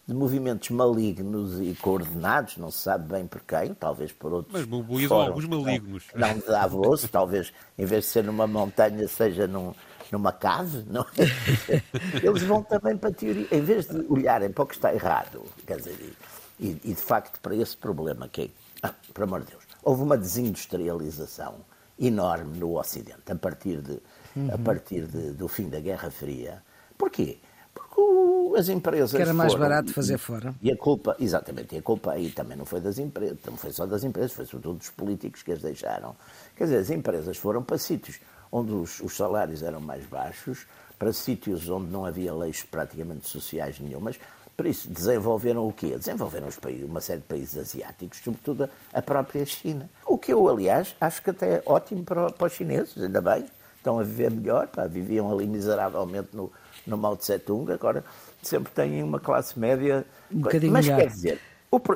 de 0.08 0.14
movimentos 0.14 0.70
malignos 0.70 1.60
e 1.60 1.74
coordenados, 1.82 2.58
não 2.58 2.70
se 2.70 2.80
sabe 2.80 3.12
bem 3.12 3.26
por 3.26 3.42
quem, 3.42 3.74
talvez 3.74 4.12
por 4.12 4.34
outros. 4.34 4.54
Mas 4.54 4.68
mobilizam 4.68 5.20
alguns 5.20 5.46
malignos. 5.46 6.04
Não, 6.14 6.28
não 6.28 6.38
de 6.38 6.46
Davos, 6.46 7.08
talvez 7.10 7.52
em 7.78 7.86
vez 7.86 8.04
de 8.04 8.12
ser 8.12 8.24
numa 8.24 8.46
montanha, 8.46 9.08
seja 9.08 9.48
num, 9.48 9.74
numa 10.12 10.32
cave. 10.32 10.84
Não? 10.88 11.06
É? 11.18 11.82
Eles 12.26 12.44
vão 12.44 12.64
também 12.64 12.98
para 12.98 13.10
a 13.10 13.14
teoria, 13.14 13.48
em 13.52 13.62
vez 13.62 13.88
de 13.88 14.06
olharem 14.10 14.52
para 14.52 14.64
o 14.64 14.68
que 14.68 14.76
está 14.76 14.94
errado, 14.94 15.44
quer 15.66 15.78
dizer, 15.78 16.16
e, 16.60 16.68
e 16.84 16.94
de 16.94 17.02
facto 17.02 17.40
para 17.40 17.56
esse 17.56 17.76
problema 17.76 18.28
que 18.28 18.44
é, 18.44 18.50
ah, 18.84 18.94
por 19.14 19.24
amor 19.24 19.42
de 19.42 19.52
Deus, 19.52 19.64
houve 19.84 20.04
uma 20.04 20.18
desindustrialização 20.18 21.56
enorme 22.00 22.58
no 22.58 22.78
Ocidente 22.78 23.32
a 23.32 23.36
partir, 23.36 23.82
de, 23.82 24.00
uhum. 24.36 24.54
a 24.54 24.58
partir 24.58 25.06
de, 25.06 25.32
do 25.32 25.48
fim 25.48 25.70
da 25.70 25.80
Guerra 25.80 26.12
Fria. 26.12 26.62
Porquê? 26.98 27.38
Porque 27.74 28.58
as 28.58 28.70
empresas. 28.70 29.12
Que 29.12 29.22
era 29.22 29.34
mais 29.34 29.54
foram, 29.54 29.68
barato 29.68 29.94
fazer 29.94 30.18
fora. 30.18 30.54
E 30.62 30.72
a 30.72 30.78
culpa, 30.78 31.16
exatamente, 31.20 31.76
e 31.76 31.78
a 31.78 31.82
culpa 31.82 32.12
aí 32.12 32.32
também 32.32 32.58
não 32.58 32.66
foi 32.66 32.80
das 32.80 32.98
empresas, 33.00 33.38
não 33.46 33.58
foi 33.58 33.72
só 33.72 33.86
das 33.86 34.04
empresas, 34.04 34.32
foi 34.34 34.46
sobretudo 34.46 34.80
dos 34.80 34.90
políticos 34.90 35.44
que 35.44 35.52
as 35.52 35.62
deixaram. 35.62 36.16
Quer 36.56 36.66
dizer, 36.66 36.78
as 36.78 36.90
empresas 36.90 37.38
foram 37.38 37.64
para 37.64 37.78
sítios 37.78 38.20
onde 38.56 38.72
os, 38.72 39.02
os 39.02 39.18
salários 39.18 39.62
eram 39.62 39.82
mais 39.82 40.06
baixos, 40.06 40.66
para 40.98 41.12
sítios 41.12 41.68
onde 41.68 41.92
não 41.92 42.06
havia 42.06 42.34
leis 42.34 42.64
praticamente 42.64 43.28
sociais 43.28 43.80
nenhumas. 43.82 44.18
Por 44.56 44.66
isso, 44.66 44.90
desenvolveram 44.90 45.68
o 45.68 45.74
quê? 45.74 45.98
Desenvolveram 45.98 46.48
os 46.48 46.56
países, 46.56 46.86
uma 46.86 47.02
série 47.02 47.20
de 47.20 47.28
países 47.28 47.58
asiáticos, 47.58 48.20
sobretudo 48.24 48.70
a 48.94 49.02
própria 49.02 49.46
China. 49.46 49.90
O 50.06 50.18
que 50.18 50.32
eu, 50.32 50.48
aliás, 50.48 50.96
acho 51.02 51.22
que 51.22 51.32
até 51.32 51.56
é 51.56 51.64
ótimo 51.66 52.06
para, 52.06 52.32
para 52.32 52.48
os 52.48 52.54
chineses, 52.54 52.98
ainda 52.98 53.20
bem, 53.20 53.46
estão 53.76 54.00
a 54.00 54.04
viver 54.04 54.32
melhor, 54.32 54.68
pá, 54.68 54.88
viviam 54.88 55.30
ali 55.30 55.46
miseravelmente 55.46 56.30
no, 56.32 56.50
no 56.88 56.98
Mao 56.98 57.18
Tse 57.18 57.38
Tung, 57.40 57.70
agora 57.74 58.06
sempre 58.42 58.72
têm 58.72 59.04
uma 59.04 59.20
classe 59.20 59.60
média. 59.60 60.06
Um 60.32 60.40
bocadinho 60.40 60.72
Mas 60.72 60.86
melhor. 60.86 61.02
quer 61.02 61.08
dizer, 61.10 61.42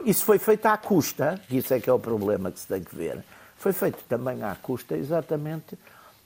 isso 0.05 0.25
foi 0.25 0.37
feito 0.37 0.65
à 0.65 0.77
custa, 0.77 1.39
isso 1.49 1.73
é 1.73 1.79
que 1.79 1.89
é 1.89 1.93
o 1.93 1.99
problema 1.99 2.51
que 2.51 2.59
se 2.59 2.67
tem 2.67 2.83
que 2.83 2.93
ver, 2.93 3.23
foi 3.55 3.71
feito 3.71 4.03
também 4.09 4.43
à 4.43 4.53
custa 4.55 4.97
exatamente 4.97 5.77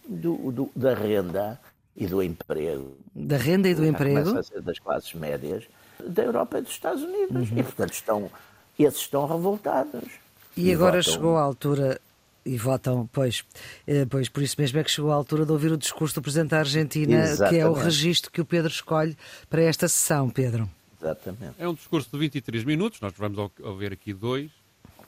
do, 0.07 0.51
do, 0.51 0.71
da 0.75 0.93
renda 0.93 1.59
e 1.95 2.07
do 2.07 2.21
emprego. 2.21 2.97
Da 3.13 3.37
renda 3.37 3.69
e 3.69 3.75
do 3.75 3.85
emprego? 3.85 4.29
Começa 4.29 4.39
a 4.39 4.43
ser 4.43 4.61
das 4.61 4.79
classes 4.79 5.13
médias 5.13 5.63
da 6.05 6.23
Europa 6.23 6.59
e 6.59 6.61
dos 6.61 6.71
Estados 6.71 7.03
Unidos. 7.03 7.51
Uhum. 7.51 7.57
E, 7.57 7.63
portanto, 7.63 7.93
estão, 7.93 8.31
esses 8.77 9.01
estão 9.01 9.25
revoltados. 9.25 10.09
E, 10.57 10.69
e 10.69 10.73
agora 10.73 11.01
votam... 11.01 11.13
chegou 11.13 11.37
a 11.37 11.41
altura 11.41 11.99
e 12.45 12.57
votam, 12.57 13.09
pois, 13.11 13.43
eh, 13.87 14.05
pois, 14.05 14.27
por 14.27 14.43
isso 14.43 14.55
mesmo 14.59 14.77
é 14.79 14.83
que 14.83 14.91
chegou 14.91 15.11
a 15.11 15.15
altura 15.15 15.45
de 15.45 15.51
ouvir 15.51 15.71
o 15.71 15.77
discurso 15.77 16.15
do 16.15 16.21
Presidente 16.21 16.49
da 16.49 16.59
Argentina, 16.59 17.23
Exatamente. 17.23 17.55
que 17.55 17.61
é 17.61 17.67
o 17.67 17.73
registro 17.73 18.31
que 18.31 18.41
o 18.41 18.45
Pedro 18.45 18.69
escolhe 18.69 19.17
para 19.49 19.61
esta 19.61 19.87
sessão, 19.87 20.29
Pedro. 20.29 20.69
Exatamente. 21.01 21.55
É 21.57 21.67
um 21.67 21.73
discurso 21.73 22.09
de 22.11 22.17
23 22.17 22.63
minutos, 22.65 22.99
nós 22.99 23.13
vamos 23.17 23.51
ouvir 23.61 23.93
aqui 23.93 24.13
dois, 24.13 24.51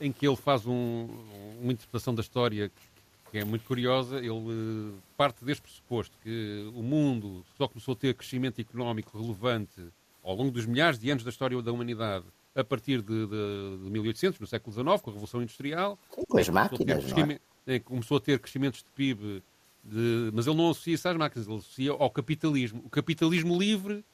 em 0.00 0.12
que 0.12 0.26
ele 0.26 0.36
faz 0.36 0.66
um, 0.66 1.08
uma 1.60 1.72
interpretação 1.72 2.14
da 2.14 2.22
história 2.22 2.70
que 3.30 3.38
é 3.38 3.44
muito 3.44 3.64
curiosa. 3.64 4.18
Ele 4.18 4.28
eh, 4.30 4.98
parte 5.16 5.44
deste 5.44 5.62
pressuposto 5.62 6.16
que 6.22 6.70
o 6.74 6.82
mundo 6.82 7.44
só 7.56 7.68
começou 7.68 7.92
a 7.92 7.96
ter 7.96 8.14
crescimento 8.14 8.60
económico 8.60 9.18
relevante 9.18 9.80
ao 10.22 10.34
longo 10.34 10.50
dos 10.50 10.66
milhares 10.66 10.98
de 10.98 11.10
anos 11.10 11.22
da 11.22 11.30
história 11.30 11.60
da 11.62 11.72
humanidade 11.72 12.24
a 12.54 12.64
partir 12.64 13.02
de, 13.02 13.26
de, 13.26 13.84
de 13.84 13.90
1800, 13.90 14.40
no 14.40 14.46
século 14.46 14.72
XIX, 14.72 15.00
com 15.02 15.10
a 15.10 15.12
Revolução 15.12 15.42
Industrial. 15.42 15.98
Com 16.26 16.38
as 16.38 16.48
máquinas, 16.48 17.04
é? 17.66 17.78
Começou 17.80 18.16
a 18.16 18.20
ter 18.20 18.38
crescimentos 18.38 18.80
de 18.80 18.90
PIB, 18.94 19.42
de, 19.84 20.30
mas 20.32 20.46
ele 20.46 20.56
não 20.56 20.70
associa 20.70 20.94
isso 20.94 21.08
às 21.08 21.16
máquinas, 21.16 21.46
ele 21.46 21.58
associa 21.58 21.90
ao 21.90 22.10
capitalismo. 22.10 22.82
O 22.84 22.88
capitalismo 22.88 23.58
livre, 23.58 24.04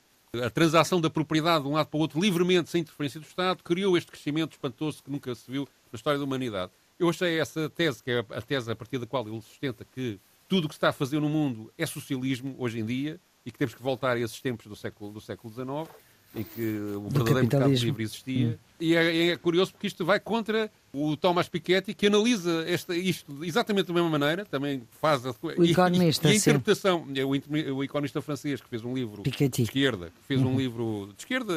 a 0.43 0.51
transação 0.51 1.01
da 1.01 1.11
propriedade 1.11 1.63
de 1.65 1.71
um 1.71 1.75
lado 1.75 1.87
para 1.87 1.99
o 1.99 2.01
outro, 2.01 2.21
livremente, 2.21 2.71
sem 2.71 2.81
interferência 2.81 3.21
do 3.21 3.27
Estado, 3.27 3.63
criou 3.63 3.97
este 3.97 4.11
crescimento 4.11 4.53
espantoso 4.53 5.03
que 5.03 5.11
nunca 5.11 5.35
se 5.35 5.51
viu 5.51 5.69
na 5.93 5.97
história 5.97 6.19
da 6.19 6.25
humanidade. 6.25 6.73
Eu 6.99 7.09
achei 7.09 7.39
essa 7.39 7.69
tese, 7.71 8.03
que 8.03 8.11
é 8.11 8.19
a 8.19 8.41
tese 8.41 8.71
a 8.71 8.77
partir 8.77 8.99
da 8.99 9.07
qual 9.07 9.27
ele 9.27 9.41
sustenta 9.41 9.85
que 9.85 10.21
tudo 10.49 10.67
o 10.67 10.69
que 10.69 10.75
se 10.75 10.79
está 10.79 10.91
a 10.91 10.93
fazer 10.93 11.21
no 11.21 11.29
mundo 11.29 11.73
é 11.77 11.87
socialismo 11.87 12.55
hoje 12.59 12.79
em 12.79 12.85
dia 12.85 13.21
e 13.45 13.51
que 13.51 13.59
temos 13.59 13.75
que 13.75 13.83
voltar 13.83 14.17
a 14.17 14.21
esses 14.21 14.41
tempos 14.41 14.67
do 14.67 14.77
século, 14.77 15.13
do 15.13 15.21
século 15.21 15.53
XIX 15.53 15.89
em 16.35 16.43
que 16.43 16.79
o 16.97 17.09
verdadeiro 17.11 17.41
mercado 17.41 17.71
livre 17.71 18.03
existia. 18.03 18.49
Hum. 18.49 18.59
E 18.81 18.97
é, 18.97 19.29
é, 19.29 19.37
curioso 19.37 19.73
porque 19.73 19.87
isto 19.87 20.05
vai 20.05 20.19
contra 20.19 20.71
o 20.93 21.17
Thomas 21.17 21.49
Piketty, 21.49 21.95
que 21.95 22.07
analisa 22.07 22.65
esta, 22.67 22.97
isto 22.97 23.45
exatamente 23.45 23.87
da 23.87 23.95
mesma 23.95 24.09
maneira, 24.09 24.45
também 24.45 24.83
faz 25.01 25.27
a, 25.27 25.35
o 25.43 25.65
economista, 25.65 26.29
e, 26.29 26.33
e 26.33 26.35
a 26.35 26.37
interpretação. 26.37 27.07
É 27.15 27.25
o, 27.25 27.31
o, 27.77 27.85
economista 27.85 28.21
francês 28.23 28.61
que 28.61 28.69
fez 28.69 28.83
um 28.83 28.95
livro 28.95 29.23
Piketty. 29.23 29.63
de 29.63 29.69
esquerda, 29.69 30.07
que 30.07 30.27
fez 30.27 30.41
uhum. 30.41 30.55
um 30.55 30.59
livro 30.59 31.13
de 31.15 31.23
esquerda 31.23 31.55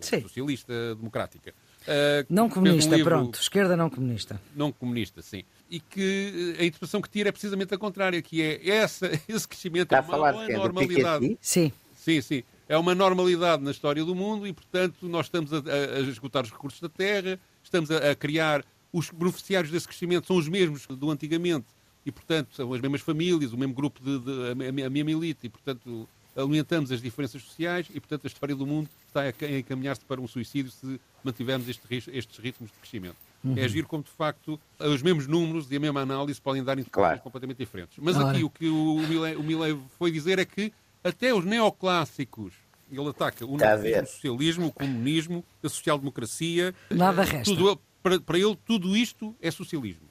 Sim. 0.00 0.20
socialista, 0.20 0.94
democrática. 0.94 1.54
Uh, 1.84 2.26
não 2.28 2.48
comunista, 2.48 2.96
livro, 2.96 3.10
pronto. 3.10 3.38
Esquerda 3.40 3.76
não 3.76 3.90
comunista. 3.90 4.40
Não 4.56 4.72
comunista, 4.72 5.20
sim. 5.22 5.44
E 5.70 5.80
que 5.80 6.56
a 6.58 6.64
interpretação 6.64 7.00
que 7.00 7.10
tira 7.10 7.28
é 7.28 7.32
precisamente 7.32 7.74
a 7.74 7.78
contrária, 7.78 8.20
que 8.22 8.40
é 8.40 8.68
essa, 8.68 9.10
esse 9.28 9.46
crescimento 9.46 9.94
Está 9.94 9.98
é 9.98 10.16
uma 10.16 10.28
anormalidade. 10.28 11.38
Sim. 11.40 11.72
Sim, 11.94 12.20
sim 12.20 12.42
é 12.68 12.76
uma 12.76 12.94
normalidade 12.94 13.62
na 13.62 13.70
história 13.70 14.04
do 14.04 14.14
mundo 14.14 14.46
e, 14.46 14.52
portanto, 14.52 15.06
nós 15.08 15.26
estamos 15.26 15.52
a, 15.52 15.58
a, 15.58 15.96
a 15.98 16.00
esgotar 16.00 16.44
os 16.44 16.50
recursos 16.50 16.80
da 16.80 16.88
terra, 16.88 17.38
estamos 17.62 17.90
a, 17.90 18.10
a, 18.10 18.14
criar. 18.14 18.64
Os 18.92 19.10
beneficiários 19.10 19.72
desse 19.72 19.88
crescimento 19.88 20.26
são 20.28 20.36
os 20.36 20.48
mesmos 20.48 20.86
do 20.86 21.10
antigamente 21.10 21.66
e, 22.06 22.12
portanto, 22.12 22.54
são 22.54 22.72
as 22.72 22.80
mesmas 22.80 23.00
famílias, 23.00 23.52
o 23.52 23.58
mesmo 23.58 23.74
grupo 23.74 24.00
de, 24.00 24.18
de 24.20 24.82
a, 24.84 24.90
mesma 24.90 25.10
elite 25.10 25.46
e, 25.46 25.48
portanto, 25.48 26.08
alimentamos 26.36 26.92
as 26.92 27.02
diferenças 27.02 27.42
sociais 27.42 27.88
e, 27.92 27.98
portanto, 27.98 28.24
a 28.24 28.28
história 28.28 28.54
do 28.54 28.66
mundo 28.66 28.88
está 29.08 29.22
a 29.22 29.58
encaminhar-se 29.58 30.04
para 30.04 30.20
um 30.20 30.28
suicídio 30.28 30.70
se 30.70 31.00
mantivermos 31.24 31.68
este, 31.68 31.82
estes 32.12 32.38
ritmos 32.38 32.70
de 32.70 32.78
crescimento. 32.78 33.16
Uhum. 33.42 33.58
É 33.58 33.64
agir 33.64 33.84
como, 33.84 34.02
de 34.02 34.10
facto, 34.10 34.58
os 34.78 35.02
mesmos 35.02 35.26
números 35.26 35.70
e 35.70 35.76
a 35.76 35.80
mesma 35.80 36.00
análise 36.00 36.40
podem 36.40 36.64
dar 36.64 36.78
interpretações 36.78 37.16
claro. 37.16 37.20
completamente 37.20 37.58
diferentes. 37.58 37.98
Mas 38.00 38.16
aqui 38.16 38.42
o 38.42 38.48
que 38.48 38.68
o, 38.68 38.96
o 38.96 39.42
Milley 39.42 39.78
foi 39.98 40.10
dizer 40.10 40.38
é 40.38 40.44
que 40.44 40.72
até 41.04 41.32
os 41.34 41.44
neoclássicos. 41.44 42.54
Ele 42.90 43.08
ataca 43.08 43.44
o, 43.44 43.56
o 43.56 44.06
socialismo, 44.06 44.66
o 44.66 44.72
comunismo, 44.72 45.44
a 45.62 45.68
social-democracia. 45.68 46.74
Nada 46.90 47.22
eh, 47.22 47.24
resta. 47.24 47.44
Tudo, 47.44 47.80
para, 48.02 48.20
para, 48.20 48.38
ele, 48.38 48.56
tudo 48.64 48.96
isto 48.96 49.34
é 49.40 49.50
socialismo. 49.50 50.06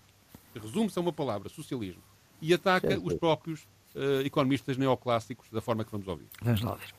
Resume-se 0.54 0.98
a 1.00 1.02
uma 1.02 1.14
palavra, 1.14 1.50
socialismo. 1.50 2.02
E 2.42 2.54
ataca 2.54 3.00
os 3.00 3.14
próprios 3.14 3.62
uh, 3.96 4.22
economistas 4.26 4.76
neoclássicos 4.76 5.50
da 5.50 5.62
forma 5.62 5.86
que 5.86 5.92
vamos 5.92 6.08
ouvir. 6.08 6.28
Vamos 6.42 6.62
lá 6.62 6.72
ouvir. 6.72 6.94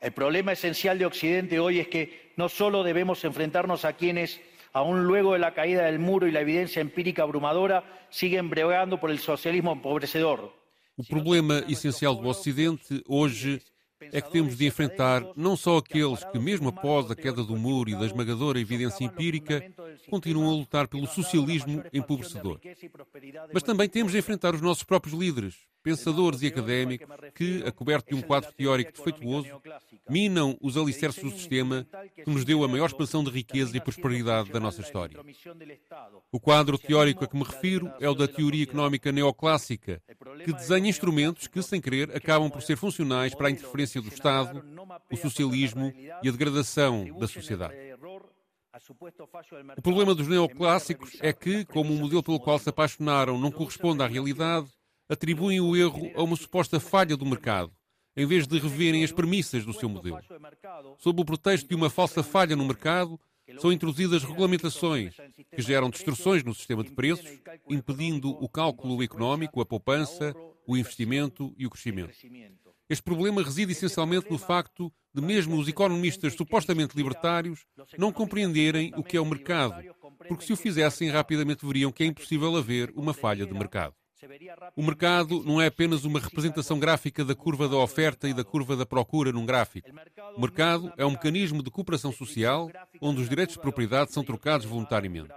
El 0.00 0.12
problema 0.12 0.52
esencial 0.52 0.98
de 0.98 1.06
Occidente 1.06 1.60
hoy 1.60 1.78
es 1.78 1.88
que 1.88 2.32
no 2.36 2.48
solo 2.48 2.82
debemos 2.82 3.22
enfrentarnos 3.24 3.84
a 3.84 3.92
quienes, 3.92 4.40
aún 4.72 5.04
luego 5.04 5.34
de 5.34 5.38
la 5.38 5.52
caída 5.52 5.84
del 5.84 5.98
muro 5.98 6.26
y 6.26 6.32
la 6.32 6.40
evidencia 6.40 6.80
empírica 6.80 7.22
abrumadora, 7.22 7.84
siguen 8.08 8.48
bregando 8.48 8.98
por 8.98 9.10
el 9.10 9.18
socialismo 9.18 9.72
empobrecedor, 9.72 10.58
o 11.00 11.04
problema 11.04 11.64
essencial 11.66 12.14
do 12.14 12.28
Ocidente 12.28 13.02
hoje 13.08 13.62
é 14.12 14.20
que 14.20 14.30
temos 14.30 14.56
de 14.56 14.66
enfrentar 14.66 15.26
não 15.34 15.56
só 15.56 15.78
aqueles 15.78 16.22
que, 16.24 16.38
mesmo 16.38 16.68
após 16.68 17.10
a 17.10 17.16
queda 17.16 17.42
do 17.42 17.56
muro 17.56 17.88
e 17.88 17.94
da 17.94 18.04
esmagadora 18.04 18.60
evidência 18.60 19.04
empírica, 19.04 19.64
continuam 20.10 20.50
a 20.50 20.56
lutar 20.56 20.88
pelo 20.88 21.06
socialismo 21.06 21.82
empobrecedor. 21.92 22.60
Mas 23.52 23.62
também 23.62 23.88
temos 23.88 24.12
de 24.12 24.18
enfrentar 24.18 24.54
os 24.54 24.60
nossos 24.60 24.84
próprios 24.84 25.18
líderes, 25.18 25.56
pensadores 25.82 26.42
e 26.42 26.46
académicos 26.46 27.08
que, 27.34 27.62
a 27.66 27.72
coberto 27.72 28.10
de 28.10 28.14
um 28.14 28.22
quadro 28.22 28.52
teórico 28.52 28.92
defeituoso, 28.92 29.48
minam 30.08 30.56
os 30.60 30.76
alicerces 30.76 31.22
do 31.22 31.30
sistema 31.30 31.86
que 32.14 32.28
nos 32.28 32.44
deu 32.44 32.62
a 32.64 32.68
maior 32.68 32.86
expansão 32.86 33.24
de 33.24 33.30
riqueza 33.30 33.76
e 33.76 33.80
prosperidade 33.80 34.50
da 34.50 34.60
nossa 34.60 34.80
história. 34.80 35.18
O 36.30 36.38
quadro 36.38 36.78
teórico 36.78 37.24
a 37.24 37.28
que 37.28 37.36
me 37.36 37.44
refiro 37.44 37.92
é 38.00 38.08
o 38.08 38.14
da 38.14 38.28
teoria 38.28 38.62
económica 38.62 39.10
neoclássica, 39.10 40.02
que 40.44 40.52
desenha 40.52 40.88
instrumentos 40.88 41.46
que, 41.46 41.62
sem 41.62 41.80
querer, 41.80 42.14
acabam 42.14 42.50
por 42.50 42.62
ser 42.62 42.76
funcionais 42.76 43.34
para 43.34 43.48
a 43.48 43.50
interferência 43.50 44.00
do 44.00 44.08
Estado, 44.08 44.64
o 45.10 45.16
socialismo 45.16 45.92
e 46.22 46.28
a 46.28 46.32
degradação 46.32 47.06
da 47.18 47.26
sociedade. 47.26 47.74
O 49.76 49.82
problema 49.82 50.14
dos 50.14 50.28
neoclássicos 50.28 51.16
é 51.20 51.32
que, 51.32 51.64
como 51.64 51.92
o 51.92 51.96
modelo 51.96 52.22
pelo 52.22 52.40
qual 52.40 52.58
se 52.58 52.68
apaixonaram 52.68 53.38
não 53.38 53.50
corresponde 53.50 54.02
à 54.02 54.06
realidade, 54.06 54.68
atribuem 55.10 55.60
o 55.60 55.76
erro 55.76 56.08
a 56.14 56.22
uma 56.22 56.36
suposta 56.36 56.78
falha 56.78 57.16
do 57.16 57.26
mercado, 57.26 57.72
em 58.16 58.24
vez 58.24 58.46
de 58.46 58.58
reverem 58.60 59.02
as 59.02 59.10
premissas 59.10 59.64
do 59.64 59.72
seu 59.72 59.88
modelo. 59.88 60.20
Sob 60.98 61.20
o 61.20 61.24
pretexto 61.24 61.68
de 61.68 61.74
uma 61.74 61.90
falsa 61.90 62.22
falha 62.22 62.54
no 62.54 62.64
mercado, 62.64 63.18
são 63.58 63.72
introduzidas 63.72 64.22
regulamentações 64.22 65.16
que 65.52 65.60
geram 65.60 65.90
distorções 65.90 66.44
no 66.44 66.54
sistema 66.54 66.84
de 66.84 66.92
preços, 66.92 67.40
impedindo 67.68 68.30
o 68.30 68.48
cálculo 68.48 69.02
económico, 69.02 69.60
a 69.60 69.66
poupança, 69.66 70.32
o 70.64 70.76
investimento 70.76 71.52
e 71.58 71.66
o 71.66 71.70
crescimento. 71.70 72.14
Este 72.88 73.02
problema 73.02 73.42
reside 73.42 73.72
essencialmente 73.72 74.30
no 74.30 74.38
facto 74.38 74.92
de 75.12 75.20
mesmo 75.20 75.58
os 75.58 75.66
economistas 75.66 76.34
supostamente 76.34 76.96
libertários 76.96 77.66
não 77.98 78.12
compreenderem 78.12 78.92
o 78.96 79.02
que 79.02 79.16
é 79.16 79.20
o 79.20 79.26
mercado, 79.26 79.82
porque 80.28 80.44
se 80.44 80.52
o 80.52 80.56
fizessem 80.56 81.08
rapidamente 81.08 81.66
veriam 81.66 81.90
que 81.90 82.04
é 82.04 82.06
impossível 82.06 82.54
haver 82.56 82.92
uma 82.94 83.12
falha 83.12 83.44
de 83.44 83.52
mercado. 83.52 83.94
O 84.76 84.82
mercado 84.82 85.42
não 85.44 85.60
é 85.60 85.66
apenas 85.66 86.04
uma 86.04 86.20
representação 86.20 86.78
gráfica 86.78 87.24
da 87.24 87.34
curva 87.34 87.68
da 87.68 87.76
oferta 87.76 88.28
e 88.28 88.34
da 88.34 88.44
curva 88.44 88.76
da 88.76 88.84
procura 88.84 89.32
num 89.32 89.46
gráfico. 89.46 89.88
O 90.36 90.40
mercado 90.40 90.92
é 90.96 91.04
um 91.04 91.12
mecanismo 91.12 91.62
de 91.62 91.70
cooperação 91.70 92.12
social 92.12 92.70
onde 93.00 93.22
os 93.22 93.28
direitos 93.28 93.56
de 93.56 93.62
propriedade 93.62 94.12
são 94.12 94.22
trocados 94.22 94.66
voluntariamente. 94.66 95.32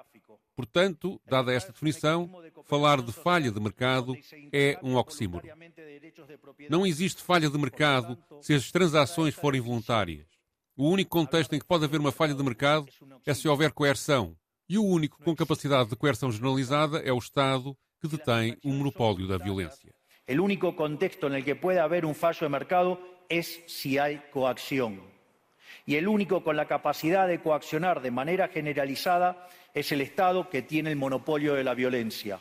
Portanto, 0.56 1.20
dada 1.26 1.52
esta 1.52 1.72
definição, 1.72 2.30
falar 2.66 3.02
de 3.02 3.12
falha 3.12 3.52
de 3.52 3.60
mercado 3.60 4.16
é 4.52 4.78
um 4.84 4.96
oxímoro. 4.96 5.48
Não 6.70 6.86
existe 6.86 7.24
falha 7.24 7.50
de 7.50 7.58
mercado 7.58 8.18
se 8.42 8.54
as 8.54 8.72
transações 8.72 9.34
forem 9.34 9.62
voluntárias. 9.62 10.26
O 10.76 10.90
único 10.90 11.12
contexto 11.12 11.54
em 11.54 11.60
que 11.60 11.66
pode 11.66 11.86
haver 11.86 12.00
uma 12.00 12.12
falha 12.12 12.34
de 12.34 12.44
mercado 12.44 12.88
é 13.26 13.34
se 13.34 13.48
houver 13.48 13.72
coerção. 13.72 14.36
E 14.70 14.78
o 14.78 14.84
único 14.84 15.22
com 15.24 15.36
capacidade 15.36 15.90
de 15.90 15.96
coerção 15.96 16.32
generalizada 16.32 17.00
é 17.00 17.12
o 17.12 17.18
Estado 17.18 17.78
que 18.04 18.18
detém 18.18 18.58
um 18.66 18.74
monopólio 18.74 19.28
da 19.28 19.38
violência. 19.38 19.90
O 20.28 20.44
único 20.44 20.74
contexto 20.74 21.28
em 21.28 21.42
que 21.42 21.56
pode 21.56 21.80
haver 21.80 22.04
um 22.04 22.14
fallo 22.14 22.36
de 22.36 22.50
mercado 22.50 22.98
é 23.30 23.42
se 23.42 23.98
há 23.98 24.18
coacção. 24.32 24.98
E 25.88 25.98
o 25.98 26.12
único 26.12 26.42
com 26.42 26.52
a 26.52 26.66
capacidade 26.66 27.32
de 27.32 27.38
coaccionar 27.40 28.02
de 28.02 28.12
maneira 28.12 28.50
generalizada 28.54 29.36
é 29.74 29.80
o 29.80 30.02
Estado 30.02 30.46
que 30.46 30.62
tem 30.62 30.94
o 30.94 30.98
monopólio 30.98 31.64
da 31.64 31.74
violência. 31.74 32.40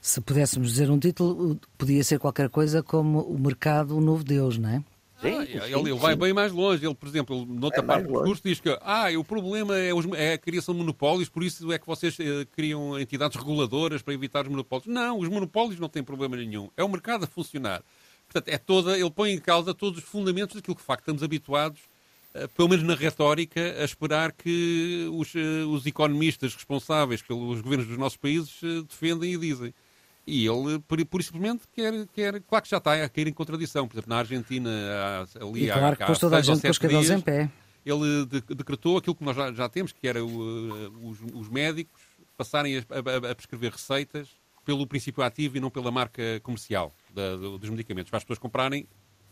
Se 0.00 0.20
pudéssemos 0.20 0.70
dizer 0.70 0.90
um 0.90 0.98
título, 0.98 1.58
podia 1.76 2.02
ser 2.02 2.18
qualquer 2.18 2.48
coisa 2.48 2.82
como 2.82 3.20
O 3.20 3.38
Mercado, 3.38 3.96
o 3.96 4.00
Novo 4.00 4.24
Deus, 4.24 4.56
não 4.56 4.70
é? 4.70 4.82
Sim, 5.20 5.38
ah, 5.38 5.46
sim, 5.46 5.74
ele, 5.74 5.94
vai 5.94 6.12
sim. 6.12 6.18
bem 6.18 6.32
mais 6.32 6.52
longe. 6.52 6.84
Ele, 6.84 6.94
por 6.94 7.08
exemplo, 7.08 7.46
noutra 7.46 7.80
é 7.80 7.82
parte 7.82 8.06
do 8.06 8.12
discurso, 8.12 8.42
diz 8.44 8.60
que 8.60 8.68
ah, 8.82 9.06
o 9.18 9.24
problema 9.24 9.76
é, 9.76 9.94
os, 9.94 10.04
é, 10.12 10.34
a 10.34 10.38
criação 10.38 10.74
de 10.74 10.80
monopólios, 10.80 11.28
por 11.28 11.42
isso 11.42 11.72
é 11.72 11.78
que 11.78 11.86
vocês 11.86 12.18
eh, 12.20 12.46
criam 12.52 12.98
entidades 12.98 13.36
reguladoras 13.36 14.02
para 14.02 14.12
evitar 14.12 14.42
os 14.42 14.48
monopólios. 14.48 14.86
Não, 14.86 15.18
os 15.18 15.28
monopólios 15.28 15.80
não 15.80 15.88
têm 15.88 16.02
problema 16.02 16.36
nenhum. 16.36 16.70
É 16.76 16.84
o 16.84 16.88
mercado 16.88 17.24
a 17.24 17.26
funcionar. 17.26 17.82
Portanto, 18.26 18.48
é 18.52 18.58
toda, 18.58 18.98
ele 18.98 19.10
põe 19.10 19.32
em 19.32 19.38
causa 19.38 19.72
todos 19.72 20.00
os 20.00 20.04
fundamentos 20.04 20.54
daquilo 20.54 20.74
que, 20.74 20.82
de 20.82 20.86
facto, 20.86 21.02
estamos 21.02 21.22
habituados, 21.22 21.80
eh, 22.34 22.46
pelo 22.48 22.68
menos 22.68 22.84
na 22.84 22.94
retórica, 22.94 23.60
a 23.80 23.84
esperar 23.84 24.32
que 24.32 25.08
os, 25.14 25.34
eh, 25.34 25.64
os 25.66 25.86
economistas 25.86 26.54
responsáveis 26.54 27.22
pelos 27.22 27.62
governos 27.62 27.86
dos 27.86 27.96
nossos 27.96 28.18
países 28.18 28.60
defendem 28.86 29.32
e 29.32 29.38
dizem. 29.38 29.74
E 30.26 30.44
ele, 30.44 30.80
por, 30.80 31.04
por 31.06 31.22
simplesmente, 31.22 31.62
quer, 31.72 32.06
quer. 32.08 32.40
Claro 32.42 32.62
que 32.64 32.70
já 32.70 32.78
está 32.78 33.04
a 33.04 33.08
cair 33.08 33.28
em 33.28 33.32
contradição. 33.32 33.86
Por 33.86 33.94
exemplo, 33.94 34.10
na 34.10 34.18
Argentina, 34.18 34.70
ali 35.40 35.64
e 35.64 35.66
claro 35.68 35.94
há, 35.94 35.96
que 35.96 36.04
pôs 36.04 36.18
toda 36.18 36.36
a 36.36 36.40
gente 36.40 36.60
com 36.60 36.68
os 36.68 36.78
cabelos 36.78 37.10
em 37.10 37.20
pé. 37.20 37.48
Ele 37.84 38.26
decretou 38.48 38.96
aquilo 38.96 39.14
que 39.14 39.22
nós 39.22 39.36
já, 39.36 39.52
já 39.52 39.68
temos, 39.68 39.92
que 39.92 40.08
era 40.08 40.24
o, 40.24 41.08
os, 41.08 41.20
os, 41.32 41.48
médicos 41.48 42.02
passarem 42.36 42.78
a, 42.78 42.80
a, 42.80 43.30
a, 43.30 43.34
prescrever 43.36 43.70
receitas 43.70 44.28
pelo 44.64 44.84
princípio 44.88 45.22
ativo 45.22 45.56
e 45.56 45.60
não 45.60 45.70
pela 45.70 45.92
marca 45.92 46.40
comercial 46.42 46.92
da, 47.14 47.36
dos 47.36 47.70
medicamentos, 47.70 48.10
para 48.10 48.16
as 48.16 48.24
pessoas 48.24 48.40
comprarem 48.40 48.88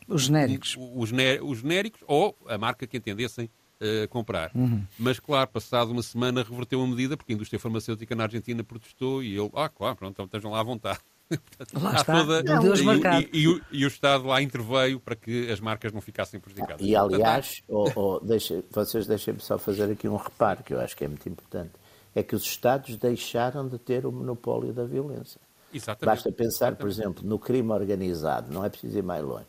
os 0.07 0.23
genéricos. 0.23 0.77
Os, 0.79 1.13
os 1.43 1.59
genéricos 1.59 2.05
ou 2.07 2.39
a 2.47 2.57
marca 2.57 2.87
que 2.87 2.97
entendessem 2.97 3.51
uh, 3.85 4.09
comprar. 4.09 4.51
Uhum. 4.55 4.83
Mas, 4.99 5.21
claro, 5.21 5.49
passado 5.51 5.91
uma 5.91 6.03
semana 6.03 6.43
reverteu 6.43 6.83
a 6.83 6.87
medida 6.87 7.17
porque 7.17 7.33
a 7.33 7.35
indústria 7.35 7.59
farmacêutica 7.61 8.15
na 8.15 8.25
Argentina 8.25 8.65
protestou 8.65 9.23
e 9.23 9.37
ele, 9.37 9.51
ah, 9.55 9.69
claro, 9.69 9.97
pronto, 9.97 10.13
então 10.13 10.25
estejam 10.25 10.51
lá 10.51 10.61
à 10.61 10.63
vontade. 10.63 10.99
Portanto, 11.29 11.83
lá 11.83 11.95
está, 11.95 12.13
toda, 12.13 12.43
Deus 12.43 12.81
e, 12.81 12.85
e, 12.85 13.43
e, 13.43 13.49
o, 13.49 13.61
e, 13.73 13.85
o, 13.85 13.89
Estado 13.89 14.27
lá 14.27 14.43
interveio 14.43 15.01
para 15.01 15.17
que 15.17 15.51
as 15.51 15.59
marcas 15.59 15.93
não 15.93 16.01
ficassem 16.01 16.39
prejudicadas. 16.39 16.87
E 16.87 16.95
aliás, 16.95 17.63
oh, 17.69 17.91
oh, 17.95 18.21
deixa, 18.21 18.63
vocês 18.71 19.07
deixem-me 19.07 19.41
só 19.41 19.59
fazer 19.59 19.91
aqui 19.91 20.07
um 20.07 20.17
reparo 20.17 20.63
que 20.63 20.75
eu 20.75 20.81
acho 20.81 20.97
que 20.97 21.05
é 21.05 21.09
muito 21.09 21.27
importante. 21.29 21.73
É 22.15 22.23
que 22.23 22.37
os 22.37 22.43
Estados 22.43 22.97
deixaram 22.97 23.67
de 23.67 23.79
ter 23.79 24.07
o 24.07 24.13
monopólio 24.13 24.73
da 24.73 24.85
violência. 24.85 25.41
Exatamente. 25.73 26.05
Basta 26.05 26.31
pensar, 26.31 26.47
Exatamente. 26.69 26.81
por 26.81 26.89
exemplo, 26.89 27.27
no 27.27 27.39
crime 27.39 27.73
organizado, 27.73 28.53
não 28.53 28.65
é 28.65 28.69
preciso 28.69 28.99
ir 28.99 29.03
mais 29.03 29.25
longe. 29.25 29.47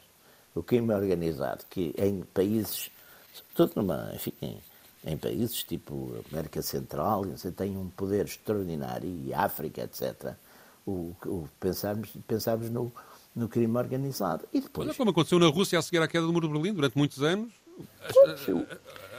O 0.55 0.63
crime 0.63 0.93
organizado, 0.93 1.65
que 1.69 1.93
em 1.97 2.21
países 2.21 2.89
sobretudo 3.55 3.81
numa, 3.81 4.11
enfim, 4.13 4.33
em, 4.41 4.57
em, 5.05 5.17
países 5.17 5.63
tipo 5.63 6.13
América 6.31 6.61
Central, 6.61 7.23
você 7.25 7.51
tem 7.51 7.77
um 7.77 7.89
poder 7.89 8.25
extraordinário, 8.25 9.09
e 9.09 9.33
África, 9.33 9.83
etc. 9.83 10.33
O, 10.85 11.15
o 11.25 11.49
pensarmos, 11.59 12.09
pensarmos 12.27 12.69
no, 12.69 12.91
no 13.35 13.47
crime 13.47 13.75
organizado. 13.77 14.45
E 14.53 14.61
depois... 14.61 14.87
Olha 14.87 14.95
como 14.95 15.11
aconteceu 15.11 15.39
na 15.39 15.47
Rússia 15.47 15.79
a 15.79 15.81
seguir 15.81 16.01
à 16.01 16.07
queda 16.07 16.25
do 16.25 16.33
Muro 16.33 16.47
de 16.47 16.53
Berlim, 16.53 16.73
durante 16.73 16.97
muitos 16.97 17.23
anos. 17.23 17.51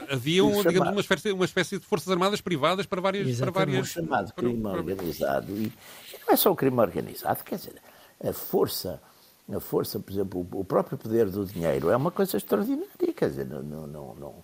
Havia 0.09 0.45
um, 0.45 0.63
digamos, 0.63 0.89
uma, 0.89 1.01
espécie, 1.01 1.31
uma 1.31 1.45
espécie 1.45 1.79
de 1.79 1.85
forças 1.85 2.09
armadas 2.09 2.39
privadas 2.39 2.85
para 2.85 3.01
várias. 3.01 3.37
Para 3.37 3.51
várias 3.51 3.87
o 3.87 3.91
chamado 3.91 4.33
crime 4.33 4.65
organizado. 4.65 5.51
E 5.51 5.73
não 6.25 6.33
é 6.33 6.35
só 6.37 6.51
o 6.51 6.55
crime 6.55 6.79
organizado, 6.79 7.43
quer 7.43 7.57
dizer, 7.57 7.75
a 8.23 8.31
força 8.31 9.01
a 9.53 9.59
força, 9.59 9.99
por 9.99 10.11
exemplo, 10.11 10.47
o 10.51 10.65
próprio 10.65 10.97
poder 10.97 11.29
do 11.29 11.45
dinheiro 11.45 11.89
é 11.89 11.95
uma 11.95 12.11
coisa 12.11 12.35
extraordinária. 12.35 13.13
Quer 13.15 13.29
dizer, 13.29 13.45
não, 13.45 13.61
não, 13.87 14.15
não, 14.15 14.35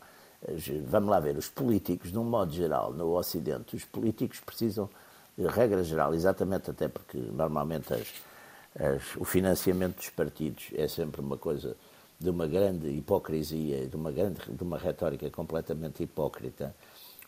vamos 0.87 1.09
lá 1.09 1.19
ver, 1.19 1.37
os 1.37 1.49
políticos, 1.49 2.11
de 2.11 2.17
um 2.17 2.23
modo 2.23 2.53
geral, 2.53 2.93
no 2.93 3.15
Ocidente, 3.17 3.75
os 3.75 3.83
políticos 3.83 4.39
precisam, 4.39 4.89
regra 5.37 5.83
geral, 5.83 6.13
exatamente 6.13 6.69
até 6.69 6.87
porque 6.87 7.17
normalmente 7.17 7.93
as, 7.93 8.07
as, 8.79 9.15
o 9.17 9.25
financiamento 9.25 9.97
dos 9.97 10.09
partidos 10.09 10.69
é 10.73 10.87
sempre 10.87 11.19
uma 11.19 11.37
coisa 11.37 11.75
de 12.19 12.29
uma 12.29 12.47
grande 12.47 12.87
hipocrisia, 12.87 13.85
de 13.85 13.95
uma, 13.95 14.11
grande, 14.11 14.39
de 14.47 14.63
uma 14.63 14.77
retórica 14.77 15.29
completamente 15.29 16.03
hipócrita. 16.03 16.73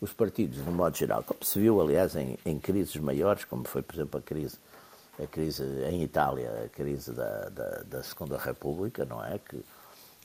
Os 0.00 0.12
partidos, 0.12 0.62
de 0.62 0.68
um 0.68 0.72
modo 0.72 0.96
geral, 0.96 1.22
como 1.22 1.44
se 1.44 1.58
viu, 1.58 1.80
aliás, 1.80 2.16
em, 2.16 2.38
em 2.44 2.58
crises 2.58 2.96
maiores, 2.96 3.44
como 3.44 3.66
foi, 3.66 3.82
por 3.82 3.94
exemplo, 3.94 4.18
a 4.18 4.22
crise 4.22 4.56
a 5.22 5.26
crise 5.26 5.62
em 5.90 6.02
Itália, 6.02 6.64
a 6.66 6.68
crise 6.68 7.12
da, 7.12 7.48
da, 7.48 7.82
da 7.82 8.02
Segunda 8.02 8.36
República, 8.36 9.04
não 9.04 9.24
é? 9.24 9.38
Que, 9.38 9.64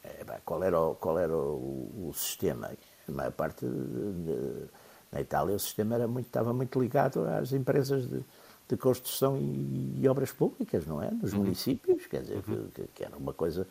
é, 0.04 0.26
qual 0.44 0.64
era, 0.64 0.80
o, 0.80 0.96
qual 0.96 1.20
era 1.20 1.36
o, 1.36 2.10
o 2.10 2.14
sistema? 2.14 2.72
A 3.08 3.12
maior 3.12 3.32
parte 3.32 3.66
de, 3.66 3.72
de, 3.72 4.70
na 5.12 5.22
Itália 5.22 5.56
o 5.56 5.60
sistema 5.60 5.96
era 5.96 6.08
muito, 6.08 6.28
estava 6.28 6.54
muito 6.54 6.80
ligado 6.80 7.26
às 7.26 7.52
empresas 7.54 8.08
de, 8.08 8.24
de 8.68 8.78
construção 8.78 9.38
e, 9.38 10.00
e, 10.02 10.08
obras 10.08 10.32
públicas, 10.32 10.86
não 10.86 11.02
é? 11.02 11.12
Nos 11.12 11.34
uhum. 11.34 11.40
municípios, 11.40 12.06
quer 12.08 12.22
dizer, 12.22 12.44
uhum. 12.48 12.68
que, 12.74 12.88
que, 12.96 13.04
era 13.04 13.16
uma 13.16 13.34
coisa. 13.34 13.68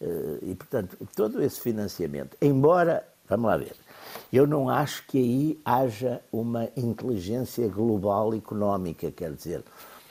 Eh, 0.00 0.38
e, 0.42 0.54
portanto, 0.54 0.96
todo 1.14 1.42
esse 1.42 1.60
financiamento, 1.60 2.36
embora, 2.40 3.06
vamos 3.28 3.46
lá 3.46 3.56
ver, 3.56 3.74
eu 4.32 4.46
não 4.46 4.68
acho 4.68 5.06
que 5.06 5.18
aí 5.18 5.60
haja 5.64 6.20
uma 6.30 6.68
inteligência 6.76 7.66
global 7.68 8.34
económica, 8.34 9.10
quer 9.10 9.32
dizer, 9.32 9.64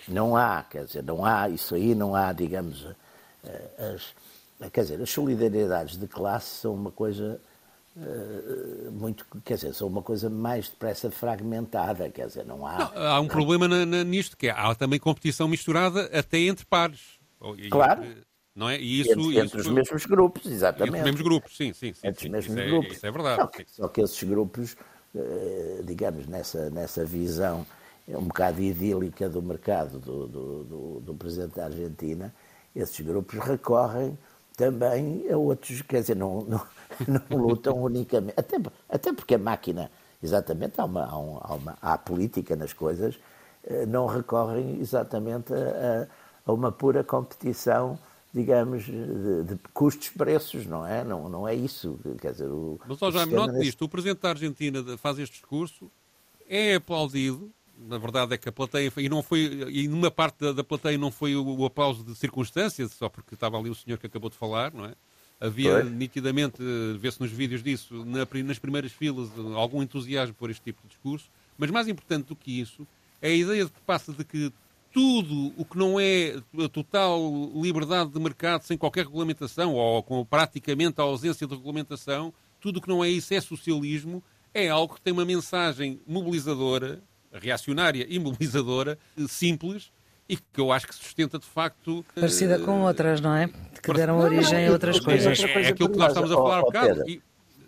não 0.07 0.35
há, 0.35 0.63
quer 0.63 0.85
dizer, 0.85 1.03
não 1.03 1.25
há, 1.25 1.49
isso 1.49 1.75
aí 1.75 1.93
não 1.95 2.15
há, 2.15 2.31
digamos, 2.33 2.85
eh, 3.43 3.95
as, 4.59 4.69
quer 4.71 4.81
dizer, 4.81 5.01
as 5.01 5.09
solidariedades 5.09 5.97
de 5.97 6.07
classe 6.07 6.61
são 6.61 6.73
uma 6.73 6.91
coisa 6.91 7.39
uh, 7.95 8.91
muito, 8.91 9.25
quer 9.43 9.55
dizer, 9.55 9.73
são 9.73 9.87
uma 9.87 10.01
coisa 10.01 10.29
mais 10.29 10.69
depressa 10.69 11.09
fragmentada, 11.11 12.09
quer 12.09 12.27
dizer, 12.27 12.45
não 12.45 12.65
há... 12.65 12.91
Não, 12.93 13.01
há 13.01 13.19
um 13.19 13.27
problema 13.27 13.67
na, 13.67 13.85
na, 13.85 14.03
nisto, 14.03 14.37
que 14.37 14.47
é, 14.47 14.51
há 14.51 14.73
também 14.75 14.99
competição 14.99 15.47
misturada 15.47 16.09
até 16.17 16.39
entre 16.39 16.65
pares. 16.65 17.19
Claro. 17.69 18.03
Não 18.55 18.69
é? 18.69 18.79
E 18.79 18.99
isso, 19.01 19.11
entre, 19.11 19.39
entre 19.39 19.61
os 19.61 19.67
mesmos 19.67 20.05
grupos, 20.05 20.45
exatamente. 20.45 20.89
Entre 20.89 20.99
os 20.99 21.05
mesmos 21.05 21.21
grupos, 21.21 21.57
sim, 21.57 21.73
sim. 21.73 21.93
sim 21.93 22.07
entre 22.07 22.21
sim, 22.21 22.27
os 22.27 22.31
mesmos 22.31 22.57
isso 22.57 22.69
grupos. 22.69 22.91
É, 22.91 22.95
isso 22.95 23.05
é 23.07 23.11
verdade. 23.11 23.41
Só 23.41 23.47
que, 23.47 23.65
só 23.67 23.87
que 23.87 24.01
esses 24.01 24.23
grupos 24.23 24.75
eh, 25.13 25.81
digamos, 25.83 26.25
nessa, 26.25 26.69
nessa 26.69 27.03
visão 27.03 27.67
um 28.17 28.25
bocado 28.25 28.61
idílica 28.61 29.29
do 29.29 29.41
mercado 29.41 29.99
do, 29.99 30.27
do, 30.27 30.63
do, 30.63 30.99
do 31.01 31.13
Presidente 31.13 31.55
da 31.55 31.65
Argentina, 31.65 32.33
esses 32.75 32.99
grupos 32.99 33.39
recorrem 33.39 34.17
também 34.55 35.25
a 35.31 35.37
outros, 35.37 35.81
quer 35.81 36.01
dizer, 36.01 36.15
não, 36.15 36.41
não, 36.41 36.61
não 37.29 37.37
lutam 37.37 37.81
unicamente, 37.81 38.33
até, 38.37 38.57
até 38.89 39.13
porque 39.13 39.35
a 39.35 39.39
máquina, 39.39 39.91
exatamente, 40.21 40.79
há, 40.79 40.85
uma, 40.85 41.05
há, 41.05 41.53
uma, 41.53 41.77
há 41.81 41.97
política 41.97 42.55
nas 42.55 42.73
coisas, 42.73 43.19
eh, 43.63 43.85
não 43.85 44.05
recorrem 44.05 44.79
exatamente 44.79 45.53
a, 45.53 46.07
a 46.45 46.53
uma 46.53 46.71
pura 46.71 47.03
competição 47.03 47.97
digamos, 48.33 48.85
de, 48.85 49.43
de 49.43 49.59
custos-preços, 49.73 50.65
não 50.65 50.87
é? 50.87 51.03
Não, 51.03 51.27
não 51.27 51.47
é 51.47 51.53
isso. 51.53 51.99
Quer 52.19 52.31
dizer, 52.31 52.47
o, 52.47 52.79
Mas, 52.87 53.01
ó, 53.01 53.11
Jaime, 53.11 53.33
note 53.33 53.53
nesse... 53.53 53.77
o 53.79 53.89
Presidente 53.89 54.21
da 54.21 54.29
Argentina 54.29 54.97
faz 54.97 55.19
este 55.19 55.33
discurso, 55.33 55.91
é 56.47 56.75
aplaudido, 56.75 57.51
na 57.87 57.97
verdade 57.97 58.33
é 58.33 58.37
que 58.37 58.47
a 58.47 58.51
plateia, 58.51 58.91
e 58.97 59.09
não 59.09 59.23
foi, 59.23 59.67
e 59.69 59.87
numa 59.87 60.11
parte 60.11 60.39
da, 60.39 60.51
da 60.51 60.63
plateia 60.63 60.97
não 60.97 61.11
foi 61.11 61.35
o, 61.35 61.43
o 61.43 61.65
aplauso 61.65 62.03
de 62.03 62.15
circunstância, 62.15 62.87
só 62.87 63.09
porque 63.09 63.33
estava 63.33 63.57
ali 63.57 63.69
o 63.69 63.75
senhor 63.75 63.97
que 63.97 64.07
acabou 64.07 64.29
de 64.29 64.37
falar, 64.37 64.73
não 64.73 64.85
é? 64.85 64.93
Havia 65.39 65.81
foi. 65.81 65.89
nitidamente, 65.89 66.61
vê-se 66.99 67.19
nos 67.19 67.31
vídeos 67.31 67.63
disso, 67.63 68.05
na, 68.05 68.27
nas 68.43 68.59
primeiras 68.59 68.91
filas, 68.91 69.29
algum 69.55 69.81
entusiasmo 69.81 70.35
por 70.35 70.51
este 70.51 70.63
tipo 70.63 70.81
de 70.83 70.89
discurso, 70.89 71.29
mas 71.57 71.71
mais 71.71 71.87
importante 71.87 72.27
do 72.27 72.35
que 72.35 72.59
isso, 72.59 72.87
é 73.21 73.29
a 73.29 73.35
ideia 73.35 73.65
de 73.65 73.71
que 73.71 73.81
passa 73.81 74.13
de 74.13 74.23
que 74.23 74.53
tudo 74.91 75.53
o 75.57 75.65
que 75.65 75.77
não 75.77 75.99
é 75.99 76.41
a 76.63 76.69
total 76.69 77.19
liberdade 77.55 78.11
de 78.11 78.19
mercado 78.19 78.63
sem 78.63 78.77
qualquer 78.77 79.05
regulamentação 79.05 79.73
ou 79.73 80.03
com 80.03 80.23
praticamente 80.25 80.99
a 80.99 81.03
ausência 81.03 81.47
de 81.47 81.55
regulamentação, 81.55 82.33
tudo 82.59 82.77
o 82.77 82.81
que 82.81 82.89
não 82.89 83.03
é 83.03 83.09
isso 83.09 83.33
é 83.33 83.41
socialismo, 83.41 84.21
é 84.53 84.69
algo 84.69 84.95
que 84.95 85.01
tem 85.01 85.13
uma 85.13 85.25
mensagem 85.25 85.99
mobilizadora, 86.05 87.01
reacionária 87.33 88.05
e 88.09 88.19
mobilizadora, 88.19 88.97
simples, 89.27 89.91
e 90.27 90.37
que 90.37 90.61
eu 90.61 90.71
acho 90.71 90.87
que 90.87 90.95
sustenta 90.95 91.37
de 91.37 91.45
facto. 91.45 92.05
Parecida 92.15 92.57
uh, 92.57 92.63
com 92.63 92.81
outras, 92.83 93.19
não 93.19 93.35
é? 93.35 93.49
Que 93.81 93.93
deram 93.93 94.17
não, 94.17 94.23
origem 94.23 94.63
não, 94.63 94.69
a 94.69 94.73
outras 94.73 94.99
coisas. 94.99 95.39
É, 95.39 95.63
é 95.63 95.67
aquilo 95.67 95.89
que 95.89 95.97
nós 95.97 96.09
estamos 96.09 96.31
a 96.31 96.35
falar 96.35 96.57
há 96.57 96.59
um 96.59 96.63
bocado. 96.63 97.09
E, 97.09 97.21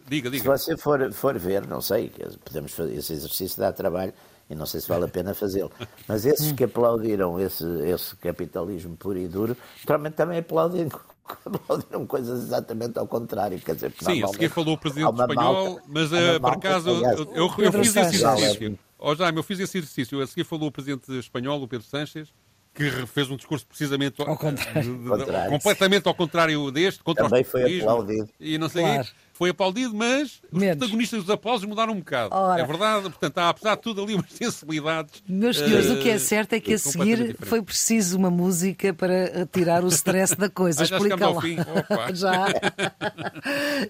diga, 0.07 0.29
diga. 0.29 0.43
Se 0.43 0.47
você 0.47 0.77
for, 0.77 1.11
for 1.11 1.37
ver, 1.37 1.67
não 1.67 1.81
sei, 1.81 2.11
podemos 2.45 2.71
fazer 2.71 2.95
esse 2.95 3.13
exercício 3.13 3.59
dá 3.59 3.73
trabalho 3.73 4.13
e 4.49 4.55
não 4.55 4.65
sei 4.65 4.79
se 4.79 4.87
vale 4.87 5.05
a 5.05 5.07
pena 5.07 5.33
fazê-lo. 5.33 5.71
Mas 6.07 6.25
esses 6.25 6.51
que 6.53 6.63
aplaudiram 6.63 7.39
esse, 7.39 7.65
esse 7.85 8.15
capitalismo 8.15 8.95
puro 8.95 9.17
e 9.17 9.27
duro, 9.27 9.57
naturalmente 9.79 10.15
também 10.15 10.39
aplaudem 10.39 10.87
aplaudiram 11.45 12.05
coisas 12.05 12.43
exatamente 12.43 12.97
ao 12.97 13.07
contrário. 13.07 13.59
Quer 13.59 13.75
dizer, 13.75 13.93
Sim, 13.99 14.23
a 14.23 14.27
seguir 14.27 14.49
falou 14.49 14.75
o 14.75 14.77
presidente 14.77 15.09
espanhol, 15.19 15.65
malta, 15.65 15.83
mas 15.87 16.11
uh, 16.11 16.39
por 16.39 16.53
acaso 16.53 16.89
eu, 16.89 17.33
eu, 17.33 17.53
eu 17.57 17.71
fiz 17.71 17.95
esse 17.95 18.15
exercício. 18.15 18.79
Oh, 19.05 19.13
Jaime, 19.13 19.37
eu 19.37 19.43
fiz 19.43 19.59
esse 19.59 19.77
exercício. 19.77 20.21
A 20.21 20.25
seguir 20.25 20.45
falou 20.45 20.69
o 20.69 20.71
presidente 20.71 21.11
espanhol, 21.19 21.61
o 21.61 21.67
Pedro 21.67 21.85
Sánchez, 21.85 22.33
que 22.73 22.89
fez 23.05 23.29
um 23.29 23.35
discurso 23.35 23.67
precisamente 23.67 24.21
ao 24.21 24.37
contrário. 24.37 24.81
De, 24.81 25.25
de, 25.25 25.49
completamente 25.49 26.07
ao 26.07 26.15
contrário 26.15 26.71
deste, 26.71 27.03
contra 27.03 27.25
Também 27.25 27.43
foi 27.43 27.81
aplaudido. 27.81 28.29
E 28.39 28.57
não 28.57 28.69
sei 28.69 28.83
claro 28.83 29.07
foi 29.33 29.49
aplaudido, 29.49 29.93
mas 29.95 30.41
os 30.51 30.59
Menos. 30.59 30.77
protagonistas 30.77 31.21
dos 31.21 31.29
aplausos 31.29 31.67
mudaram 31.67 31.93
um 31.93 31.97
bocado. 31.97 32.33
Ora. 32.33 32.61
É 32.61 32.65
verdade, 32.65 33.03
portanto, 33.03 33.37
há 33.39 33.49
apesar 33.49 33.75
de 33.75 33.81
tudo 33.81 34.03
ali 34.03 34.13
umas 34.13 34.29
sensibilidades. 34.33 35.23
Meus 35.27 35.57
senhores, 35.57 35.89
uh, 35.89 35.93
o 35.93 35.99
que 35.99 36.09
é 36.09 36.17
certo 36.19 36.53
é 36.53 36.59
que 36.59 36.73
a 36.75 36.77
seguir 36.77 37.35
foi 37.41 37.61
preciso 37.61 38.17
uma 38.17 38.29
música 38.29 38.93
para 38.93 39.45
tirar 39.51 39.83
o 39.83 39.87
stress 39.87 40.35
da 40.35 40.49
coisa. 40.49 40.83
Ah, 40.83 40.85
já 40.85 40.97
Explica 40.97 41.29
lá. 41.29 41.41
Já. 42.13 42.45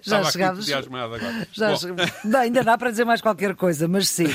já 0.02 0.24
chegámos. 0.24 0.66
Já 0.66 0.82
Não, 2.24 2.40
ainda 2.40 2.62
dá 2.62 2.78
para 2.78 2.90
dizer 2.90 3.04
mais 3.04 3.20
qualquer 3.20 3.54
coisa, 3.54 3.86
mas 3.86 4.08
sim. 4.08 4.26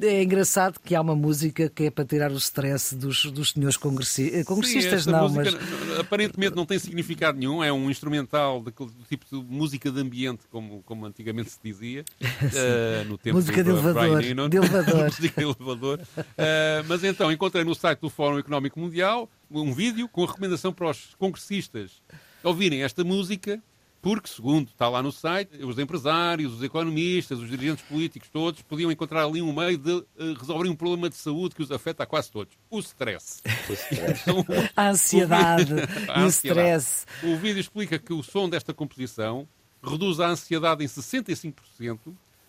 É 0.00 0.22
engraçado 0.22 0.80
que 0.80 0.94
há 0.94 1.00
uma 1.00 1.14
música 1.14 1.68
que 1.68 1.84
é 1.84 1.90
para 1.90 2.04
tirar 2.04 2.32
o 2.32 2.36
stress 2.36 2.94
dos, 2.94 3.26
dos 3.26 3.52
senhores 3.52 3.76
congressi... 3.76 4.44
congressistas. 4.44 5.04
Sim, 5.04 5.10
não, 5.10 5.28
mas... 5.28 5.54
aparentemente 5.98 6.56
não 6.56 6.66
tem 6.66 6.78
significado 6.78 7.38
nenhum, 7.38 7.62
é 7.62 7.72
um 7.72 7.88
instrumental 7.90 8.60
do 8.60 8.72
tipo 9.08 9.24
de 9.30 9.36
música 9.48 9.90
de 9.90 10.00
ambiente 10.00 10.40
como, 10.56 10.82
como 10.84 11.04
antigamente 11.04 11.50
se 11.50 11.58
dizia, 11.62 12.02
uh, 12.24 13.04
no 13.06 13.18
tempo 13.18 13.36
Música 13.36 13.62
do 13.62 13.74
de 13.74 13.78
elevador. 13.78 14.24
Eno, 14.24 14.48
de 14.48 14.56
elevador. 14.56 15.04
Música 15.12 15.42
de 15.42 15.46
elevador. 15.46 16.00
Uh, 16.16 16.82
mas 16.88 17.04
então, 17.04 17.30
encontrei 17.30 17.62
no 17.62 17.74
site 17.74 18.00
do 18.00 18.08
Fórum 18.08 18.38
Económico 18.38 18.80
Mundial 18.80 19.28
um 19.50 19.74
vídeo 19.74 20.08
com 20.08 20.24
a 20.24 20.26
recomendação 20.26 20.72
para 20.72 20.88
os 20.88 21.14
congressistas 21.18 22.02
ouvirem 22.42 22.82
esta 22.82 23.04
música 23.04 23.62
porque, 24.06 24.28
segundo 24.28 24.68
está 24.68 24.88
lá 24.88 25.02
no 25.02 25.10
site, 25.10 25.64
os 25.64 25.80
empresários, 25.80 26.54
os 26.54 26.62
economistas, 26.62 27.40
os 27.40 27.50
dirigentes 27.50 27.84
políticos, 27.86 28.28
todos 28.32 28.62
podiam 28.62 28.92
encontrar 28.92 29.24
ali 29.24 29.42
um 29.42 29.52
meio 29.52 29.76
de 29.76 29.90
uh, 29.90 30.06
resolver 30.38 30.68
um 30.68 30.76
problema 30.76 31.08
de 31.08 31.16
saúde 31.16 31.56
que 31.56 31.62
os 31.62 31.72
afeta 31.72 32.04
a 32.04 32.06
quase 32.06 32.30
todos: 32.30 32.56
o 32.70 32.78
stress. 32.78 33.42
O 33.68 33.72
stress. 33.72 34.22
Então, 34.22 34.46
a 34.76 34.90
ansiedade, 34.90 35.72
o, 35.74 36.24
o 36.24 36.26
stress. 36.28 37.04
O 37.24 37.36
vídeo 37.36 37.58
explica 37.58 37.98
que 37.98 38.12
o 38.12 38.22
som 38.22 38.48
desta 38.48 38.72
composição 38.72 39.48
reduz 39.82 40.20
a 40.20 40.28
ansiedade 40.28 40.84
em 40.84 40.86
65%, 40.86 41.98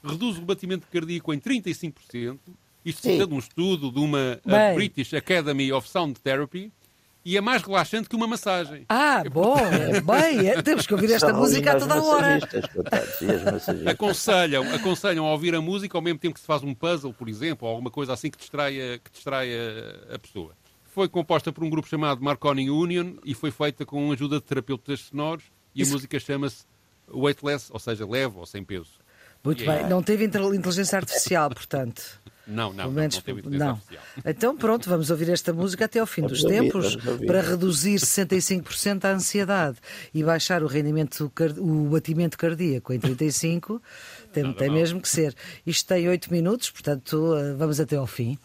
reduz 0.03 0.37
o 0.37 0.41
batimento 0.41 0.87
cardíaco 0.91 1.33
em 1.33 1.39
35%, 1.39 2.37
isto 2.85 3.01
citando 3.01 3.35
um 3.35 3.39
estudo 3.39 3.91
de 3.91 3.99
uma 3.99 4.39
British 4.73 5.13
Academy 5.13 5.71
of 5.71 5.87
Sound 5.89 6.19
Therapy, 6.19 6.71
e 7.27 7.35
é 7.35 7.41
mais 7.41 7.61
relaxante 7.61 8.07
que 8.07 8.15
uma 8.15 8.25
massagem. 8.25 8.85
Ah, 8.87 9.21
é, 9.25 9.29
bom, 9.29 9.57
bem, 10.05 10.47
é, 10.47 10.61
temos 10.61 10.87
que 10.87 10.93
ouvir 10.93 11.11
esta 11.11 11.33
música 11.33 11.73
a 11.73 11.75
toda 11.77 12.01
hora. 12.01 12.39
aconselham, 13.91 14.63
aconselham 14.73 15.25
a 15.25 15.31
ouvir 15.33 15.53
a 15.53 15.59
música 15.59 15.97
ao 15.97 16.01
mesmo 16.01 16.19
tempo 16.19 16.35
que 16.35 16.39
se 16.39 16.45
faz 16.45 16.63
um 16.63 16.73
puzzle, 16.73 17.13
por 17.13 17.27
exemplo, 17.27 17.67
ou 17.67 17.73
alguma 17.73 17.91
coisa 17.91 18.13
assim 18.13 18.31
que 18.31 18.37
distraia, 18.37 18.97
que 18.99 19.11
distraia 19.11 19.59
a 20.09 20.17
pessoa. 20.17 20.53
Foi 20.85 21.09
composta 21.09 21.51
por 21.51 21.65
um 21.65 21.69
grupo 21.69 21.89
chamado 21.89 22.23
Marconi 22.23 22.69
Union 22.69 23.15
e 23.25 23.33
foi 23.33 23.51
feita 23.51 23.85
com 23.85 24.09
a 24.09 24.13
ajuda 24.13 24.37
de 24.37 24.43
terapeutas 24.43 25.01
sonoros 25.01 25.43
e 25.75 25.81
Isso... 25.81 25.91
a 25.91 25.95
música 25.95 26.17
chama-se 26.21 26.63
weightless, 27.13 27.71
ou 27.71 27.79
seja, 27.79 28.05
leve 28.05 28.37
ou 28.37 28.45
sem 28.45 28.63
peso. 28.63 28.91
Muito 29.43 29.61
yeah. 29.61 29.81
bem, 29.81 29.89
não 29.89 30.03
teve 30.03 30.25
inteligência 30.25 30.97
artificial, 30.97 31.49
portanto. 31.49 32.03
Não, 32.47 32.71
não, 32.71 32.89
menos, 32.89 33.15
não, 33.15 33.19
não 33.19 33.25
teve 33.25 33.39
inteligência 33.41 33.65
não. 33.65 33.73
artificial. 33.73 34.03
Então 34.25 34.55
pronto, 34.55 34.89
vamos 34.89 35.11
ouvir 35.11 35.29
esta 35.29 35.51
música 35.51 35.83
até 35.83 35.99
ao 35.99 36.05
fim 36.05 36.21
dos 36.21 36.41
tempos 36.41 36.95
para 37.25 37.41
reduzir 37.41 37.99
65% 37.99 39.03
a 39.03 39.09
ansiedade 39.09 39.77
e 40.13 40.23
baixar 40.23 40.63
o 40.63 40.67
rendimento, 40.67 41.29
o 41.57 41.89
batimento 41.89 42.37
cardíaco 42.37 42.93
em 42.93 43.01
35%. 43.01 43.81
Tem, 44.31 44.53
tem 44.53 44.69
mesmo 44.69 45.01
que 45.01 45.09
ser. 45.09 45.35
Isto 45.65 45.87
tem 45.87 46.07
oito 46.07 46.31
minutos, 46.31 46.69
portanto 46.69 47.35
eh, 47.35 47.53
vamos 47.53 47.79
até 47.79 47.95
ao 47.95 48.07
fim. 48.07 48.37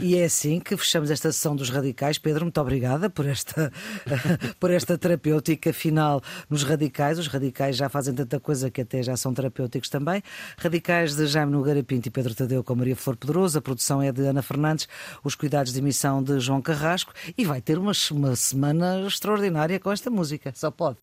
E 0.00 0.16
é 0.16 0.24
assim 0.24 0.60
que 0.60 0.76
fechamos 0.76 1.10
esta 1.10 1.30
sessão 1.32 1.54
dos 1.54 1.70
radicais. 1.70 2.18
Pedro, 2.18 2.44
muito 2.44 2.60
obrigada 2.60 3.08
por 3.10 3.26
esta, 3.26 3.72
por 4.58 4.70
esta 4.70 4.96
terapêutica 4.96 5.72
final 5.72 6.22
nos 6.48 6.62
radicais. 6.62 7.18
Os 7.18 7.26
radicais 7.26 7.76
já 7.76 7.88
fazem 7.88 8.14
tanta 8.14 8.40
coisa 8.40 8.70
que 8.70 8.80
até 8.80 9.02
já 9.02 9.16
são 9.16 9.32
terapêuticos 9.32 9.88
também. 9.88 10.22
Radicais 10.58 11.14
de 11.14 11.26
Jaime 11.26 11.52
Nogueira 11.52 11.82
Pinto 11.82 12.08
e 12.08 12.10
Pedro 12.10 12.34
Tadeu 12.34 12.64
com 12.64 12.74
Maria 12.74 12.96
Flor 12.96 13.16
Pedroso. 13.16 13.58
A 13.58 13.62
produção 13.62 14.02
é 14.02 14.12
de 14.12 14.22
Ana 14.22 14.42
Fernandes, 14.42 14.88
os 15.22 15.34
cuidados 15.34 15.72
de 15.72 15.78
emissão 15.78 16.22
de 16.22 16.40
João 16.40 16.62
Carrasco. 16.62 17.12
E 17.36 17.44
vai 17.44 17.60
ter 17.60 17.78
uma, 17.78 17.92
uma 18.10 18.36
semana 18.36 19.06
extraordinária 19.06 19.78
com 19.78 19.92
esta 19.92 20.10
música. 20.10 20.52
Só 20.54 20.70
pode. 20.70 20.98